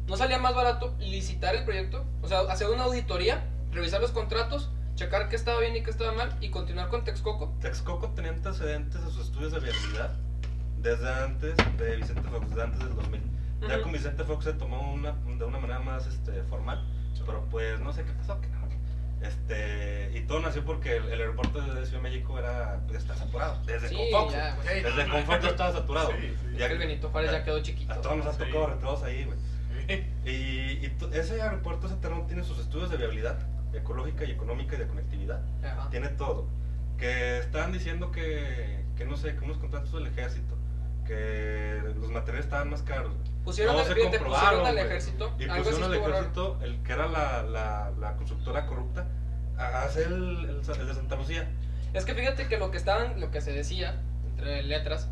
¿No 0.07 0.15
salía 0.15 0.39
más 0.39 0.55
barato 0.55 0.95
licitar 0.99 1.55
el 1.55 1.65
proyecto? 1.65 2.05
O 2.21 2.27
sea, 2.27 2.39
hacer 2.41 2.69
una 2.69 2.83
auditoría, 2.83 3.43
revisar 3.71 3.99
los 3.99 4.11
contratos, 4.11 4.69
checar 4.95 5.27
qué 5.27 5.35
estaba 5.35 5.59
bien 5.59 5.75
y 5.75 5.83
qué 5.83 5.91
estaba 5.91 6.13
mal 6.13 6.35
y 6.39 6.49
continuar 6.49 6.87
con 6.87 7.03
Texcoco. 7.03 7.53
Texcoco 7.59 8.09
tenía 8.11 8.31
antecedentes 8.31 9.03
de 9.03 9.11
sus 9.11 9.25
estudios 9.25 9.51
de 9.51 9.59
viabilidad 9.59 10.15
desde 10.77 11.09
antes 11.09 11.57
de 11.77 11.95
Vicente 11.97 12.21
Fox, 12.29 12.49
desde 12.49 12.63
antes 12.63 12.79
del 12.79 12.95
2000. 12.95 13.21
Ya 13.67 13.81
con 13.81 13.91
Vicente 13.91 14.23
Fox 14.23 14.45
se 14.45 14.53
tomó 14.53 14.93
una, 14.93 15.11
de 15.11 15.43
una 15.43 15.59
manera 15.59 15.79
más 15.79 16.07
este, 16.07 16.43
formal, 16.43 16.85
pero 17.25 17.43
pues 17.49 17.79
no 17.79 17.91
sé 17.91 18.03
qué 18.03 18.11
pasó. 18.13 18.39
que. 18.39 18.47
Este, 19.21 19.66
todo 20.27 20.39
nació 20.41 20.63
porque 20.65 20.97
el, 20.97 21.05
el 21.05 21.19
aeropuerto 21.21 21.59
de 21.61 21.85
Ciudad 21.85 22.01
de 22.03 22.09
México 22.09 22.37
era, 22.37 22.79
pues, 22.87 22.99
está 22.99 23.15
saturado. 23.15 23.57
Desde 23.65 23.89
Sí, 23.89 23.95
Confox. 24.11 24.33
ya. 24.33 24.55
Desde 24.63 25.07
Confox 25.09 25.43
ya 25.43 25.49
estaba 25.51 25.71
saturado. 25.71 26.11
Sí, 26.11 26.35
sí. 26.51 26.57
Ya- 26.57 26.65
El 26.67 26.77
Benito 26.77 27.09
Juárez 27.09 27.31
ya 27.31 27.43
quedó 27.43 27.61
chiquito. 27.63 27.93
A 27.93 28.01
todos 28.01 28.17
nos 28.17 28.27
ha 28.27 28.33
Sí. 28.33 28.39
tocado 28.39 28.67
retrasos 28.67 29.03
ahí, 29.03 29.23
güey. 29.25 29.37
Sí. 29.87 30.29
Y, 30.29 30.31
y 30.85 30.97
ese 31.13 31.41
aeropuerto, 31.41 31.87
ese 31.87 31.95
terreno 31.97 32.23
tiene 32.27 32.43
sus 32.43 32.59
estudios 32.59 32.89
de 32.89 32.97
viabilidad 32.97 33.37
ecológica 33.73 34.25
y 34.25 34.31
económica 34.31 34.75
y 34.75 34.79
de 34.79 34.87
conectividad. 34.87 35.41
Ajá. 35.63 35.89
Tiene 35.89 36.09
todo. 36.09 36.47
Que 36.97 37.37
estaban 37.39 37.71
diciendo 37.71 38.11
que, 38.11 38.83
que 38.97 39.05
no 39.05 39.15
sé, 39.17 39.35
que 39.35 39.45
unos 39.45 39.57
contratos 39.59 39.93
del 39.93 40.07
ejército, 40.07 40.55
que 41.05 41.79
los 41.99 42.09
materiales 42.09 42.45
estaban 42.45 42.69
más 42.69 42.81
caros. 42.81 43.13
Pusieron, 43.45 43.75
No 43.75 43.79
al, 43.81 43.87
se 43.87 43.93
pusieron 43.95 44.65
al 44.65 44.77
ejército. 44.77 45.33
Y 45.39 45.45
pusieron 45.45 45.83
al 45.83 45.93
ejército, 45.93 46.59
el 46.63 46.81
que 46.83 46.91
era 46.91 47.07
la, 47.07 47.43
la, 47.43 47.91
la 47.97 48.15
constructora 48.17 48.65
corrupta, 48.65 49.05
a 49.57 49.83
hacer 49.83 50.07
el, 50.07 50.49
el, 50.49 50.87
de 50.87 50.93
Santa 50.93 51.15
Lucía. 51.15 51.47
Es 51.93 52.05
que 52.05 52.13
fíjate 52.13 52.47
que 52.47 52.57
lo 52.57 52.71
que 52.71 52.77
estaban, 52.77 53.19
lo 53.19 53.31
que 53.31 53.41
se 53.41 53.51
decía, 53.51 53.95
entre 54.29 54.63
letras, 54.63 55.07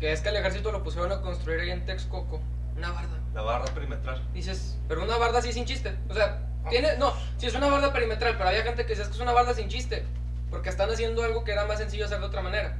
que 0.00 0.12
es 0.12 0.20
que 0.20 0.30
el 0.30 0.36
ejército 0.36 0.72
lo 0.72 0.82
pusieron 0.82 1.12
a 1.12 1.20
construir 1.20 1.60
ahí 1.60 1.70
en 1.70 1.84
Texcoco, 1.84 2.40
una 2.76 2.90
barda. 2.90 3.18
La 3.34 3.42
barra 3.42 3.66
perimetral. 3.66 4.22
Dices, 4.32 4.78
pero 4.88 5.02
una 5.02 5.16
barda 5.16 5.38
así 5.38 5.52
sin 5.52 5.64
chiste. 5.64 5.96
O 6.08 6.14
sea, 6.14 6.42
tiene, 6.68 6.96
no, 6.98 7.12
sí 7.38 7.46
es 7.46 7.54
una 7.54 7.68
barda 7.68 7.92
perimetral, 7.92 8.36
pero 8.36 8.48
había 8.48 8.62
gente 8.62 8.82
que 8.82 8.90
decía 8.90 9.04
"Es 9.04 9.08
que 9.10 9.16
es 9.16 9.20
una 9.20 9.32
barda 9.32 9.54
sin 9.54 9.68
chiste. 9.68 10.04
Porque 10.50 10.68
están 10.68 10.90
haciendo 10.90 11.22
algo 11.22 11.44
que 11.44 11.52
era 11.52 11.66
más 11.66 11.78
sencillo 11.78 12.06
hacer 12.06 12.20
de 12.20 12.26
otra 12.26 12.40
manera. 12.42 12.76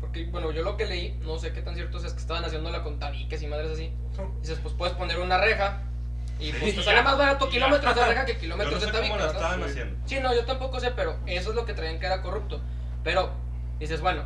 Porque, 0.00 0.26
bueno, 0.26 0.50
yo 0.50 0.62
lo 0.62 0.76
que 0.76 0.86
leí, 0.86 1.18
no 1.22 1.38
sé 1.38 1.52
qué 1.52 1.62
tan 1.62 1.74
cierto 1.74 1.98
es, 1.98 2.04
es 2.04 2.12
que 2.14 2.20
estaban 2.20 2.44
haciéndola 2.44 2.82
con 2.82 2.98
tabiques 2.98 3.42
y 3.42 3.46
madres 3.46 3.72
así. 3.72 3.92
Dices, 4.40 4.58
pues 4.62 4.74
puedes 4.74 4.94
poner 4.94 5.18
una 5.18 5.38
reja 5.38 5.82
y 6.40 6.52
pues 6.52 6.74
te 6.74 6.82
sale 6.82 7.02
más 7.02 7.16
barato 7.18 7.48
kilómetros 7.48 7.94
de 7.94 8.04
reja 8.06 8.24
que 8.24 8.32
Yo 8.32 8.36
no 8.36 8.40
kilómetros 8.40 8.80
sé 8.80 8.86
de 8.86 8.92
cómo 8.92 8.98
tabique, 9.02 9.18
la 9.18 9.26
¿verdad? 9.26 9.36
estaban 9.42 9.60
Sí. 9.64 9.70
haciendo. 9.70 10.08
Sí, 10.08 10.20
no, 10.20 10.34
yo 10.34 10.44
tampoco 10.46 10.80
sé, 10.80 10.90
pero 10.92 11.16
eso 11.26 11.50
es 11.50 11.56
lo 11.56 11.64
que 11.66 11.74
traían 11.74 12.00
que 12.00 12.06
era 12.06 12.22
corrupto. 12.22 12.60
Pero 13.04 13.32
dices, 13.78 14.00
bueno, 14.00 14.24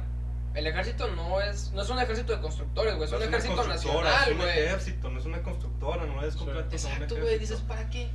el 0.54 0.66
ejército 0.66 1.08
no 1.08 1.40
es 1.40 1.72
no 1.72 1.82
es 1.82 1.88
un 1.90 1.98
ejército 1.98 2.32
de 2.34 2.40
constructores, 2.40 2.94
güey, 2.94 3.04
es 3.06 3.10
No 3.10 3.16
un 3.18 3.22
es 3.24 3.28
ejército 3.28 3.64
nacional, 3.66 4.22
Es 4.22 4.28
un 4.32 4.36
güey. 4.38 4.48
ejército, 4.60 5.10
no 5.10 5.18
es 5.18 5.24
una 5.26 5.42
constructora, 5.42 6.04
no 6.06 6.22
es 6.22 6.36
completo. 6.36 6.68
Exacto, 6.70 7.16
güey, 7.20 7.38
dices, 7.38 7.60
¿para 7.60 7.88
qué? 7.90 8.08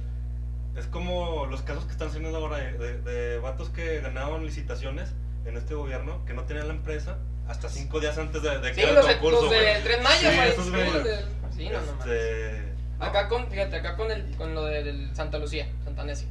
Es 0.78 0.86
como 0.88 1.46
los 1.48 1.62
casos 1.64 1.84
que 1.86 1.92
están 1.92 2.08
haciendo 2.10 2.36
ahora 2.38 2.58
de, 2.58 2.72
de, 2.78 3.02
de 3.02 3.40
vatos 3.40 3.70
que 3.70 4.00
ganaban 4.02 4.46
licitaciones 4.46 5.10
en 5.46 5.58
este 5.58 5.74
gobierno, 5.74 6.24
que 6.26 6.34
no 6.34 6.44
tenían 6.44 6.68
la 6.68 6.74
empresa 6.76 7.18
hasta 7.48 7.68
cinco 7.68 8.00
días 8.00 8.18
antes 8.18 8.42
de, 8.44 8.60
de 8.60 8.74
Sí, 8.76 8.82
que 8.82 8.94
los, 8.94 9.06
el 9.06 9.08
de, 9.08 9.14
concurso. 9.20 9.42
los 9.42 9.48
güey. 9.50 9.66
del 9.66 9.84
Tren 9.84 10.04
Maya, 10.04 10.30
Sí, 10.32 10.36
güey. 10.38 10.50
esos 10.50 10.66
Sí, 10.66 10.72
del- 10.72 11.26
sí, 11.56 11.70
no, 11.70 11.82
no. 11.82 11.92
Este, 12.00 12.62
no. 12.62 12.79
Acá 13.00 13.28
con, 13.30 13.48
fíjate, 13.50 13.78
acá 13.78 13.96
con, 13.96 14.12
el, 14.12 14.36
con 14.36 14.54
lo 14.54 14.66
de, 14.66 14.84
del 14.84 15.16
Santa 15.16 15.38
Lucía, 15.40 15.68
Santa 15.84 16.04
Necia. 16.04 16.28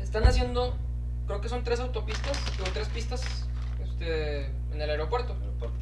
Están 0.00 0.24
haciendo, 0.24 0.76
creo 1.26 1.40
que 1.40 1.48
son 1.48 1.62
tres 1.64 1.80
autopistas, 1.80 2.36
o 2.60 2.64
tres 2.72 2.88
pistas 2.88 3.46
este, 3.82 4.46
en 4.72 4.80
el 4.80 4.90
aeropuerto. 4.90 5.34
Aeropuerto. 5.40 5.76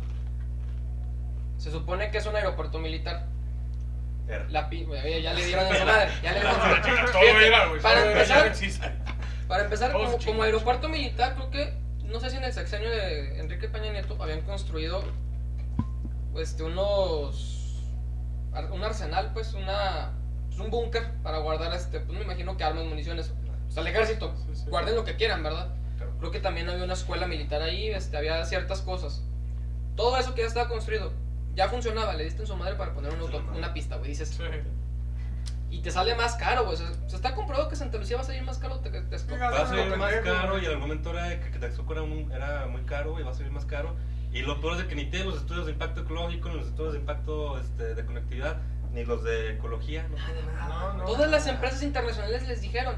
Se 1.57 1.71
supone 1.71 2.11
que 2.11 2.19
es 2.19 2.27
un 2.27 2.37
aeropuerto 2.37 2.79
militar. 2.79 3.27
La 4.51 4.69
pi- 4.69 4.87
ya 5.23 5.33
le 5.35 5.45
dieron 5.45 5.67
en 5.71 5.77
su 5.77 5.85
madre, 5.85 6.11
ya 6.23 6.33
le 6.33 6.41
dieron. 6.41 6.57
Para 7.83 8.01
empezar-. 8.13 8.53
Para 9.49 9.65
empezar, 9.65 9.93
como, 9.93 10.19
como 10.19 10.43
aeropuerto 10.45 10.89
militar, 10.89 11.35
creo 11.35 11.51
que, 11.51 11.75
no 12.05 12.21
sé 12.21 12.31
si 12.31 12.37
en 12.37 12.45
el 12.45 12.53
sexenio 12.53 12.89
de 12.89 13.41
Enrique 13.41 13.69
Peña 13.69 13.91
Nieto 13.91 14.23
habían 14.23 14.43
construido 14.43 15.03
este, 16.37 16.63
unos, 16.63 17.60
un 18.73 18.83
arsenal, 18.85 19.31
pues 19.33 19.55
una 19.55 20.13
pues, 20.49 20.59
un 20.61 20.71
búnker 20.71 21.13
para 21.23 21.39
guardar 21.39 21.73
este, 21.75 22.01
pues 22.01 22.19
me 22.19 22.25
imagino 22.25 22.57
que 22.57 22.65
armas, 22.65 22.85
municiones. 22.85 23.33
O 23.69 23.71
sea, 23.73 23.83
el 23.83 23.89
ejército, 23.89 24.35
Sí, 24.47 24.57
sí. 24.57 24.65
guarden 24.69 24.97
lo 24.97 25.05
que 25.05 25.15
quieran, 25.17 25.43
¿verdad? 25.43 25.69
Claro. 25.97 26.13
Creo 26.19 26.31
que 26.33 26.41
también 26.41 26.69
había 26.69 26.85
una 26.85 26.95
escuela 26.95 27.27
militar 27.27 27.63
ahí, 27.63 27.89
este, 27.89 28.17
había 28.17 28.45
ciertas 28.45 28.81
cosas. 28.81 29.23
Todo 29.97 30.17
eso 30.19 30.35
que 30.35 30.41
ya 30.43 30.49
estaba 30.49 30.69
construido, 30.69 31.13
ya 31.55 31.69
funcionaba, 31.69 32.15
le 32.15 32.25
diste 32.25 32.41
en 32.43 32.49
su 32.49 32.57
madre 32.57 32.75
para 32.75 32.93
poner 32.95 33.13
una, 33.13 33.23
auto- 33.23 33.45
una 33.57 33.73
pista, 33.73 33.97
güey, 33.97 34.11
dices, 34.11 34.31
Sí. 34.31 34.43
y 35.71 35.83
te 35.83 35.91
sale 35.93 36.15
más 36.17 36.35
caro, 36.35 36.65
güey, 36.65 36.75
o 36.75 36.79
sea, 36.79 36.89
se 37.07 37.15
está 37.17 37.35
comprobado 37.37 37.69
que 37.69 37.77
Santa 37.77 37.99
Lucía 37.99 38.17
va 38.17 38.23
a 38.23 38.27
salir 38.27 38.43
más 38.43 38.59
caro 38.59 38.83
que 38.83 38.91
Texcoco. 38.91 39.35
Fíjate. 39.37 39.55
Va 39.57 39.63
a 39.63 39.67
salir 39.67 39.97
más 39.97 40.15
caro 40.17 40.59
y 40.59 40.67
al 40.67 40.79
momento 40.79 41.11
era 41.11 41.39
que, 41.41 41.51
que 41.53 41.59
Texcoco 41.61 41.93
era, 41.93 42.03
un- 42.03 42.33
era 42.33 42.67
muy 42.67 42.83
caro 42.83 43.21
y 43.21 43.23
va 43.23 43.31
a 43.31 43.35
salir 43.35 43.53
más 43.53 43.67
caro. 43.67 43.95
Y 44.33 44.43
lo 44.43 44.61
peor 44.61 44.81
es 44.81 44.87
que 44.87 44.95
ni 44.95 45.07
tiene 45.07 45.27
los 45.27 45.39
estudios 45.39 45.67
de 45.67 45.73
impacto 45.73 46.03
ecológico, 46.03 46.49
ni 46.49 46.57
los 46.57 46.69
estudios 46.69 46.93
de 46.93 47.01
impacto 47.01 47.59
este, 47.59 47.95
de 47.95 48.05
conectividad, 48.07 48.59
ni 48.93 49.05
los 49.05 49.25
de 49.25 49.55
ecología. 49.55 50.07
No 50.09 50.17
tiene 50.17 50.43
nada. 50.55 50.69
No, 50.69 50.99
no. 50.99 51.05
Todas 51.05 51.31
las 51.31 51.47
empresas 51.47 51.83
internacionales 51.83 52.47
les 52.47 52.61
dijeron, 52.61 52.97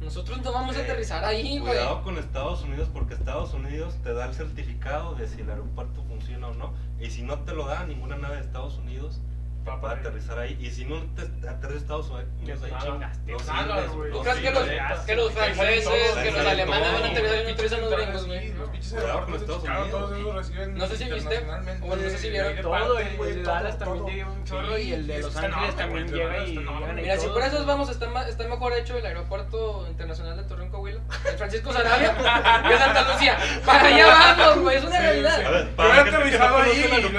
nosotros 0.00 0.42
no 0.42 0.52
vamos 0.52 0.76
a 0.76 0.80
aterrizar 0.80 1.24
ahí, 1.24 1.58
güey. 1.58 1.72
Cuidado 1.72 2.02
con 2.02 2.18
Estados 2.18 2.62
Unidos 2.62 2.90
porque 2.92 3.14
Estados 3.14 3.54
Unidos 3.54 3.94
te 4.02 4.12
da 4.12 4.26
el 4.26 4.34
certificado 4.34 5.14
de 5.14 5.26
si 5.26 5.40
el 5.40 5.48
aeropuerto 5.48 6.02
funciona 6.04 6.48
o 6.48 6.54
no. 6.54 6.74
Y 7.00 7.10
si 7.10 7.22
no 7.22 7.38
te 7.40 7.54
lo 7.54 7.66
da 7.66 7.86
ninguna 7.86 8.16
nave 8.16 8.36
de 8.36 8.42
Estados 8.42 8.76
Unidos, 8.76 9.20
Va 9.66 9.80
para 9.80 9.94
para 9.94 10.00
aterrizar 10.00 10.38
ahí. 10.38 10.58
Y 10.60 10.70
si 10.70 10.84
no 10.84 11.00
te 11.14 11.22
aterriza 11.48 11.78
Estados 11.80 12.10
Unidos 12.10 12.62
ahí, 12.64 12.70
Nada, 12.70 13.86
no 13.86 13.92
¿Tú 14.12 14.20
crees 14.20 14.38
que 14.38 14.50
los, 14.50 14.64
sirves. 14.64 15.00
que 15.06 15.16
los 15.16 15.32
franceses, 15.32 16.14
que 16.22 16.30
los 16.32 16.46
alemanes 16.46 16.92
van 16.92 17.04
a 17.04 17.14
todos, 17.14 17.33
no 17.70 17.76
aterrizan 17.76 17.80
los 17.80 17.92
gringos, 17.92 18.26
güey? 18.26 18.52
Los 18.54 18.70
pinches 18.70 18.92
Cuidado 18.92 19.24
con 19.24 19.34
aeropuertos 19.34 19.48
de 19.48 19.54
Estados 19.54 19.62
Chicago, 19.62 19.82
Unidos. 19.82 20.00
Todos 20.00 20.18
esos 20.18 20.34
reciben 20.36 20.74
No 20.78 20.86
sé 20.86 20.96
si 20.96 21.04
viste, 21.04 21.40
bueno, 21.80 22.02
no 22.02 22.10
sé 22.10 22.18
si 22.18 22.30
vieron 22.30 22.56
de 22.56 22.62
Todo, 22.62 22.98
el, 22.98 23.16
güey, 23.16 23.30
el 23.32 23.42
todo, 23.42 23.54
Dallas 23.54 23.78
también 23.78 23.98
todo. 23.98 24.08
llega 24.08 24.30
un 24.30 24.44
chorro 24.44 24.76
Sí, 24.76 24.82
y 24.82 24.92
el 24.92 25.06
de 25.06 25.18
Los 25.20 25.36
Ángeles 25.36 25.76
también 25.76 26.08
llega 26.08 26.46
y 26.46 26.58
Mira, 26.94 27.18
si 27.18 27.26
por 27.28 27.42
eso 27.42 27.66
vamos, 27.66 27.88
está, 27.90 28.08
mejor 28.48 28.72
hecho 28.74 28.96
el 28.98 29.06
aeropuerto 29.06 29.86
internacional 29.88 30.36
de 30.36 30.44
Torreón, 30.44 30.70
Coahuila, 30.70 31.00
el 31.30 31.36
Francisco 31.38 31.72
Sarabia, 31.72 32.14
que 32.68 32.78
Santa 32.78 33.12
Lucía. 33.12 33.38
Para 33.64 33.86
allá 33.88 34.34
vamos, 34.36 34.62
güey, 34.62 34.76
es 34.76 34.84
una 34.84 35.00
realidad. 35.00 35.46
A 35.46 35.50
ver, 35.50 35.70
para 35.76 36.04
que 36.04 36.10
ahí, 36.10 37.10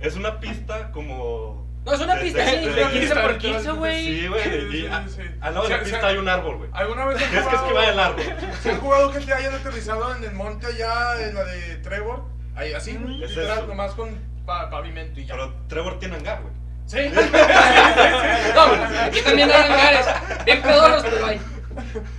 es 0.00 0.16
una 0.16 0.40
pista 0.40 0.90
como... 0.92 1.67
No, 1.88 1.94
es 1.94 2.00
una 2.00 2.20
pista, 2.20 2.38
de- 2.44 2.50
sí, 2.50 2.56
de- 2.56 2.60
pero 2.72 2.74
de- 2.76 2.92
15 2.92 2.98
lista, 3.00 3.22
por 3.22 3.38
15, 3.38 3.58
literalmente. 3.58 3.78
güey. 3.78 4.04
Sí, 4.04 4.26
güey. 4.28 4.42
Sí, 4.44 4.76
y 4.76 4.86
a- 4.86 5.08
sí, 5.08 5.14
sí. 5.16 5.22
Al 5.40 5.54
lado 5.54 5.68
de 5.68 5.76
la 5.76 5.82
pista 5.82 6.06
hay 6.06 6.16
un 6.18 6.28
árbol, 6.28 6.56
güey. 6.58 6.70
¿Alguna 6.74 7.04
vez 7.06 7.22
han 7.22 7.30
¿Qué 7.30 7.36
es 7.38 7.42
que 7.42 7.48
jugado- 7.56 7.64
esquivar 7.66 7.88
el 7.92 7.98
árbol? 8.00 8.22
¿Se 8.62 8.70
han 8.70 8.80
jugado 8.80 9.12
que 9.12 9.20
te 9.20 9.32
hayan 9.34 9.54
aterrizado 9.54 10.14
en 10.16 10.24
el 10.24 10.32
monte 10.32 10.66
allá, 10.66 11.20
en 11.28 11.34
la 11.34 11.44
de 11.44 11.76
Trevor? 11.76 12.24
Ahí, 12.56 12.74
así, 12.74 12.92
Mm, 12.98 13.22
es 13.22 13.30
literal, 13.30 13.58
eso. 13.58 13.66
nomás 13.68 13.92
con 13.92 14.18
pa- 14.44 14.68
pavimento 14.70 15.18
y 15.20 15.26
ya. 15.26 15.34
Pero 15.34 15.54
Trevor 15.68 15.98
tiene 15.98 16.16
hangar, 16.16 16.42
güey. 16.42 16.52
Sí. 16.86 16.98
No, 18.54 18.62
aquí 19.04 19.20
también 19.22 19.50
hay 19.50 19.62
hangares, 19.62 20.06
bien 20.44 20.62
pedorros, 20.62 21.02
pero 21.04 21.26
hay. 21.26 21.40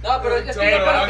No, 0.04 0.22
pero 0.22 0.38
es 0.38 0.44
que 0.46 0.54
Sí, 0.54 0.60
pero 0.62 0.86
para 0.86 1.08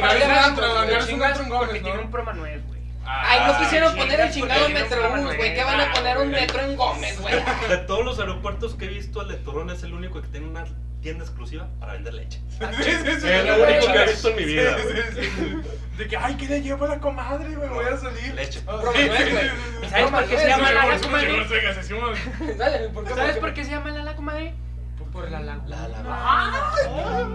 Chingas 1.06 1.38
son 1.38 1.46
otros 1.52 1.60
porque 1.68 1.80
tiene 1.82 2.00
un 2.00 2.12
Pro 2.12 2.24
Manuel, 2.24 2.64
güey. 2.68 2.79
Ay, 3.06 3.40
no 3.48 3.58
quisieron 3.60 3.90
chingas, 3.92 4.06
poner 4.06 4.20
el 4.22 4.32
chingado 4.34 4.70
Metrobús, 4.70 5.36
güey, 5.36 5.54
que 5.56 5.64
van 5.64 5.82
a 5.82 5.94
poner 5.94 6.18
un 6.18 6.30
güey. 6.30 6.42
metro 6.42 6.62
en 6.62 6.76
Gómez, 6.76 7.20
güey. 7.20 7.34
De 7.70 7.78
todos 7.80 8.06
los 8.06 8.20
aeropuertos 8.20 8.76
que 8.76 8.86
he 8.86 8.90
visto, 8.90 9.22
el 9.22 9.30
de 9.30 9.36
Torón 9.38 9.70
es 9.70 9.82
el 9.84 9.94
único 9.94 10.22
que 10.22 10.28
tiene 10.28 10.48
una 10.48 10.66
tienda 11.02 11.24
exclusiva 11.24 11.68
para 11.80 11.94
vender 11.94 12.14
leche. 12.14 12.42
Sí, 12.60 12.92
sí, 12.92 13.22
sí, 13.22 13.28
Es 13.28 13.46
lo 13.46 13.64
único 13.64 13.94
que 13.94 14.00
he 14.04 14.06
visto 14.08 14.30
en 14.30 14.36
mi 14.36 14.46
vida, 14.46 14.78
Sí, 14.78 14.84
güey. 14.84 15.04
sí, 15.26 15.32
sí. 15.38 15.62
De 15.98 16.08
que, 16.08 16.16
ay, 16.18 16.36
¿qué 16.36 16.46
le 16.48 16.62
llevo 16.62 16.86
a 16.86 16.90
la 16.90 17.00
comadre, 17.00 17.56
güey? 17.56 17.70
Voy 17.70 17.86
a 17.86 17.98
salir. 17.98 18.34
Leche. 18.34 18.62
Ah, 18.68 18.78
Pro 18.80 18.94
sí, 18.94 19.00
Manuel, 19.00 19.18
sí, 19.28 19.32
güey. 19.34 19.50
sí, 19.50 19.56
sí, 19.56 19.78
¿Y 19.82 19.86
sí. 19.86 19.90
sabes 19.92 20.12
por 20.12 20.26
qué 20.28 20.38
se 20.38 20.48
llama 20.48 20.68
sí, 20.68 21.04
comadre? 21.04 21.28
sí, 21.28 21.50
sí, 21.50 21.56
sí, 21.82 21.84
sí, 21.84 21.96
sí, 22.46 22.54
Dale, 22.58 22.90
¿por 22.90 23.04
qué? 23.06 23.14
¿Sabes 23.16 23.38
por 23.38 23.54
qué 23.54 23.66
se 23.66 23.72
llama 23.72 23.92
Lala, 23.92 24.16
comadre? 24.16 24.54
Por 25.12 25.30
la. 25.32 25.60
Ah, 26.08 27.28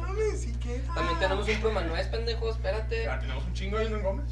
mames, 0.00 0.40
¿sí 0.40 0.52
qué? 0.62 0.80
También 0.94 1.18
tenemos 1.18 1.48
un 1.48 1.56
Pro 1.60 1.72
Manuel, 1.72 2.10
pendejo, 2.10 2.50
espérate. 2.50 3.08
Ah, 3.08 3.18
¿Tenemos 3.18 3.44
un 3.44 3.52
chingo 3.54 3.78
ahí 3.78 3.86
en 3.88 4.02
Gómez? 4.02 4.30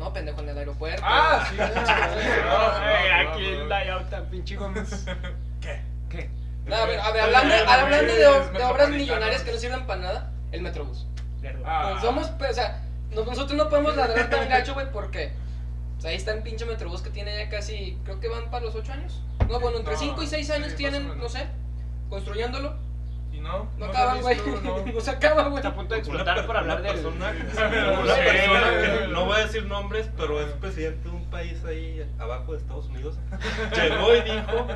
No, 0.00 0.14
pendejo, 0.14 0.40
en 0.40 0.48
el 0.48 0.56
aeropuerto. 0.56 1.02
Ah, 1.04 1.46
sí. 1.50 1.56
Ay, 1.60 3.26
aquí 3.26 3.44
el 3.44 3.68
layout 3.68 4.08
tan 4.08 4.24
pinche 4.30 4.56
Gómez. 4.56 5.04
¿Qué? 5.60 5.82
¿Qué? 6.08 6.30
No, 6.64 6.74
a 6.74 6.86
ver, 6.86 6.98
a 7.00 7.10
ver, 7.12 7.22
hablando, 7.22 7.54
hablando 7.70 8.14
de, 8.14 8.26
obras 8.64 8.88
millonarias 8.88 9.42
que 9.42 9.52
no 9.52 9.58
sirven 9.58 9.86
para 9.86 10.00
nada, 10.00 10.32
el 10.52 10.62
Metrobús. 10.62 11.06
Ah. 11.66 11.90
Pues 11.90 12.02
somos, 12.02 12.28
pues, 12.38 12.52
o 12.52 12.54
sea, 12.54 12.82
no- 13.14 13.26
nosotros 13.26 13.52
no 13.58 13.68
podemos 13.68 13.94
ladrar 13.94 14.30
tan 14.30 14.48
gacho, 14.48 14.72
güey, 14.72 14.90
¿por 14.90 15.10
qué? 15.10 15.34
O 15.98 16.00
sea, 16.00 16.12
ahí 16.12 16.16
está 16.16 16.32
el 16.32 16.42
pinche 16.42 16.64
Metrobús 16.64 17.02
que 17.02 17.10
tiene 17.10 17.36
ya 17.36 17.50
casi, 17.50 17.98
creo 18.04 18.20
que 18.20 18.28
van 18.28 18.50
para 18.50 18.64
los 18.64 18.74
8 18.74 18.92
años. 18.92 19.20
No, 19.50 19.60
bueno, 19.60 19.76
entre 19.76 19.92
No, 19.92 20.00
5 20.00 20.22
y 20.22 20.26
6 20.26 20.50
años 20.50 20.70
sí, 20.70 20.76
tienen, 20.76 21.18
no 21.18 21.28
sé, 21.28 21.46
construyéndolo. 22.08 22.74
¿Y 23.76 23.80
no? 23.80 23.86
No, 23.86 23.92
ha 23.92 24.14
güey. 24.16 24.36
no? 24.62 24.86
No 24.94 25.00
se 25.00 25.10
acaba, 25.10 25.44
güey. 25.44 25.56
Está 25.56 25.68
a 25.68 25.74
punto 25.74 25.94
de 25.94 26.00
explotar 26.00 26.46
por 26.46 26.56
hablar 26.56 26.82
del... 26.82 26.92
persona, 26.92 27.30
una 27.30 28.14
persona 28.14 28.70
que 28.80 29.08
no 29.08 29.24
voy 29.24 29.36
a 29.36 29.40
decir 29.40 29.64
nombres, 29.66 30.10
pero 30.16 30.40
es 30.40 30.52
presidente 30.52 31.08
de 31.08 31.14
un 31.14 31.24
país 31.30 31.64
ahí 31.64 32.06
abajo 32.18 32.52
de 32.52 32.58
Estados 32.58 32.86
Unidos, 32.86 33.18
llegó 33.74 34.14
y 34.14 34.20
dijo 34.22 34.66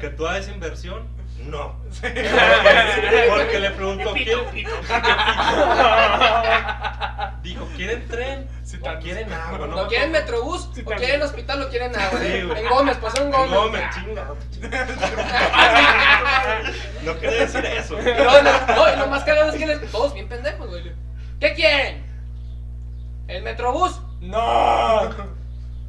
que 0.00 0.08
toda 0.10 0.38
esa 0.38 0.52
inversión, 0.52 1.06
no. 1.46 1.76
Porque 2.00 3.58
le 3.60 3.70
preguntó, 3.70 4.12
Pito, 4.12 4.44
¿quién? 4.52 4.66
pito. 4.66 4.70
Dijo, 7.42 7.66
¿quieren 7.76 8.06
tren 8.08 8.48
Sí, 8.64 8.78
o 8.82 8.98
quieren 8.98 9.32
agua? 9.32 9.68
¿No 9.68 9.86
quieren 9.86 10.10
Metrobús 10.10 10.68
o 10.84 10.90
quieren 10.90 11.22
hospital 11.22 11.62
o 11.62 11.68
quieren 11.68 11.94
agua? 11.94 12.18
Sí, 12.20 12.26
en 12.26 12.68
Gómez, 12.68 12.96
pasó 12.96 13.22
en 13.22 13.30
Gómez. 13.30 13.50
No, 13.50 13.68
me 13.68 13.88
chinga. 13.94 14.26
No 17.04 17.16
quería 17.20 17.40
decir 17.42 17.64
eso. 17.64 17.94
No, 17.94 18.42
no, 18.42 18.92
y 18.92 18.96
lo 18.98 19.06
más 19.06 19.22
cagado 19.22 19.50
es 19.50 19.56
que 19.56 19.66
les, 19.66 19.88
todos 19.92 20.12
bien 20.14 20.28
pendejos, 20.28 20.68
güey. 20.68 20.92
¿Qué 21.38 21.54
quieren? 21.54 22.04
¿El 23.28 23.44
Metrobús? 23.44 24.00
No. 24.20 25.14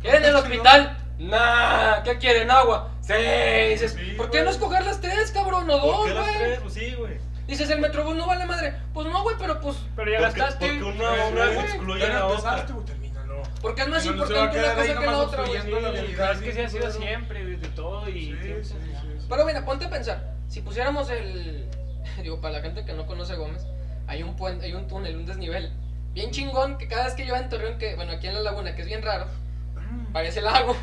¿Quieren 0.02 0.24
el 0.24 0.36
hospital? 0.36 0.96
Nah. 1.18 2.04
¿Qué 2.04 2.20
quieren? 2.20 2.52
¿Agua? 2.52 2.92
Sí. 3.08 3.70
Dices, 3.70 3.94
Sí, 3.98 4.12
¿por 4.18 4.30
qué 4.30 4.44
no 4.44 4.50
escoger 4.50 4.84
las 4.86 5.00
tres, 5.00 5.32
cabrón? 5.32 5.70
O 5.70 5.82
¿Por 5.82 5.92
dos, 6.08 6.10
las 6.10 6.26
güey. 6.26 6.38
tres? 6.38 6.60
Pues 6.62 6.74
sí, 6.74 6.94
güey. 6.98 7.18
Dices, 7.48 7.70
el 7.70 7.80
Metrobús 7.80 8.16
no 8.16 8.28
vale 8.28 8.46
madre. 8.46 8.74
Pues 8.94 9.08
no, 9.08 9.24
güey, 9.24 9.36
pero 9.40 9.60
pues. 9.62 9.78
Pero 9.96 10.12
ya 10.12 10.18
Porque, 10.20 10.40
gastaste. 10.42 10.68
porque 10.68 10.84
una 10.84 11.12
obra 11.26 11.54
excluye 11.62 12.04
a 12.06 12.10
la 12.10 12.20
no 12.20 12.28
otra. 12.28 12.66
termínalo. 12.86 13.42
Porque 13.62 13.82
es 13.84 13.88
más 13.88 13.98
no 13.98 14.02
se 14.04 14.10
a 14.10 14.12
importante 14.12 14.60
una 14.60 14.74
cosa 14.76 15.00
que 15.00 15.06
la 15.06 15.18
otra, 15.20 15.44
güey. 15.46 15.58
la 15.58 15.64
Sí, 15.64 15.72
realidad, 15.72 16.16
pero 16.18 16.32
es 16.34 16.40
que 16.42 16.54
sí 16.54 16.60
ha 16.62 16.70
sido 16.70 16.92
siempre, 16.92 17.46
desde 17.46 17.68
todo 17.70 18.10
y... 18.10 18.14
Sí, 18.14 18.26
siempre. 18.26 18.64
sí, 18.66 18.74
sí, 18.84 18.92
sí. 19.20 19.26
Pero 19.30 19.46
mira, 19.46 19.64
ponte 19.64 19.86
a 19.86 19.90
pensar. 19.90 20.34
Si 20.50 20.62
pusiéramos 20.62 21.10
el. 21.10 21.70
Digo, 22.22 22.42
para 22.42 22.56
la 22.56 22.62
gente 22.62 22.84
que 22.84 22.92
no 22.94 23.06
conoce 23.06 23.36
Gómez, 23.36 23.66
hay 24.08 24.24
un 24.24 24.36
puente, 24.36 24.66
hay 24.66 24.74
un 24.74 24.88
túnel, 24.88 25.16
un 25.16 25.26
desnivel. 25.26 25.72
Bien 26.14 26.32
chingón 26.32 26.78
que 26.78 26.88
cada 26.90 27.06
vez 27.06 27.14
que 27.14 27.26
yo 27.26 27.36
en 27.36 27.48
Torreón, 27.48 27.78
que 27.78 27.96
bueno, 27.96 28.12
aquí 28.12 28.28
en 28.28 28.34
la 28.34 28.42
laguna, 28.42 28.76
que 28.76 28.82
es 28.82 28.88
bien 28.88 29.02
raro, 29.04 29.28
parece 30.12 30.42
lago. 30.42 30.76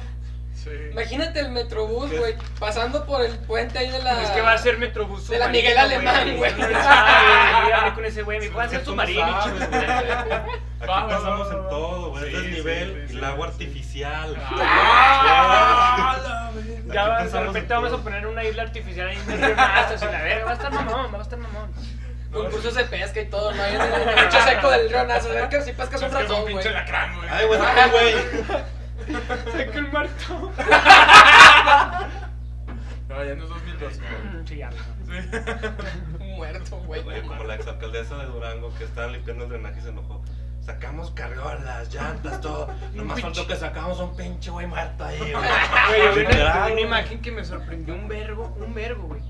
Sí. 0.65 0.71
Imagínate 0.93 1.41
el 1.41 1.51
Metrobús, 1.51 2.11
güey, 2.11 2.37
pasando 2.59 3.05
por 3.05 3.23
el 3.23 3.37
puente 3.41 3.79
ahí 3.79 3.91
de 3.91 4.03
la. 4.03 4.23
Es 4.23 4.31
que 4.31 4.41
va 4.41 4.53
a 4.53 4.59
ser 4.59 4.79
Metrobús 4.79 5.29
De 5.29 5.39
la 5.39 5.49
Miguel 5.49 5.77
Alemán, 5.77 6.39
güey. 6.39 6.51
Hablé 6.53 7.91
con 7.95 8.05
ese 8.07 8.23
güey, 8.23 8.39
me 8.39 8.47
dijo, 8.47 8.57
va 8.57 8.65
a 8.65 8.69
ser 8.71 8.79
Es 8.79 8.81
que 8.81 8.85
tú 8.91 8.97
no 8.97 9.03
submarino. 9.03 9.45
chingos. 9.45 9.63
Aquí 9.63 9.75
va, 10.89 11.51
en 11.53 11.69
todo, 11.69 12.11
güey. 12.13 12.31
Sí, 12.31 12.63
es 12.67 13.11
sí, 13.11 13.17
el 13.19 13.25
agua 13.25 13.49
sí. 13.49 13.53
artificial. 13.53 14.37
¡Ah! 14.43 16.51
Ya 16.87 17.09
va, 17.09 17.25
de 17.25 17.41
repente 17.41 17.75
vamos 17.75 17.93
a 17.93 17.99
poner 17.99 18.27
una 18.27 18.43
isla 18.45 18.63
artificial 18.63 19.09
ahí 19.09 19.19
en 19.19 19.31
el 19.33 19.41
río 19.43 19.57
Nazas 19.57 20.01
y 20.01 20.05
la 20.07 20.23
verga, 20.23 20.45
va 20.47 20.51
a 20.51 20.55
estar 20.55 20.73
mamón, 20.73 21.13
va 21.13 21.19
a 21.19 21.23
estar 21.23 21.39
mamón. 21.39 21.71
Concursos 22.33 22.75
de 22.75 22.85
pesca 22.85 23.21
y 23.21 23.27
todo, 23.27 23.53
¿no? 23.53 23.65
En 23.65 23.81
el 23.81 24.15
pinche 24.15 24.41
seco 24.41 24.71
del 24.71 24.89
río 24.89 25.05
Nazo. 25.05 25.31
A 25.31 25.35
ver 25.35 25.49
que 25.51 25.61
si 25.61 25.73
pescas 25.73 26.01
un 26.01 26.11
ratón, 26.11 26.43
güey. 26.43 26.55
pinche 26.55 26.71
lacrán, 26.71 27.17
güey. 27.17 27.29
Ay, 27.31 27.47
güey, 27.47 27.61
güey. 27.61 28.65
Saca 29.53 29.79
el 29.79 29.93
marto. 29.93 30.53
No, 33.09 33.25
ya 33.25 33.35
no 33.35 33.45
es 33.45 33.49
2002. 33.49 34.01
Sí, 34.47 34.57
ya. 34.57 34.71
Sí. 34.71 34.79
Muerto, 36.37 36.77
güey. 36.79 37.23
Como 37.23 37.45
la 37.45 37.55
exalcaldesa 37.55 38.17
de 38.17 38.27
Durango 38.27 38.73
que 38.77 38.85
estaba 38.85 39.09
limpiando 39.09 39.45
el 39.45 39.51
drenaje 39.51 39.79
y 39.79 39.83
se 39.83 39.89
enojó. 39.91 40.23
Sacamos 40.61 41.11
carriolas, 41.11 41.93
llantas, 41.93 42.41
todo. 42.41 42.71
Nomás 42.95 43.21
faltó 43.21 43.47
que 43.47 43.55
sacamos 43.55 44.01
un 44.01 44.17
pinche 44.17 44.51
güey 44.51 44.67
muerto 44.67 45.05
ahí, 45.05 45.19
güey. 45.19 45.35
Una, 46.73 46.81
imagen 46.81 47.21
que 47.21 47.31
me 47.31 47.45
sorprendió 47.45 47.95
un 47.95 48.09
vergo, 48.09 48.57
un 48.59 48.73
vergo, 48.73 49.03
güey. 49.09 49.21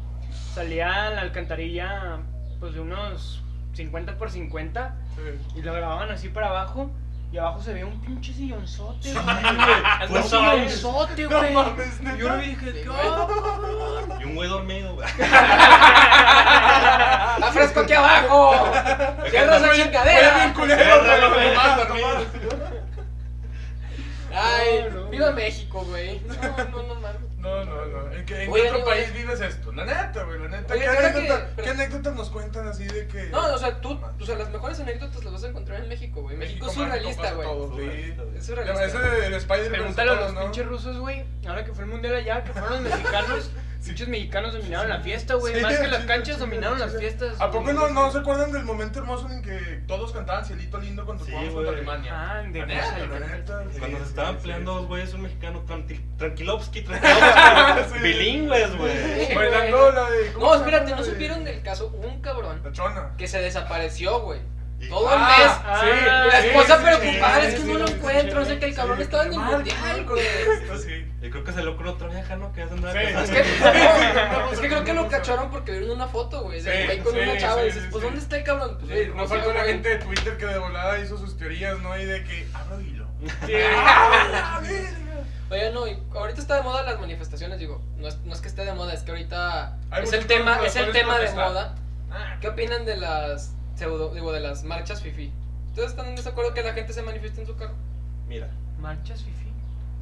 Salía 0.55 1.11
la 1.11 1.23
alcantarilla, 1.23 2.19
pues 2.61 2.75
de 2.75 2.81
unos 2.81 3.43
50 3.73 4.17
por 4.17 4.31
50 4.31 4.95
Sí. 5.17 5.59
y 5.59 5.63
lo 5.63 5.73
grababan 5.73 6.11
así 6.13 6.29
para 6.29 6.49
abajo. 6.51 6.91
Y 7.35 7.39
abajo 7.39 7.61
se 7.61 7.73
veía 7.73 7.85
un 7.87 8.01
pinche 8.01 8.33
sillonzote, 8.33 9.13
güey. 9.13 9.25
Un 10.09 10.23
sillonzote, 10.23 11.23
No 11.25 11.39
güey. 11.41 11.53
mames, 11.53 12.01
Y 12.01 12.17
yo 12.17 12.37
le 12.37 12.47
dije, 12.47 12.73
Sí, 12.73 12.79
¿qué 12.85 12.89
güey. 12.89 13.07
onda? 13.09 14.19
Y 14.21 14.25
un 14.25 14.37
güey 14.37 14.49
dormido, 14.49 14.95
güey. 14.95 15.09
¡Está 15.19 15.33
fresco 17.53 17.81
aquí 17.81 17.93
abajo! 17.93 18.55
¡Cierra 19.31 19.57
esa 19.57 19.73
chingadera! 19.75 20.35
bien 20.37 20.53
culero, 20.55 21.01
güey. 21.35 21.49
Ay, 24.33 24.85
No, 24.93 25.01
no. 25.01 25.09
Viva 25.11 25.33
México, 25.33 25.85
güey. 25.89 26.21
No, 26.21 26.35
no, 26.35 26.83
no 26.85 26.95
mames. 27.01 27.24
No, 27.45 27.65
no, 27.65 27.85
no. 27.87 28.13
¿En 28.13 28.25
qué, 28.25 28.45
en 28.45 28.53
qué 28.53 28.61
otro 28.61 28.71
amigo, 28.73 28.87
país 28.87 29.09
eh. 29.09 29.13
vives 29.15 29.41
esto? 29.41 29.71
La 29.73 29.85
neta, 29.85 30.23
güey, 30.25 30.39
la 30.41 30.49
neta. 30.49 30.73
Oye, 30.73 30.83
¿Qué, 30.83 30.89
ahora 30.89 31.09
anécdota- 31.09 31.55
que- 31.57 31.63
¿Qué 31.63 31.69
anécdotas 31.71 32.15
nos 32.15 32.31
cuentan 32.31 32.69
así 32.69 32.85
de 32.85 33.07
que.? 33.07 33.25
No, 33.29 33.55
o 33.55 33.59
sea, 33.59 33.81
tú, 33.81 34.01
o 34.21 34.25
sea, 34.25 34.37
las 34.37 34.51
mejores 34.51 34.81
anécdotas 34.81 35.23
las 35.23 35.33
vas 35.33 35.45
a 35.45 35.49
encontrar 35.49 35.83
en 35.83 35.89
México, 35.91 36.23
güey. 36.23 36.37
México, 36.37 36.67
es 36.67 36.77
mágico 36.77 36.85
surrealista, 36.87 37.23
pasa 37.23 37.35
güey. 37.35 37.49
todo, 37.49 37.77
sí. 37.77 38.15
Es 38.39 38.47
surrealista. 38.47 38.85
Ese 38.87 38.99
del 38.99 39.35
Spider-Man. 39.35 39.71
Pregúntale 39.73 40.11
a 40.11 40.15
los 40.15 40.33
¿no? 40.35 40.41
pinches 40.41 40.67
rusos, 40.67 40.99
güey. 40.99 41.25
Ahora 41.47 41.65
que 41.65 41.73
fue 41.75 41.85
el 41.85 41.91
mundial 41.91 42.15
allá, 42.15 42.43
que 42.45 42.53
fueron 42.53 42.73
los 42.73 42.93
mexicanos. 42.93 43.51
Pinches 43.85 44.09
mexicanos 44.09 44.53
dominaron 44.55 44.89
la 44.89 45.01
fiesta, 45.01 45.35
güey. 45.35 45.55
Sí, 45.55 45.61
Más 45.61 45.79
que 45.79 45.89
las 45.89 46.01
sí, 46.03 46.07
canchas 46.07 46.35
sí, 46.37 46.41
dominaron 46.41 46.77
sí, 46.79 46.85
las 46.85 46.93
sí. 46.93 46.99
fiestas. 46.99 47.41
¿A 47.41 47.51
poco 47.51 47.73
no, 47.73 47.89
no 47.91 48.11
se 48.11 48.19
acuerdan 48.19 48.51
del 48.53 48.65
momento 48.65 48.99
hermoso 49.01 49.29
en 49.31 49.43
que 49.43 49.83
todos 49.87 50.13
cantaban 50.13 50.45
Cielito 50.45 50.79
Lindo 50.79 51.05
cuando 51.05 51.25
Sí, 51.25 51.31
jugamos 51.33 51.55
contra 51.55 51.73
Alemania? 51.73 52.13
Ah, 52.17 52.43
de 52.43 52.67
neta, 52.67 53.65
Cuando 53.79 53.99
se 53.99 54.05
estaban 54.05 54.37
peleando 54.39 54.75
dos 54.75 54.87
güeyes, 54.87 55.13
un 55.15 55.23
mexicano, 55.23 55.63
tranqui- 55.67 56.01
Tranquilovsky, 56.17 56.83
Tranquilovsky, 56.85 57.99
bilingües, 58.01 58.77
güey. 58.77 59.35
Bailando 59.35 59.93
la 59.93 60.11
de. 60.11 60.33
¿cómo 60.33 60.47
No, 60.47 60.55
espérate, 60.55 60.91
¿no 60.97 61.05
supieron 61.05 61.45
del 61.45 61.63
caso? 61.63 61.89
Un 61.89 62.21
cabrón 62.23 62.61
La 62.65 62.73
chona. 62.73 63.13
que 63.19 63.29
se 63.29 63.41
desapareció, 63.41 64.21
güey. 64.21 64.41
Todo 64.89 65.09
Ah, 65.09 65.15
el 65.15 65.21
mes. 65.45 65.53
ah, 65.65 65.81
sí, 65.81 65.87
Y 65.89 66.05
la 66.33 66.47
esposa 66.47 66.77
sí, 66.79 66.85
preocupada, 66.85 67.41
sí, 67.41 67.47
es 67.47 67.55
que 67.55 67.61
sí, 67.61 67.67
no 67.73 67.79
lo 67.79 67.87
sí, 67.87 67.93
encuentro, 67.95 68.41
no 68.41 68.45
sé 68.47 68.59
que 68.59 68.65
el 68.67 68.75
cabrón 68.75 68.97
sí, 68.99 69.03
estaba 69.05 69.25
en 69.25 69.33
el 69.33 69.39
mundial, 69.41 70.05
güey. 70.05 70.25
Esto 71.25 71.27
sí. 71.27 71.27
Y 71.27 71.31
creo 71.31 71.45
que 71.45 71.53
salió 71.53 71.77
con 71.77 71.87
otra 71.87 72.09
vieja, 72.09 72.37
¿no? 72.37 72.53
Que 72.53 72.61
ya 72.61 72.69
se 72.69 72.75
andaba 72.75 72.93
Sí, 72.93 72.99
casando. 73.13 73.23
Es 73.25 73.31
que, 73.31 73.45
sí. 73.45 73.63
no, 74.33 74.53
es 74.53 74.61
que 74.61 74.69
creo 74.69 74.85
que 74.85 74.93
lo 74.95 75.09
cacharon 75.09 75.51
porque 75.51 75.73
vieron 75.73 75.91
una 75.91 76.07
foto, 76.09 76.43
güey, 76.43 76.61
de 76.63 76.71
Sí, 76.73 76.85
güey 76.87 76.99
con 77.01 77.13
sí, 77.15 77.19
una 77.21 77.37
chava 77.39 77.55
sí, 77.57 77.61
y 77.61 77.65
dices, 77.67 77.83
sí, 77.83 77.89
pues 77.91 78.01
sí. 78.03 78.07
¿dónde 78.07 78.21
está 78.21 78.37
el 78.37 78.45
cabrón? 78.45 78.79
Pues, 78.81 78.93
Sí, 79.07 79.13
no 79.15 79.27
faltó 79.27 79.53
la 79.53 79.61
güey. 79.63 79.73
gente 79.73 79.89
de 79.89 79.97
Twitter 79.99 80.37
que 80.37 80.47
de 80.47 80.59
volada 80.59 80.99
hizo 80.99 81.17
sus 81.19 81.37
teorías, 81.37 81.79
¿no? 81.81 81.97
Y 81.99 82.05
de 82.05 82.25
que 82.25 82.47
abro 82.55 82.81
hilo. 82.81 83.07
¡Ah! 83.77 84.61
Oye, 85.51 85.71
no, 85.73 85.87
y 85.87 85.99
ahorita 86.15 86.41
está 86.41 86.57
de 86.57 86.63
moda 86.63 86.83
las 86.83 86.99
manifestaciones, 86.99 87.59
digo, 87.59 87.81
no 87.99 88.09
es, 88.09 88.17
no 88.25 88.33
es 88.33 88.41
que 88.41 88.49
esté 88.49 88.65
de 88.65 88.73
moda, 88.73 88.93
es 88.95 89.03
que 89.03 89.11
ahorita 89.13 89.77
Hay 89.91 90.03
es 90.05 90.13
el 90.13 90.27
tema, 90.27 90.59
es 90.65 90.75
el 90.77 90.91
tema 90.91 91.19
de 91.19 91.31
moda. 91.33 91.75
Ah, 92.11 92.37
¿Qué 92.41 92.49
opinan 92.49 92.85
de 92.87 92.97
las 92.97 93.53
pseudo, 93.77 94.15
digo, 94.15 94.33
de 94.33 94.41
las 94.41 94.65
marchas 94.65 95.03
fifi? 95.03 95.33
¿Ustedes 95.69 95.91
están 95.91 96.07
en 96.07 96.17
desacuerdo 96.17 96.55
que 96.55 96.63
la 96.63 96.73
gente 96.73 96.93
se 96.93 97.03
manifieste 97.03 97.41
en 97.41 97.47
su 97.47 97.57
carro? 97.57 97.75
Mira. 98.27 98.49
Marchas, 98.79 99.23
fifi. 99.23 99.53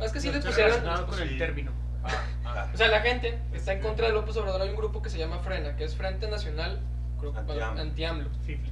Es 0.00 0.12
que 0.12 0.20
sí 0.20 0.28
No 0.28 0.34
les 0.34 0.44
pusieron, 0.44 1.06
con 1.06 1.14
sí. 1.14 1.22
el 1.22 1.38
término. 1.38 1.72
ah, 2.04 2.10
ah. 2.44 2.68
o 2.74 2.76
sea, 2.76 2.88
la 2.88 3.00
gente 3.00 3.38
está 3.52 3.72
en 3.72 3.80
contra 3.80 4.06
de 4.06 4.12
López 4.12 4.36
Obrador, 4.36 4.62
hay 4.62 4.70
un 4.70 4.76
grupo 4.76 5.02
que 5.02 5.10
se 5.10 5.18
llama 5.18 5.38
Frena, 5.40 5.76
que 5.76 5.84
es 5.84 5.94
Frente 5.94 6.28
Nacional 6.28 6.80
Anti-AMLO. 7.78 8.30
Fifi. 8.44 8.70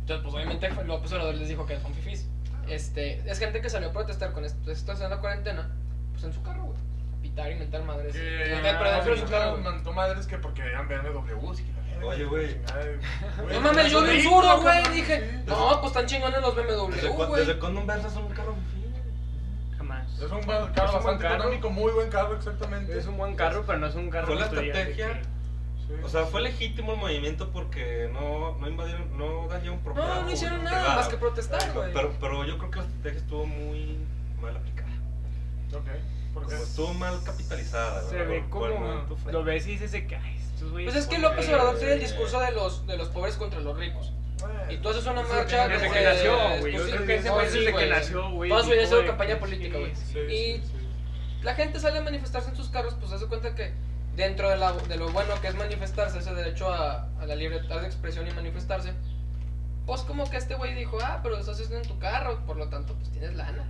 Entonces, 0.00 0.22
pues 0.22 0.34
obviamente 0.34 0.70
López 0.84 1.12
Obrador 1.12 1.34
les 1.34 1.48
dijo 1.48 1.66
que 1.66 1.78
son 1.78 1.94
fifís. 1.94 2.28
Este, 2.68 3.28
es 3.30 3.38
gente 3.38 3.60
que 3.60 3.68
salió 3.68 3.90
a 3.90 3.92
protestar 3.92 4.32
con 4.32 4.44
esto, 4.44 4.70
esto 4.70 4.92
en 4.92 5.10
la 5.10 5.18
cuarentena, 5.18 5.70
pues 6.12 6.24
en 6.24 6.32
su 6.32 6.42
carro, 6.42 6.64
güey. 6.64 6.78
Pitar 7.20 7.52
y 7.52 7.56
mentar 7.56 7.84
madres. 7.84 8.14
Eh, 8.16 8.58
pero 8.62 8.90
dentro 8.90 9.14
de 9.14 9.20
su 9.20 9.26
carro, 9.26 9.58
mandó 9.58 9.92
madres 9.92 10.26
que 10.26 10.38
porque 10.38 10.62
eran 10.62 10.88
verga, 10.88 11.10
Oye, 12.04 12.24
güey. 12.24 12.56
No 13.52 13.60
mames, 13.60 13.92
yo 13.92 14.02
vi 14.02 14.16
un 14.16 14.22
suro, 14.22 14.60
güey. 14.60 14.82
Dije, 14.92 15.20
sí. 15.20 15.44
no, 15.46 15.80
pues 15.80 15.92
están 15.92 16.06
chingones 16.06 16.40
los 16.40 16.56
¿Desde, 16.56 16.76
BMW, 16.76 17.26
güey. 17.26 17.40
¿Desde 17.40 17.58
cuándo 17.58 17.80
un 17.80 17.86
Versa 17.86 18.08
es 18.08 18.16
un 18.16 18.28
carro 18.30 18.56
fifi? 18.72 18.81
Es 20.24 20.30
un 20.30 20.38
Es 20.38 20.46
carro 20.46 20.66
un 20.66 20.72
buen 20.72 20.74
bastante 20.74 21.22
carro. 21.22 21.34
económico, 21.36 21.70
muy 21.70 21.92
buen 21.92 22.10
carro, 22.10 22.36
exactamente. 22.36 22.96
Es 22.98 23.06
un 23.06 23.16
buen 23.16 23.34
carro, 23.34 23.64
pero 23.66 23.78
no 23.78 23.86
es 23.86 23.94
un 23.94 24.10
carro 24.10 24.26
Fue 24.28 24.36
la 24.36 24.44
estrategia. 24.46 25.22
Sí. 25.86 25.94
O 26.02 26.08
sea, 26.08 26.24
fue 26.26 26.40
legítimo 26.42 26.92
el 26.92 26.98
movimiento 26.98 27.50
porque 27.50 28.08
no, 28.12 28.56
no 28.58 28.68
invadieron, 28.68 29.16
no 29.18 29.48
dañaron 29.48 29.80
propiedad. 29.80 30.14
No, 30.16 30.22
no 30.22 30.30
hicieron 30.30 30.62
nada 30.64 30.94
más 30.96 31.08
que 31.08 31.16
protestar, 31.16 31.60
Pero- 31.60 31.74
güey. 31.74 31.92
Pero, 31.92 32.12
pero 32.20 32.44
yo 32.44 32.56
creo 32.58 32.70
que 32.70 32.78
la 32.78 32.84
estrategia 32.84 33.18
estuvo 33.20 33.46
muy 33.46 33.98
mal 34.40 34.56
aplicada. 34.56 34.90
Ok. 35.74 35.88
Como 36.34 36.50
estuvo 36.50 36.94
mal 36.94 37.22
capitalizada. 37.24 38.02
Se 38.08 38.14
¿verdad? 38.16 38.30
ve 38.30 38.44
como. 38.48 39.06
Lo 39.30 39.44
ves 39.44 39.66
y 39.66 39.72
dices 39.76 39.90
que. 40.06 40.16
Ay, 40.16 40.38
estos 40.54 40.70
güeyes. 40.70 40.90
Pues 40.92 41.04
es 41.04 41.08
que 41.10 41.18
López 41.18 41.46
Obrador 41.48 41.76
tiene 41.78 41.94
el 41.94 42.00
discurso 42.00 42.40
de 42.40 42.52
los, 42.52 42.86
de 42.86 42.96
los 42.96 43.08
pobres 43.08 43.36
contra 43.36 43.60
los 43.60 43.76
ricos. 43.76 44.12
Y 44.68 44.76
tú 44.78 44.88
haces 44.88 45.06
una 45.06 45.22
marcha 45.22 45.68
Desde 45.68 45.90
que 45.90 46.02
nació, 46.02 46.36
güey. 46.60 46.72
Yo 46.72 46.82
creo 46.84 47.06
que 47.06 47.14
ese 47.16 47.30
güey 47.30 47.46
desde 47.46 47.74
que 47.74 47.86
nació, 47.86 48.30
güey. 48.30 48.50
Toda 48.50 48.62
su 48.64 48.70
vida 48.70 48.82
ha 48.82 48.86
sido 48.86 49.06
campaña 49.06 49.38
política, 49.38 49.78
güey. 49.78 49.94
Sí, 49.94 50.18
Y- 50.18 50.52
sí, 50.58 50.62
sí. 50.66 50.88
La 51.42 51.54
gente 51.54 51.80
sale 51.80 51.98
a 51.98 52.02
manifestarse 52.02 52.50
en 52.50 52.56
sus 52.56 52.68
carros, 52.68 52.94
pues 53.00 53.12
hace 53.12 53.26
cuenta 53.26 53.54
que 53.54 53.72
dentro 54.16 54.48
de, 54.50 54.56
la- 54.56 54.72
de 54.72 54.96
lo 54.96 55.08
bueno 55.10 55.34
que 55.40 55.48
es 55.48 55.54
manifestarse, 55.54 56.18
ese 56.18 56.34
derecho 56.34 56.72
a, 56.72 57.08
a 57.20 57.26
la 57.26 57.34
libertad 57.34 57.80
de 57.80 57.86
expresión 57.86 58.26
y 58.28 58.30
manifestarse, 58.32 58.92
pues 59.86 60.02
como 60.02 60.28
que 60.30 60.36
este 60.36 60.54
güey 60.54 60.74
dijo, 60.74 60.98
ah, 61.02 61.20
pero 61.22 61.36
eso 61.38 61.50
haces 61.50 61.70
en 61.72 61.82
tu 61.82 61.98
carro, 61.98 62.38
por 62.46 62.56
lo 62.56 62.68
tanto, 62.68 62.94
pues 62.94 63.10
tienes 63.10 63.34
lana. 63.34 63.68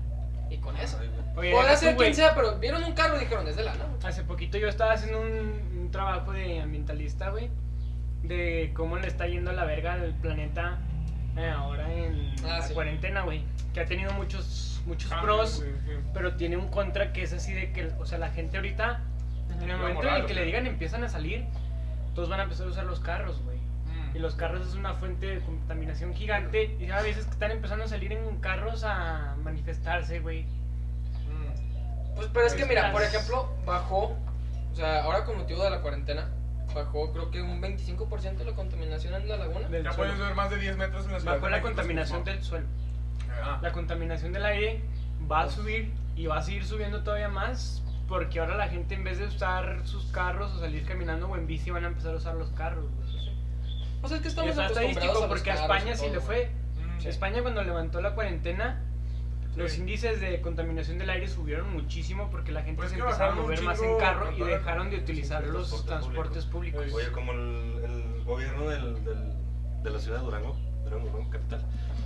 Y 0.50 0.58
con 0.58 0.76
eso. 0.76 0.98
Podrá 1.34 1.76
ser 1.76 1.96
quien 1.96 2.14
sea, 2.14 2.34
pero 2.34 2.56
vieron 2.58 2.84
un 2.84 2.92
carro 2.92 3.16
y 3.16 3.20
dijeron, 3.20 3.48
es 3.48 3.56
de 3.56 3.62
lana. 3.64 3.84
güey". 3.86 4.06
Hace 4.06 4.22
poquito 4.24 4.58
yo 4.58 4.68
estaba 4.68 4.92
haciendo 4.92 5.20
un, 5.22 5.78
un 5.80 5.90
trabajo 5.90 6.32
de 6.32 6.60
ambientalista, 6.60 7.30
güey. 7.30 7.48
De 8.22 8.72
cómo 8.74 8.96
le 8.96 9.08
está 9.08 9.26
yendo 9.26 9.50
a 9.50 9.54
la 9.54 9.64
verga 9.64 9.94
al 9.94 10.14
planeta 10.20 10.78
eh, 11.36 11.48
ahora 11.50 11.92
en 11.92 12.34
Ah, 12.44 12.58
la 12.58 12.62
sí. 12.62 12.74
cuarentena, 12.74 13.22
güey. 13.22 13.42
Que 13.74 13.80
ha 13.80 13.86
tenido 13.86 14.12
muchos, 14.12 14.80
muchos 14.86 15.10
Ah, 15.12 15.20
pros, 15.22 15.50
sí, 15.58 15.64
sí. 15.86 15.92
pero 16.14 16.36
tiene 16.36 16.56
un 16.56 16.68
contra 16.68 17.12
que 17.12 17.22
es 17.22 17.32
así 17.32 17.52
de 17.52 17.72
que, 17.72 17.86
o 17.98 18.06
sea, 18.06 18.18
la 18.18 18.30
gente 18.30 18.58
ahorita, 18.58 19.00
en 19.50 19.70
el 19.70 19.76
momento 19.76 19.88
en 19.88 19.94
moral, 19.94 20.20
el 20.20 20.26
que 20.26 20.32
¿o 20.34 20.36
le 20.36 20.44
digan 20.44 20.66
empiezan 20.66 21.02
a 21.04 21.08
salir, 21.08 21.46
todos 22.14 22.28
van 22.28 22.40
a 22.40 22.42
empezar 22.44 22.66
a 22.66 22.70
usar 22.70 22.84
los 22.84 23.00
carros, 23.00 23.42
güey. 23.44 23.56
Mm. 23.58 24.16
Y 24.16 24.18
los 24.18 24.34
carros 24.34 24.66
es 24.66 24.74
una 24.74 24.92
fuente 24.94 25.26
de 25.26 25.40
contaminación 25.40 26.14
gigante. 26.14 26.76
Y 26.78 26.90
a 26.90 27.00
veces 27.00 27.24
que 27.24 27.30
están 27.32 27.50
empezando 27.50 27.84
a 27.84 27.88
salir 27.88 28.12
en 28.12 28.38
carros 28.40 28.84
a 28.84 29.34
manifestarse, 29.42 30.20
güey. 30.20 30.42
Mm. 30.44 32.14
Pues, 32.14 32.28
pero 32.32 32.46
es 32.46 32.52
que 32.52 32.58
Pues, 32.60 32.68
mira, 32.68 32.82
las- 32.82 32.92
por 32.92 33.02
ejemplo, 33.02 33.56
bajó, 33.64 34.16
o 34.70 34.74
sea, 34.74 35.02
ahora 35.04 35.24
con 35.24 35.38
motivo 35.38 35.64
de 35.64 35.70
la 35.70 35.80
cuarentena, 35.80 36.28
bajó 36.74 37.12
creo 37.12 37.30
que 37.30 37.42
un 37.42 37.60
25% 37.60 38.36
de 38.36 38.44
la 38.44 38.52
contaminación 38.52 39.14
en 39.14 39.28
la 39.28 39.36
laguna. 39.36 39.68
Del 39.68 39.84
Ya 39.84 39.92
suelo. 39.92 40.12
puedes 40.12 40.26
ver 40.26 40.36
más 40.36 40.50
de 40.50 40.58
10 40.58 40.76
metros 40.76 41.06
en 41.06 41.12
la 41.12 41.20
ciudad. 41.20 41.34
Bajó 41.34 41.48
la 41.48 41.60
contaminación 41.62 42.24
del 42.24 42.42
suelo. 42.42 42.66
Ah. 43.42 43.58
La 43.62 43.72
contaminación 43.72 44.32
del 44.32 44.44
aire 44.44 44.82
va 45.30 45.42
a 45.42 45.48
subir 45.48 45.92
y 46.16 46.26
va 46.26 46.38
a 46.38 46.42
seguir 46.42 46.64
subiendo 46.64 47.02
todavía 47.02 47.28
más 47.28 47.82
porque 48.08 48.40
ahora 48.40 48.56
la 48.56 48.68
gente 48.68 48.94
en 48.94 49.04
vez 49.04 49.18
de 49.18 49.26
usar 49.26 49.80
sus 49.86 50.04
carros 50.12 50.52
o 50.52 50.60
salir 50.60 50.84
caminando 50.84 51.28
o 51.28 51.36
en 51.36 51.46
bici 51.46 51.70
van 51.70 51.84
a 51.84 51.88
empezar 51.88 52.12
a 52.14 52.16
usar 52.16 52.34
los 52.34 52.50
carros. 52.50 52.84
güey. 52.90 53.32
Pues 54.00 54.12
es 54.12 54.20
que 54.20 54.26
Y 54.26 54.28
estamos 54.28 54.50
está 54.50 54.64
acostumbrados 54.64 54.70
estadístico 54.70 55.10
a 55.18 55.20
los 55.20 55.28
porque 55.28 55.50
a 55.50 55.54
España 55.54 55.92
y 55.92 55.96
sí 55.96 56.10
le 56.10 56.20
fue. 56.20 56.50
Mm. 57.00 57.06
España 57.06 57.42
cuando 57.42 57.62
levantó 57.62 58.00
la 58.00 58.14
cuarentena 58.14 58.82
los 59.56 59.76
índices 59.76 60.20
de 60.20 60.40
contaminación 60.40 60.98
del 60.98 61.10
aire 61.10 61.28
subieron 61.28 61.72
muchísimo 61.72 62.30
porque 62.30 62.52
la 62.52 62.62
gente 62.62 62.76
Pues 62.78 62.90
se 62.90 62.96
que 62.96 63.02
empezaba 63.02 63.32
a 63.32 63.34
mover 63.34 63.60
más 63.62 63.80
en 63.82 63.98
carro 63.98 64.32
y 64.32 64.40
dejaron 64.42 64.90
de 64.90 64.96
utilizar 64.96 65.46
los 65.46 65.68
transportes 65.68 65.86
transportes 65.86 66.44
públicos. 66.46 66.86
Oye, 66.92 67.12
como 67.12 67.32
el, 67.32 67.82
el 67.84 68.24
gobierno 68.24 68.68
del, 68.68 69.04
del- 69.04 69.32
de 69.82 69.90
la 69.90 69.98
ciudad 69.98 70.18
de 70.18 70.24
Durango, 70.24 70.56
Durango, 70.84 71.08
Durango 71.10 71.30
capital, 71.30 71.60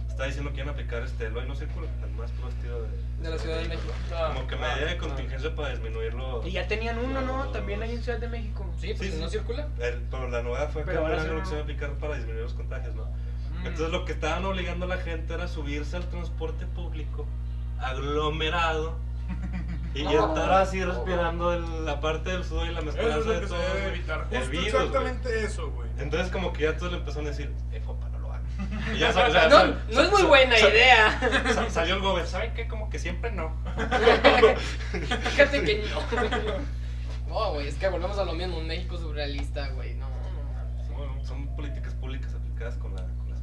está 0.08 0.24
diciendo 0.24 0.50
que 0.50 0.56
iban 0.56 0.70
a 0.70 0.72
aplicar 0.72 1.02
este, 1.02 1.26
el 1.26 1.36
hoy 1.36 1.46
no 1.46 1.54
circula, 1.54 1.86
el 2.02 2.10
más 2.12 2.30
puro 2.32 2.48
estilo 2.48 2.82
de, 2.82 2.88
De 3.22 3.30
la 3.30 3.38
Ciudad 3.38 3.58
de 3.58 3.68
México. 3.68 3.92
Ah, 4.14 4.32
Como 4.34 4.46
que 4.48 4.54
ah, 4.54 4.58
medida 4.58 4.86
de 4.86 4.92
ah. 4.92 4.98
contingencia 4.98 5.54
para 5.54 5.68
disminuirlo. 5.70 6.42
Y 6.46 6.52
ya 6.52 6.66
tenían 6.66 6.98
uno, 6.98 7.20
¿no? 7.20 7.48
También 7.50 7.82
hay 7.82 7.92
en 7.92 8.02
Ciudad 8.02 8.18
de 8.18 8.28
México. 8.28 8.64
Sí, 8.80 8.88
pues 8.88 8.98
Sí, 9.00 9.06
si 9.08 9.12
sí. 9.12 9.20
no 9.22 9.28
circula. 9.28 9.68
El- 9.78 10.00
pero 10.10 10.28
la 10.30 10.42
nueva 10.42 10.66
fue 10.68 10.84
que 10.84 10.96
ahora 10.96 11.22
lo 11.22 11.40
que 11.40 11.44
se 11.44 11.50
iba 11.52 11.60
a 11.60 11.62
aplicar 11.64 11.90
para 11.98 12.16
disminuir 12.16 12.42
los 12.44 12.54
contagios, 12.54 12.94
¿no? 12.94 13.04
Entonces 13.66 13.90
lo 13.90 14.04
que 14.04 14.12
estaban 14.12 14.44
obligando 14.44 14.84
a 14.86 14.88
la 14.88 14.98
gente 14.98 15.34
era 15.34 15.48
subirse 15.48 15.96
al 15.96 16.04
transporte 16.08 16.66
público 16.66 17.26
aglomerado 17.78 18.96
y 19.94 20.02
No. 20.04 20.28
estar 20.28 20.52
así 20.52 20.84
respirando 20.84 21.52
el- 21.52 21.84
la 21.84 22.00
parte 22.00 22.30
del 22.30 22.44
sudor 22.44 22.66
y 22.68 22.72
la 22.72 22.80
Eso 22.80 22.86
mezclanza 22.86 23.18
es 23.18 23.26
lo 23.26 23.32
de 23.32 23.40
que 23.40 23.46
se 23.48 23.54
todo. 23.54 23.74
debe 23.74 23.88
evitar. 23.88 24.26
El 24.30 24.38
Justo 24.38 24.50
virus, 24.50 24.66
exactamente 24.66 25.44
eso, 25.44 25.70
güey. 25.70 25.88
Entonces 25.98 26.30
como 26.32 26.52
que 26.52 26.62
ya 26.64 26.76
todos 26.76 26.92
le 26.92 26.98
empezaron 26.98 27.26
a 27.26 27.30
decir, 27.30 27.52
eh, 27.72 27.82
compa, 27.84 28.08
no 28.10 28.18
lo 28.20 28.32
hagan. 28.32 28.44
Y 28.94 28.98
ya 28.98 29.12
sal- 29.12 29.32
ya 29.32 29.44
No, 29.48 29.56
sal- 29.56 29.82
no 29.90 30.00
es 30.02 30.10
muy 30.10 30.22
buena 30.22 30.56
sal- 30.56 30.70
idea. 30.70 31.20
sal- 31.54 31.70
Salió 31.70 31.94
el 31.96 32.00
gobierno, 32.02 32.30
¿saben 32.30 32.54
qué? 32.54 32.68
Como 32.68 32.88
que 32.90 32.98
siempre 32.98 33.32
no. 33.32 33.54
Fíjate 35.30 35.64
que 35.64 35.84
no. 35.88 36.76
No, 37.28 37.52
güey, 37.54 37.68
es 37.68 37.74
que 37.74 37.88
volvemos 37.88 38.18
a 38.18 38.24
lo 38.24 38.32
mismo. 38.34 38.58
Un 38.58 38.66
México 38.66 38.96
surrealista, 38.96 39.68
güey. 39.70 39.94
No, 39.94 40.08
no 40.08 40.52
mames. 40.54 40.88
Bueno, 40.90 41.24
son 41.24 41.54
políticas 41.56 41.94
públicas 41.94 42.32
aplicadas 42.34 42.76
con, 42.76 42.94
la, 42.94 43.02
con 43.02 43.26
patas. 43.26 43.35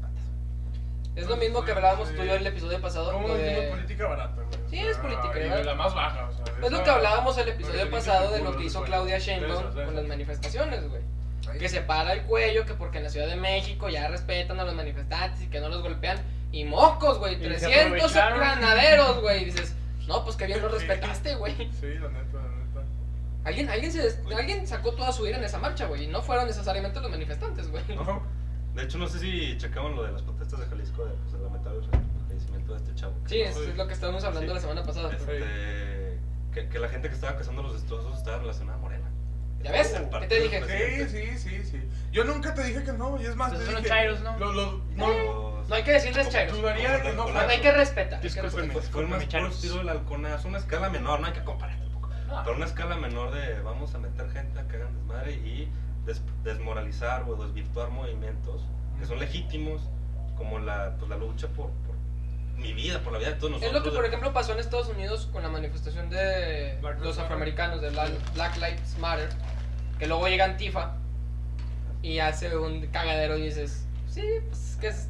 Es 1.15 1.27
lo 1.27 1.37
mismo 1.37 1.63
que 1.63 1.71
hablábamos 1.71 2.09
tú 2.09 2.23
y 2.23 2.27
yo 2.27 2.33
en 2.33 2.41
el 2.41 2.47
episodio 2.47 2.81
pasado. 2.81 3.15
Una 3.17 3.33
de- 3.35 3.67
política 3.69 4.07
barata, 4.07 4.41
güey. 4.41 4.47
Sí, 4.69 4.79
es 4.79 4.97
política, 4.97 5.29
¿verdad? 5.33 5.63
la 5.63 5.75
más 5.75 5.93
baja, 5.93 6.27
o 6.27 6.33
sea. 6.33 6.45
Es 6.63 6.71
lo 6.71 6.83
que 6.83 6.89
hablábamos 6.89 7.37
el 7.37 7.49
episodio 7.49 7.89
pasado 7.91 8.31
de 8.31 8.41
lo 8.41 8.57
que 8.57 8.63
hizo. 8.65 8.81
Claudia 8.83 9.19
Sheinbaum 9.19 9.73
con 9.73 9.95
las 9.95 10.05
manifestaciones, 10.07 10.89
güey. 10.89 11.01
Que 11.59 11.69
se 11.69 11.81
para 11.81 12.13
el 12.13 12.23
cuello, 12.23 12.65
que 12.65 12.73
porque 12.73 12.97
en 12.97 13.03
la 13.03 13.09
Ciudad 13.09 13.27
de 13.27 13.35
México 13.35 13.89
ya 13.89 14.07
respetan 14.07 14.59
a 14.59 14.63
los 14.63 14.73
manifestantes 14.73 15.41
y 15.43 15.47
que 15.47 15.59
no 15.59 15.69
los 15.69 15.83
golpean. 15.83 16.17
Y 16.51 16.65
mocos, 16.65 17.19
güey, 17.19 17.33
Y 17.35 17.39
se 17.39 17.43
300 17.67 18.15
aprovecharon. 18.15 18.39
granaderos, 18.39 19.21
güey. 19.21 19.41
Y 19.41 19.45
dices, 19.45 19.75
no, 20.07 20.23
pues 20.23 20.35
que 20.35 20.45
bien 20.47 20.61
lo 20.61 20.69
respetaste, 20.69 21.35
güey. 21.35 21.53
Sí, 21.79 21.87
la 21.99 22.09
neta, 22.09 22.37
la 22.37 22.49
neta. 22.49 22.81
Alguien, 23.43 23.69
alguien, 23.69 23.91
se 23.91 24.19
alguien 24.35 24.65
sacó 24.65 24.93
toda 24.93 25.11
su 25.11 25.27
ira 25.27 25.37
en 25.37 25.43
esa 25.43 25.59
marcha, 25.59 25.85
güey. 25.85 26.05
Y 26.05 26.07
no 26.07 26.21
fueron 26.21 26.47
necesariamente 26.47 26.99
los 27.01 27.11
manifestantes, 27.11 27.69
güey. 27.69 27.83
No, 27.95 28.23
De 28.75 28.83
hecho, 28.83 28.97
no 28.97 29.07
sé 29.07 29.19
si 29.19 29.55
checaban 29.57 29.95
lo 29.95 30.03
de 30.03 30.11
las 30.11 30.21
protestas 30.23 30.59
de 30.59 30.65
Jalisco, 30.65 31.05
de, 31.05 31.13
pues, 31.13 31.33
el 31.35 31.43
lamentable 31.43 31.79
fallecimiento 32.27 32.73
de 32.73 32.79
este 32.79 32.95
chavo. 32.95 33.13
Sí, 33.27 33.41
eso 33.41 33.63
es 33.63 33.77
lo 33.77 33.87
que 33.87 33.93
estábamos 33.93 34.23
hablando 34.23 34.47
Sí. 34.49 34.55
la 34.55 34.61
semana 34.61 34.83
pasada. 34.83 35.11
Este, 35.11 36.17
que, 36.53 36.67
que 36.69 36.79
la 36.79 36.89
gente 36.89 37.09
que 37.09 37.15
estaba 37.15 37.37
cazando 37.37 37.61
los 37.63 37.73
destrozos 37.73 38.17
estaba 38.17 38.37
relacionada 38.39 38.77
a 38.77 38.81
Morena. 38.81 39.09
¿Ya 39.63 39.71
ves? 39.71 39.93
El 39.93 40.09
¿Qué 40.09 40.27
te 40.27 40.39
dije? 40.41 41.07
Sí, 41.07 41.37
sí, 41.37 41.37
sí, 41.37 41.63
sí. 41.71 41.81
Yo 42.11 42.25
nunca 42.25 42.53
te 42.53 42.63
dije 42.63 42.83
que 42.83 42.91
no, 42.93 43.19
y 43.21 43.25
es 43.25 43.35
más, 43.35 43.53
Entonces 43.53 43.67
te 43.69 43.73
son 43.73 43.83
dije... 43.83 43.95
chairos, 43.95 44.21
¿no? 44.21 44.37
Lo, 44.37 44.51
lo, 44.53 44.81
no, 44.95 45.07
Los- 45.07 45.69
No 45.69 45.75
hay 45.75 45.83
que 45.83 45.91
decirles 45.93 46.29
chairos. 46.29 46.57
dudaría 46.57 47.01
que 47.01 47.13
no 47.13 47.29
No, 47.29 47.39
hay 47.39 47.61
que 47.61 47.71
respetar. 47.71 48.21
respetar. 48.21 48.49
Fue 48.91 49.05
más 49.07 49.27
Charos. 49.29 49.55
estilo 49.55 49.77
del 49.77 49.89
halconazo, 49.89 50.47
una 50.49 50.57
escala 50.57 50.89
menor, 50.89 51.21
no 51.21 51.27
hay 51.27 51.33
que 51.33 51.43
comparar 51.43 51.79
tampoco. 51.79 52.09
No. 52.27 52.43
Pero 52.43 52.55
una 52.57 52.65
escala 52.65 52.97
menor 52.97 53.31
de 53.33 53.61
vamos 53.61 53.93
a 53.95 53.99
meter 53.99 54.29
gente 54.31 54.59
a 54.59 54.67
que 54.67 54.75
hagan 54.77 54.93
desmadre 54.95 55.31
y 55.33 55.69
des- 56.05 56.21
desmoralizar 56.43 57.23
o 57.29 57.35
desvirtuar 57.35 57.89
movimientos 57.89 58.61
que 58.99 59.05
son 59.05 59.19
legítimos, 59.19 59.81
como 60.37 60.59
la, 60.59 60.95
pues, 60.97 61.09
la 61.09 61.17
lucha 61.17 61.47
por, 61.49 61.69
por 61.71 61.95
mi 62.57 62.73
vida, 62.73 62.99
por 63.01 63.13
la 63.13 63.19
vida 63.19 63.29
de 63.29 63.35
todos 63.35 63.53
Es 63.53 63.59
nosotros. 63.61 63.83
lo 63.85 63.89
que, 63.91 63.95
por 63.95 64.05
ejemplo, 64.05 64.33
pasó 64.33 64.53
en 64.53 64.59
Estados 64.59 64.87
Unidos 64.89 65.27
con 65.31 65.43
la 65.43 65.49
manifestación 65.49 66.09
de 66.09 66.77
Black 66.81 66.95
los 66.95 67.03
Lives 67.05 67.17
afroamericanos, 67.19 67.81
de 67.81 67.91
la- 67.91 68.09
Black 68.33 68.55
Lives 68.57 68.97
Matter, 68.99 69.29
que 69.99 70.07
luego 70.07 70.27
llega 70.27 70.45
Antifa 70.45 70.95
y 72.01 72.19
hace 72.19 72.55
un 72.57 72.85
cagadero 72.87 73.37
y 73.37 73.43
dices, 73.43 73.85
sí, 74.07 74.21
pues 74.49 74.71
es 74.71 74.75
que 74.77 74.87
es- 74.87 75.09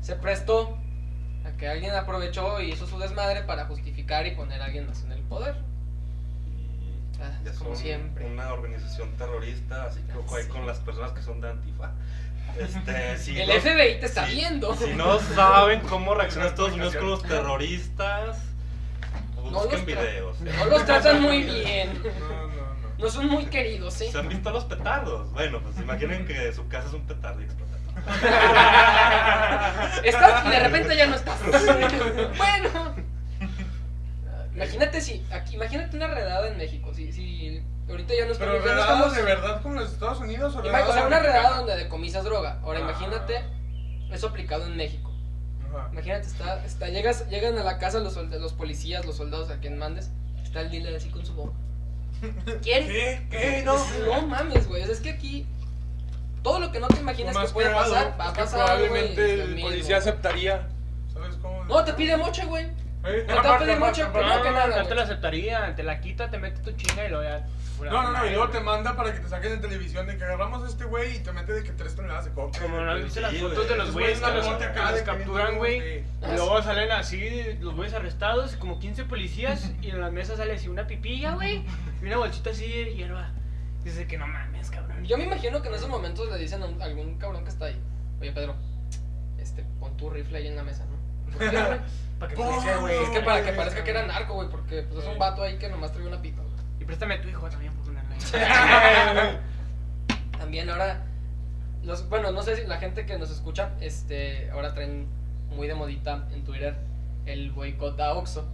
se 0.00 0.16
prestó 0.16 0.76
a 1.44 1.50
que 1.56 1.68
alguien 1.68 1.94
aprovechó 1.94 2.60
y 2.60 2.70
hizo 2.72 2.86
su 2.86 2.98
desmadre 2.98 3.42
para 3.44 3.66
justificar 3.66 4.26
y 4.26 4.32
poner 4.34 4.60
a 4.62 4.66
alguien 4.66 4.86
más 4.86 5.04
en 5.04 5.12
el 5.12 5.22
poder. 5.22 5.54
Ah, 7.22 7.38
ya 7.44 7.52
como 7.52 7.70
son 7.70 7.76
siempre. 7.76 8.24
una 8.26 8.52
organización 8.52 9.10
terrorista, 9.16 9.84
así 9.84 10.00
que 10.02 10.12
ojo 10.18 10.36
ahí 10.36 10.46
con 10.46 10.66
las 10.66 10.78
personas 10.78 11.12
que 11.12 11.22
son 11.22 11.40
de 11.40 11.50
Antifa. 11.50 11.92
Este, 12.58 13.18
si 13.22 13.40
el 13.40 13.50
FBI 13.60 14.00
te 14.00 14.06
está 14.06 14.26
si- 14.26 14.34
viendo. 14.36 14.74
Si 14.76 14.92
no 14.94 15.18
saben 15.34 15.80
cómo 15.80 16.14
reacciona 16.14 16.46
Estados 16.48 16.72
Unidos 16.72 16.96
con 16.96 17.10
los 17.10 17.22
terroristas, 17.22 18.38
No 19.36 19.42
busquen 19.50 19.84
videos. 19.86 20.40
No 20.40 20.64
los 20.66 20.84
tratan 20.84 21.20
muy 21.26 21.42
bien. 21.42 22.02
no, 22.02 22.08
no, 22.28 22.46
no. 22.48 22.70
No 22.98 23.08
son 23.08 23.28
muy 23.28 23.46
queridos, 23.46 23.94
¿sí? 23.94 24.10
¿Se 24.10 24.18
han 24.18 24.28
visto 24.28 24.50
los 24.50 24.64
petardos? 24.64 25.30
Bueno, 25.32 25.60
pues 25.62 25.78
imaginen 25.78 26.26
que 26.26 26.52
su 26.52 26.68
casa 26.68 26.88
es 26.88 26.92
un 26.94 27.06
petardo 27.06 27.40
y 27.40 27.44
explota. 27.44 27.70
Estás 30.04 30.46
y 30.46 30.50
de 30.50 30.60
repente 30.60 30.96
ya 30.96 31.06
no 31.06 31.16
estás. 31.16 31.38
bueno. 32.36 32.89
Imagínate 34.62 35.00
si, 35.00 35.24
aquí, 35.32 35.54
imagínate 35.56 35.96
una 35.96 36.08
redada 36.08 36.48
en 36.48 36.56
México, 36.58 36.92
si, 36.94 37.12
si 37.12 37.62
ahorita 37.88 38.14
ya 38.14 38.26
no 38.26 38.32
estamos, 38.32 38.54
Pero 38.54 38.64
redadas 38.64 38.90
estamos- 38.90 39.16
de 39.16 39.22
verdad 39.22 39.62
como 39.62 39.74
los 39.80 39.92
Estados 39.92 40.20
Unidos 40.20 40.54
o 40.56 40.62
redadas 40.62 40.88
o 40.88 40.92
sea, 40.92 41.06
una 41.06 41.18
redada 41.20 41.56
donde 41.58 41.76
decomisas 41.76 42.24
droga. 42.24 42.58
Ahora 42.62 42.78
Ah. 42.80 42.82
imagínate 42.82 43.44
eso 44.12 44.28
aplicado 44.28 44.66
en 44.66 44.76
México. 44.76 45.10
Ajá. 45.68 45.88
Imagínate, 45.92 46.26
está, 46.26 46.64
está, 46.64 46.88
llegas, 46.88 47.28
llegan 47.28 47.56
a 47.58 47.62
la 47.64 47.78
casa 47.78 47.98
los, 48.00 48.16
los 48.16 48.52
policías, 48.52 49.04
los 49.06 49.16
soldados 49.16 49.50
a 49.50 49.58
quien 49.60 49.78
mandes, 49.78 50.10
está 50.42 50.60
el 50.62 50.70
dealer 50.70 50.94
así 50.96 51.08
con 51.10 51.24
su 51.24 51.32
bomba. 51.34 51.54
¿Quiere? 52.62 52.86
¿Qué? 52.86 53.26
¿Qué? 53.30 53.62
No. 53.64 53.76
No 54.06 54.26
mames, 54.26 54.68
güey, 54.68 54.82
es 54.82 55.00
que 55.00 55.10
aquí 55.10 55.46
todo 56.42 56.58
lo 56.58 56.72
que 56.72 56.80
no 56.80 56.88
te 56.88 56.98
imaginas 57.00 57.36
que 57.36 57.48
puede 57.52 57.68
cagado 57.68 57.92
pasar, 57.92 58.20
va 58.20 58.28
a 58.28 58.32
pasar, 58.32 58.64
probablemente 58.64 59.34
el 59.42 59.60
policía 59.60 59.96
aceptaría. 59.98 60.68
¿Sabes 61.12 61.36
cómo? 61.36 61.64
No, 61.64 61.84
te 61.84 61.92
pide 61.94 62.16
moche, 62.16 62.44
güey. 62.46 62.66
Eh, 63.04 63.24
no 63.26 63.40
te 63.40 63.48
va 63.48 63.54
a 63.54 63.58
pedir 63.58 63.76
aparte, 63.76 64.00
mucho, 64.00 64.06
aparte, 64.06 64.12
pero 64.12 64.28
No, 64.28 64.36
no, 64.36 64.42
que 64.42 64.50
no, 64.50 64.56
nada, 64.56 64.82
no 64.82 64.88
te 64.88 64.94
la 64.94 65.02
aceptaría, 65.02 65.74
te 65.74 65.82
la 65.82 66.00
quita, 66.00 66.30
te 66.30 66.38
mete 66.38 66.60
tu 66.60 66.72
chinga 66.72 67.06
y 67.06 67.08
luego 67.08 67.24
ya. 67.24 67.46
No, 67.88 68.02
no, 68.02 68.12
no, 68.12 68.26
y 68.26 68.30
luego 68.30 68.48
te 68.50 68.60
manda 68.60 68.94
para 68.94 69.14
que 69.14 69.20
te 69.20 69.28
saquen 69.28 69.52
en 69.52 69.60
televisión 69.62 70.06
de 70.06 70.18
que 70.18 70.24
agarramos 70.24 70.62
a 70.62 70.68
este 70.68 70.84
güey 70.84 71.16
y 71.16 71.18
te 71.20 71.32
mete 71.32 71.54
de 71.54 71.62
que 71.64 71.72
tres 71.72 71.96
toneladas 71.96 72.26
de 72.26 72.32
coca. 72.32 72.60
Como 72.60 72.78
no 72.78 72.94
viste 72.96 73.22
las 73.22 73.34
fotos 73.34 73.68
de 73.68 73.76
los 73.76 73.92
güeyes 73.92 74.20
que 74.20 74.30
los, 74.30 75.02
capturan, 75.02 75.56
güey. 75.56 76.00
Y 76.00 76.04
luego 76.34 76.62
salen 76.62 76.92
así 76.92 77.56
los 77.60 77.74
güeyes 77.74 77.94
arrestados, 77.94 78.56
como 78.56 78.78
15 78.78 79.04
policías, 79.04 79.72
y 79.80 79.90
en 79.90 80.00
la 80.00 80.10
mesa 80.10 80.36
sale 80.36 80.52
así 80.52 80.68
una 80.68 80.86
pipilla, 80.86 81.34
güey, 81.34 81.64
y 82.02 82.06
una 82.06 82.18
bolsita 82.18 82.50
así 82.50 82.68
de 82.68 82.94
hierba. 82.94 83.30
Dice 83.82 84.06
que 84.06 84.18
no 84.18 84.26
mames, 84.26 84.70
cabrón. 84.70 85.02
Yo 85.06 85.16
me 85.16 85.24
imagino 85.24 85.62
que 85.62 85.68
en 85.68 85.74
esos 85.74 85.88
momentos 85.88 86.30
le 86.30 86.36
dicen 86.36 86.62
a 86.62 86.84
algún 86.84 87.16
cabrón 87.16 87.44
que 87.44 87.50
está 87.50 87.64
ahí, 87.64 87.80
oye 88.20 88.32
Pedro, 88.32 88.56
este, 89.38 89.64
pon 89.80 89.96
tu 89.96 90.10
rifle 90.10 90.36
ahí 90.36 90.48
en 90.48 90.56
la 90.56 90.62
mesa, 90.62 90.84
¿no? 90.84 91.09
Para 91.38 92.28
que 92.28 92.34
¿Cómo, 92.36 92.50
parezca, 92.50 92.76
güey. 92.80 93.02
Es 93.02 93.08
que 93.10 93.20
para 93.20 93.42
que 93.44 93.52
parezca 93.52 93.82
que 93.84 93.90
era 93.90 94.04
narco, 94.06 94.34
güey, 94.34 94.48
porque 94.48 94.82
pues 94.82 95.04
es 95.04 95.10
un 95.10 95.18
vato 95.18 95.42
ahí 95.42 95.56
que 95.58 95.68
nomás 95.68 95.92
trae 95.92 96.06
una 96.06 96.20
pipa, 96.20 96.42
güey. 96.42 96.54
Y 96.80 96.84
préstame 96.84 97.18
tu 97.18 97.28
hijo 97.28 97.48
también 97.48 97.72
por 97.74 97.86
ponerle 97.86 98.14
ahí. 98.14 99.38
También 100.38 100.68
ahora, 100.70 101.02
los, 101.82 102.08
bueno, 102.08 102.30
no 102.32 102.42
sé 102.42 102.56
si 102.56 102.66
la 102.66 102.78
gente 102.78 103.06
que 103.06 103.18
nos 103.18 103.30
escucha, 103.30 103.70
este, 103.80 104.50
ahora 104.50 104.74
traen 104.74 105.08
muy 105.50 105.66
de 105.66 105.74
modita 105.74 106.26
en 106.32 106.44
Twitter 106.44 106.76
el 107.26 107.50
boicot 107.52 107.98
a 108.00 108.12
Oxxo. 108.14 108.46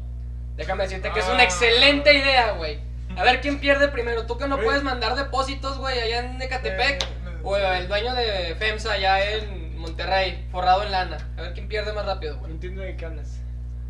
Déjame 0.56 0.84
decirte 0.84 1.10
que 1.12 1.20
es 1.20 1.26
una 1.28 1.40
Ah. 1.40 1.44
excelente 1.44 2.14
idea, 2.14 2.52
güey. 2.52 2.80
A 3.16 3.22
ver 3.22 3.40
quién 3.40 3.60
pierde 3.60 3.88
primero. 3.88 4.26
Tú 4.26 4.36
que 4.38 4.48
no 4.48 4.58
puedes 4.58 4.82
mandar 4.82 5.14
depósitos, 5.16 5.78
güey, 5.78 5.98
allá 5.98 6.20
en 6.20 6.40
Ecatepec. 6.42 7.02
Eh, 7.02 7.06
eh, 7.06 7.40
O 7.42 7.56
el 7.56 7.86
dueño 7.88 8.14
de 8.14 8.56
FEMSA 8.58 8.92
allá 8.94 9.24
en 9.32 9.55
Monterrey, 9.76 10.46
forrado 10.50 10.82
en 10.82 10.90
lana. 10.92 11.18
A 11.36 11.42
ver 11.42 11.54
quién 11.54 11.68
pierde 11.68 11.92
más 11.92 12.06
rápido, 12.06 12.34
No 12.34 12.40
güey. 12.40 12.52
entiendo 12.52 12.82
de 12.82 12.96
qué 12.96 13.04
hablas. 13.06 13.38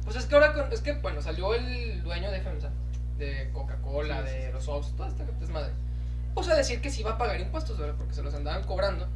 Pues 0.05 0.17
es 0.17 0.27
que 0.27 0.35
ahora, 0.35 0.53
con- 0.53 0.73
es 0.73 0.81
que, 0.81 0.93
bueno, 0.93 1.21
salió 1.23 1.55
el 1.55 2.03
dueño 2.03 2.31
de 2.31 2.41
FEMSA, 2.41 2.71
de 3.19 3.51
Coca-Cola, 3.53 4.23
Sí, 4.23 4.29
sí, 4.29 4.37
de 4.39 4.47
sí. 4.47 4.53
los 4.53 4.69
Oxxo, 4.69 4.93
toda 4.97 5.09
esta 5.09 5.25
desmadre. 5.41 5.73
Puso 6.35 6.53
a 6.53 6.55
decir 6.55 6.81
que 6.81 6.91
sí 6.91 7.01
iba 7.01 7.13
a 7.13 7.19
pagar 7.19 7.41
impuestos, 7.41 7.79
¿verdad? 7.79 7.95
Porque 7.99 8.15
se 8.15 8.23
los 8.23 8.35
andaban 8.35 8.63
cobrando. 8.65 9.09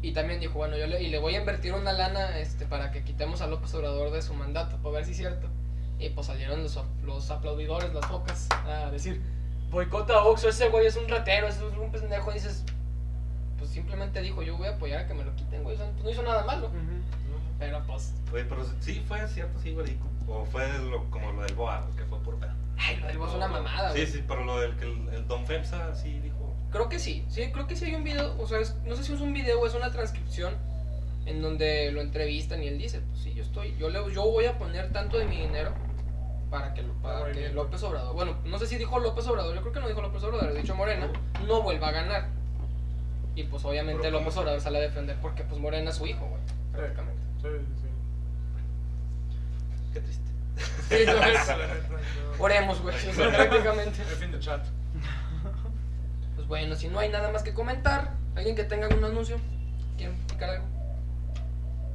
Y 0.00 0.12
también 0.12 0.38
dijo, 0.38 0.54
bueno, 0.54 0.76
yo 0.76 0.86
le, 0.86 1.02
y 1.02 1.08
le 1.08 1.18
voy 1.18 1.34
a 1.34 1.40
invertir 1.40 1.74
una 1.74 1.92
lana 1.92 2.38
este, 2.38 2.66
para 2.66 2.92
que 2.92 3.02
quitemos 3.02 3.40
a 3.40 3.48
López 3.48 3.74
Obrador 3.74 4.12
de 4.12 4.22
su 4.22 4.32
mandato, 4.34 4.76
para 4.76 4.96
ver 4.96 5.04
si 5.04 5.10
es 5.10 5.16
cierto. 5.16 5.48
Y 5.98 6.10
pues 6.10 6.28
salieron 6.28 6.62
los, 6.62 6.78
los 7.04 7.30
aplaudidores, 7.32 7.92
las 7.92 8.06
focas, 8.06 8.46
a 8.68 8.90
decir, 8.92 9.20
boicota 9.70 10.14
a 10.14 10.22
Oxxo, 10.24 10.50
ese 10.50 10.68
güey 10.68 10.86
es 10.86 10.96
un 10.96 11.08
ratero, 11.08 11.48
ese 11.48 11.66
es 11.66 11.76
un 11.76 11.90
pendejo. 11.90 12.30
Y 12.30 12.34
dices, 12.34 12.62
pues 13.58 13.70
simplemente 13.70 14.20
dijo, 14.22 14.42
yo 14.42 14.56
voy 14.56 14.68
a 14.68 14.72
apoyar 14.76 15.00
a 15.00 15.06
que 15.06 15.14
me 15.14 15.24
lo 15.24 15.34
quiten, 15.36 15.62
güey. 15.62 15.74
O 15.74 15.78
sea, 15.78 15.90
pues 15.92 16.04
no 16.04 16.10
hizo 16.10 16.22
nada 16.22 16.44
malo. 16.44 16.70
Pero 17.58 17.82
pues, 17.86 18.14
Oye, 18.32 18.44
pero 18.44 18.64
sí 18.80 19.02
fue 19.06 19.26
cierto, 19.26 19.58
sí, 19.60 19.72
güey. 19.72 19.96
O 20.28 20.44
fue 20.44 20.66
lo- 20.78 21.10
como 21.10 21.32
lo 21.32 21.42
del 21.42 21.54
Boa, 21.54 21.86
que 21.96 22.04
fue 22.04 22.18
por 22.20 22.36
pedo. 22.38 22.52
ay, 22.78 22.96
lo 22.98 23.06
del 23.08 23.18
voz 23.18 23.30
es 23.30 23.36
una 23.36 23.48
mamada, 23.48 23.90
güey. 23.90 24.06
Sí, 24.06 24.12
sí, 24.18 24.24
pero 24.28 24.44
lo 24.44 24.60
del 24.60 24.76
que 24.76 24.84
el, 24.84 25.08
el 25.08 25.26
Don 25.26 25.44
Femsa 25.46 25.94
sí 25.94 26.20
dijo. 26.20 26.54
Creo 26.70 26.88
que 26.88 26.98
sí, 26.98 27.24
sí, 27.28 27.50
creo 27.50 27.66
que 27.66 27.74
sí 27.74 27.86
hay 27.86 27.94
un 27.94 28.04
video, 28.04 28.36
o 28.38 28.46
sea, 28.46 28.60
es- 28.60 28.76
no 28.84 28.94
sé 28.94 29.02
si 29.02 29.12
es 29.14 29.20
un 29.20 29.32
video 29.32 29.60
o 29.60 29.66
es 29.66 29.74
una 29.74 29.90
transcripción 29.90 30.54
en 31.26 31.42
donde 31.42 31.90
lo 31.92 32.00
entrevistan 32.02 32.62
y 32.62 32.68
él 32.68 32.78
dice, 32.78 33.00
pues 33.00 33.20
sí, 33.22 33.34
yo 33.34 33.42
estoy, 33.42 33.74
yo, 33.78 33.88
le, 33.90 33.98
yo 34.14 34.22
voy 34.30 34.44
a 34.44 34.56
poner 34.58 34.92
tanto 34.92 35.18
de 35.18 35.24
mi 35.24 35.38
dinero 35.38 35.72
para 36.50 36.74
que, 36.74 36.82
lo- 36.82 36.94
para 37.02 37.32
que. 37.32 37.48
López 37.48 37.82
Obrador, 37.82 38.14
bueno, 38.14 38.36
no 38.44 38.58
sé 38.58 38.66
si 38.66 38.76
dijo 38.76 38.98
López 39.00 39.26
Obrador, 39.26 39.54
yo 39.54 39.60
creo 39.62 39.72
que 39.72 39.80
no 39.80 39.88
dijo 39.88 40.00
López 40.02 40.22
Obrador, 40.22 40.54
dicho 40.54 40.74
Morena, 40.76 41.10
no 41.46 41.62
vuelva 41.62 41.88
a 41.88 41.92
ganar. 41.92 42.28
Y 43.38 43.44
pues 43.44 43.64
obviamente 43.64 44.02
Pero 44.02 44.16
¿cómo 44.16 44.24
López 44.30 44.36
Obrador 44.38 44.60
sale 44.60 44.78
a 44.78 44.80
defender 44.80 45.16
porque 45.22 45.44
pues 45.44 45.60
Morena 45.60 45.90
es 45.90 45.96
su 45.96 46.04
hijo, 46.08 46.26
güey, 46.26 46.42
prácticamente. 46.72 47.22
Sí, 47.40 47.48
sí, 47.80 47.88
Qué 49.92 50.00
triste. 50.00 50.30
Sí, 50.88 51.06
no, 51.06 51.22
sí. 51.22 51.30
es- 52.34 52.40
oremos, 52.40 52.82
güey, 52.82 52.96
o 52.96 53.14
sea, 53.14 53.30
prácticamente. 53.36 54.02
En 54.02 54.18
fin 54.18 54.32
de 54.32 54.40
chat. 54.40 54.66
Pues 56.34 56.48
bueno, 56.48 56.74
si 56.74 56.88
no 56.88 56.98
hay 56.98 57.10
nada 57.10 57.30
más 57.30 57.44
que 57.44 57.54
comentar, 57.54 58.14
alguien 58.34 58.56
que 58.56 58.64
tenga 58.64 58.88
algún 58.88 59.04
anuncio, 59.04 59.36
¿quieren 59.96 60.16
picar 60.26 60.50
algo? 60.50 60.66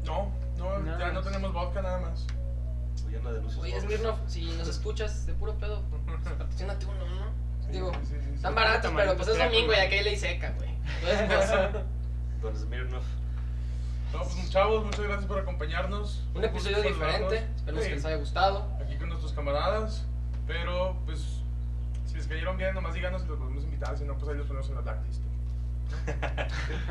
No, 0.06 0.32
no, 0.58 0.80
Nada 0.80 0.98
ya 0.98 1.12
no 1.12 1.22
tenemos 1.24 1.52
vodka 1.52 1.82
nada 1.82 2.00
más. 2.00 2.26
Oye, 3.60 3.82
Smirnoff, 3.82 4.18
si 4.28 4.46
nos 4.54 4.70
escuchas 4.70 5.26
de 5.26 5.34
puro 5.34 5.56
pedo, 5.58 5.84
pues, 5.90 6.02
patrocínate 6.38 6.86
uno, 6.86 7.06
¿no? 7.06 7.26
Digo, 7.74 7.92
sí, 8.04 8.08
sí, 8.10 8.16
sí. 8.24 8.36
están 8.36 8.56
baratos, 8.56 8.92
pero 8.96 9.16
pues 9.16 9.28
es 9.30 9.38
domingo 9.38 9.74
y 9.74 9.76
aquí 9.76 9.96
hay 9.96 10.04
ley 10.04 10.18
seca, 10.18 10.54
güey. 10.58 10.70
Entonces, 11.20 11.60
pues, 11.72 11.84
Don 12.42 12.56
Smirnoff. 12.56 13.04
No, 14.14 14.20
pues 14.20 14.50
chavos, 14.52 14.86
muchas 14.86 15.02
gracias 15.02 15.26
por 15.26 15.40
acompañarnos. 15.40 16.24
un 16.36 16.44
episodio 16.44 16.82
diferente, 16.84 17.48
esperemos 17.56 17.84
Sí, 17.84 17.90
que 17.90 17.96
les 17.96 18.06
haya 18.06 18.18
gustado. 18.18 18.70
Aquí 18.82 18.96
con 18.98 19.10
nuestros 19.10 19.34
camaradas. 19.34 20.06
Pero, 20.46 20.96
pues, 21.06 21.20
si 22.06 22.16
les 22.16 22.28
cayeron 22.28 22.58
bien, 22.58 22.76
nomás 22.76 22.94
díganos 22.94 23.22
si 23.24 23.28
los 23.28 23.40
podemos 23.40 23.64
invitar. 23.64 23.98
Si 23.98 24.04
no, 24.04 24.16
pues 24.16 24.30
ahí 24.30 24.38
los 24.38 24.46
ponemos 24.46 24.70
en 24.70 24.76
la 24.76 24.82
blacklist. 24.82 25.22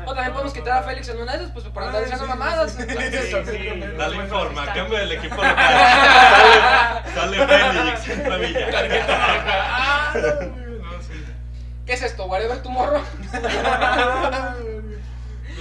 O 0.05 0.13
también 0.13 0.31
podemos 0.33 0.53
quitar 0.53 0.77
a 0.79 0.83
Félix 0.83 1.09
en 1.09 1.21
una 1.21 1.33
de 1.33 1.37
esas, 1.39 1.51
pues 1.51 1.65
para 1.65 1.87
andar 1.87 2.03
Ay, 2.03 2.09
diciendo 2.09 2.27
mamadas. 2.35 2.77
Dale 2.77 4.23
está. 4.23 4.73
cambio 4.73 4.97
del 4.97 5.11
equipo 5.11 5.35
local. 5.35 5.55
sale, 7.13 7.37
sale 7.37 7.97
Félix, 7.97 8.07
Villa. 8.39 8.67
¿Qué 11.85 11.93
es 11.93 12.01
esto? 12.01 12.25
¿Whatever 12.25 12.61
tu 12.61 12.69
morro? 12.69 13.01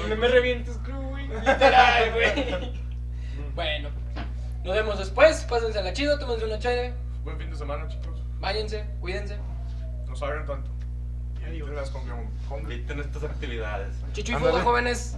No 0.09 0.17
me 0.17 0.27
revientes, 0.29 0.77
crew, 0.79 1.01
güey. 1.11 1.29
Literal, 1.29 2.13
güey. 2.13 2.73
Bueno, 3.55 3.91
nos 4.65 4.75
vemos 4.75 4.99
después. 4.99 5.45
Pásense 5.49 5.83
la 5.83 5.93
chido, 5.93 6.19
tómense 6.19 6.45
una 6.45 6.59
chévere. 6.59 6.95
Buen 7.25 7.39
fin 7.39 7.51
de 7.51 7.57
semana, 7.57 7.87
chicos. 7.89 8.21
Váyanse, 8.41 8.85
cuídense. 9.01 9.39
No 10.09 10.17
salgan 10.17 10.47
tanto. 10.47 10.71
Y 11.41 11.45
Adiós. 11.45 11.69
evítenlas 11.69 11.91
con, 11.91 12.09
con, 12.49 12.63
con 12.63 12.73
estas 13.01 13.23
actividades. 13.25 13.95
Chicho 14.13 14.33
y 14.33 14.61
jóvenes. 14.63 15.17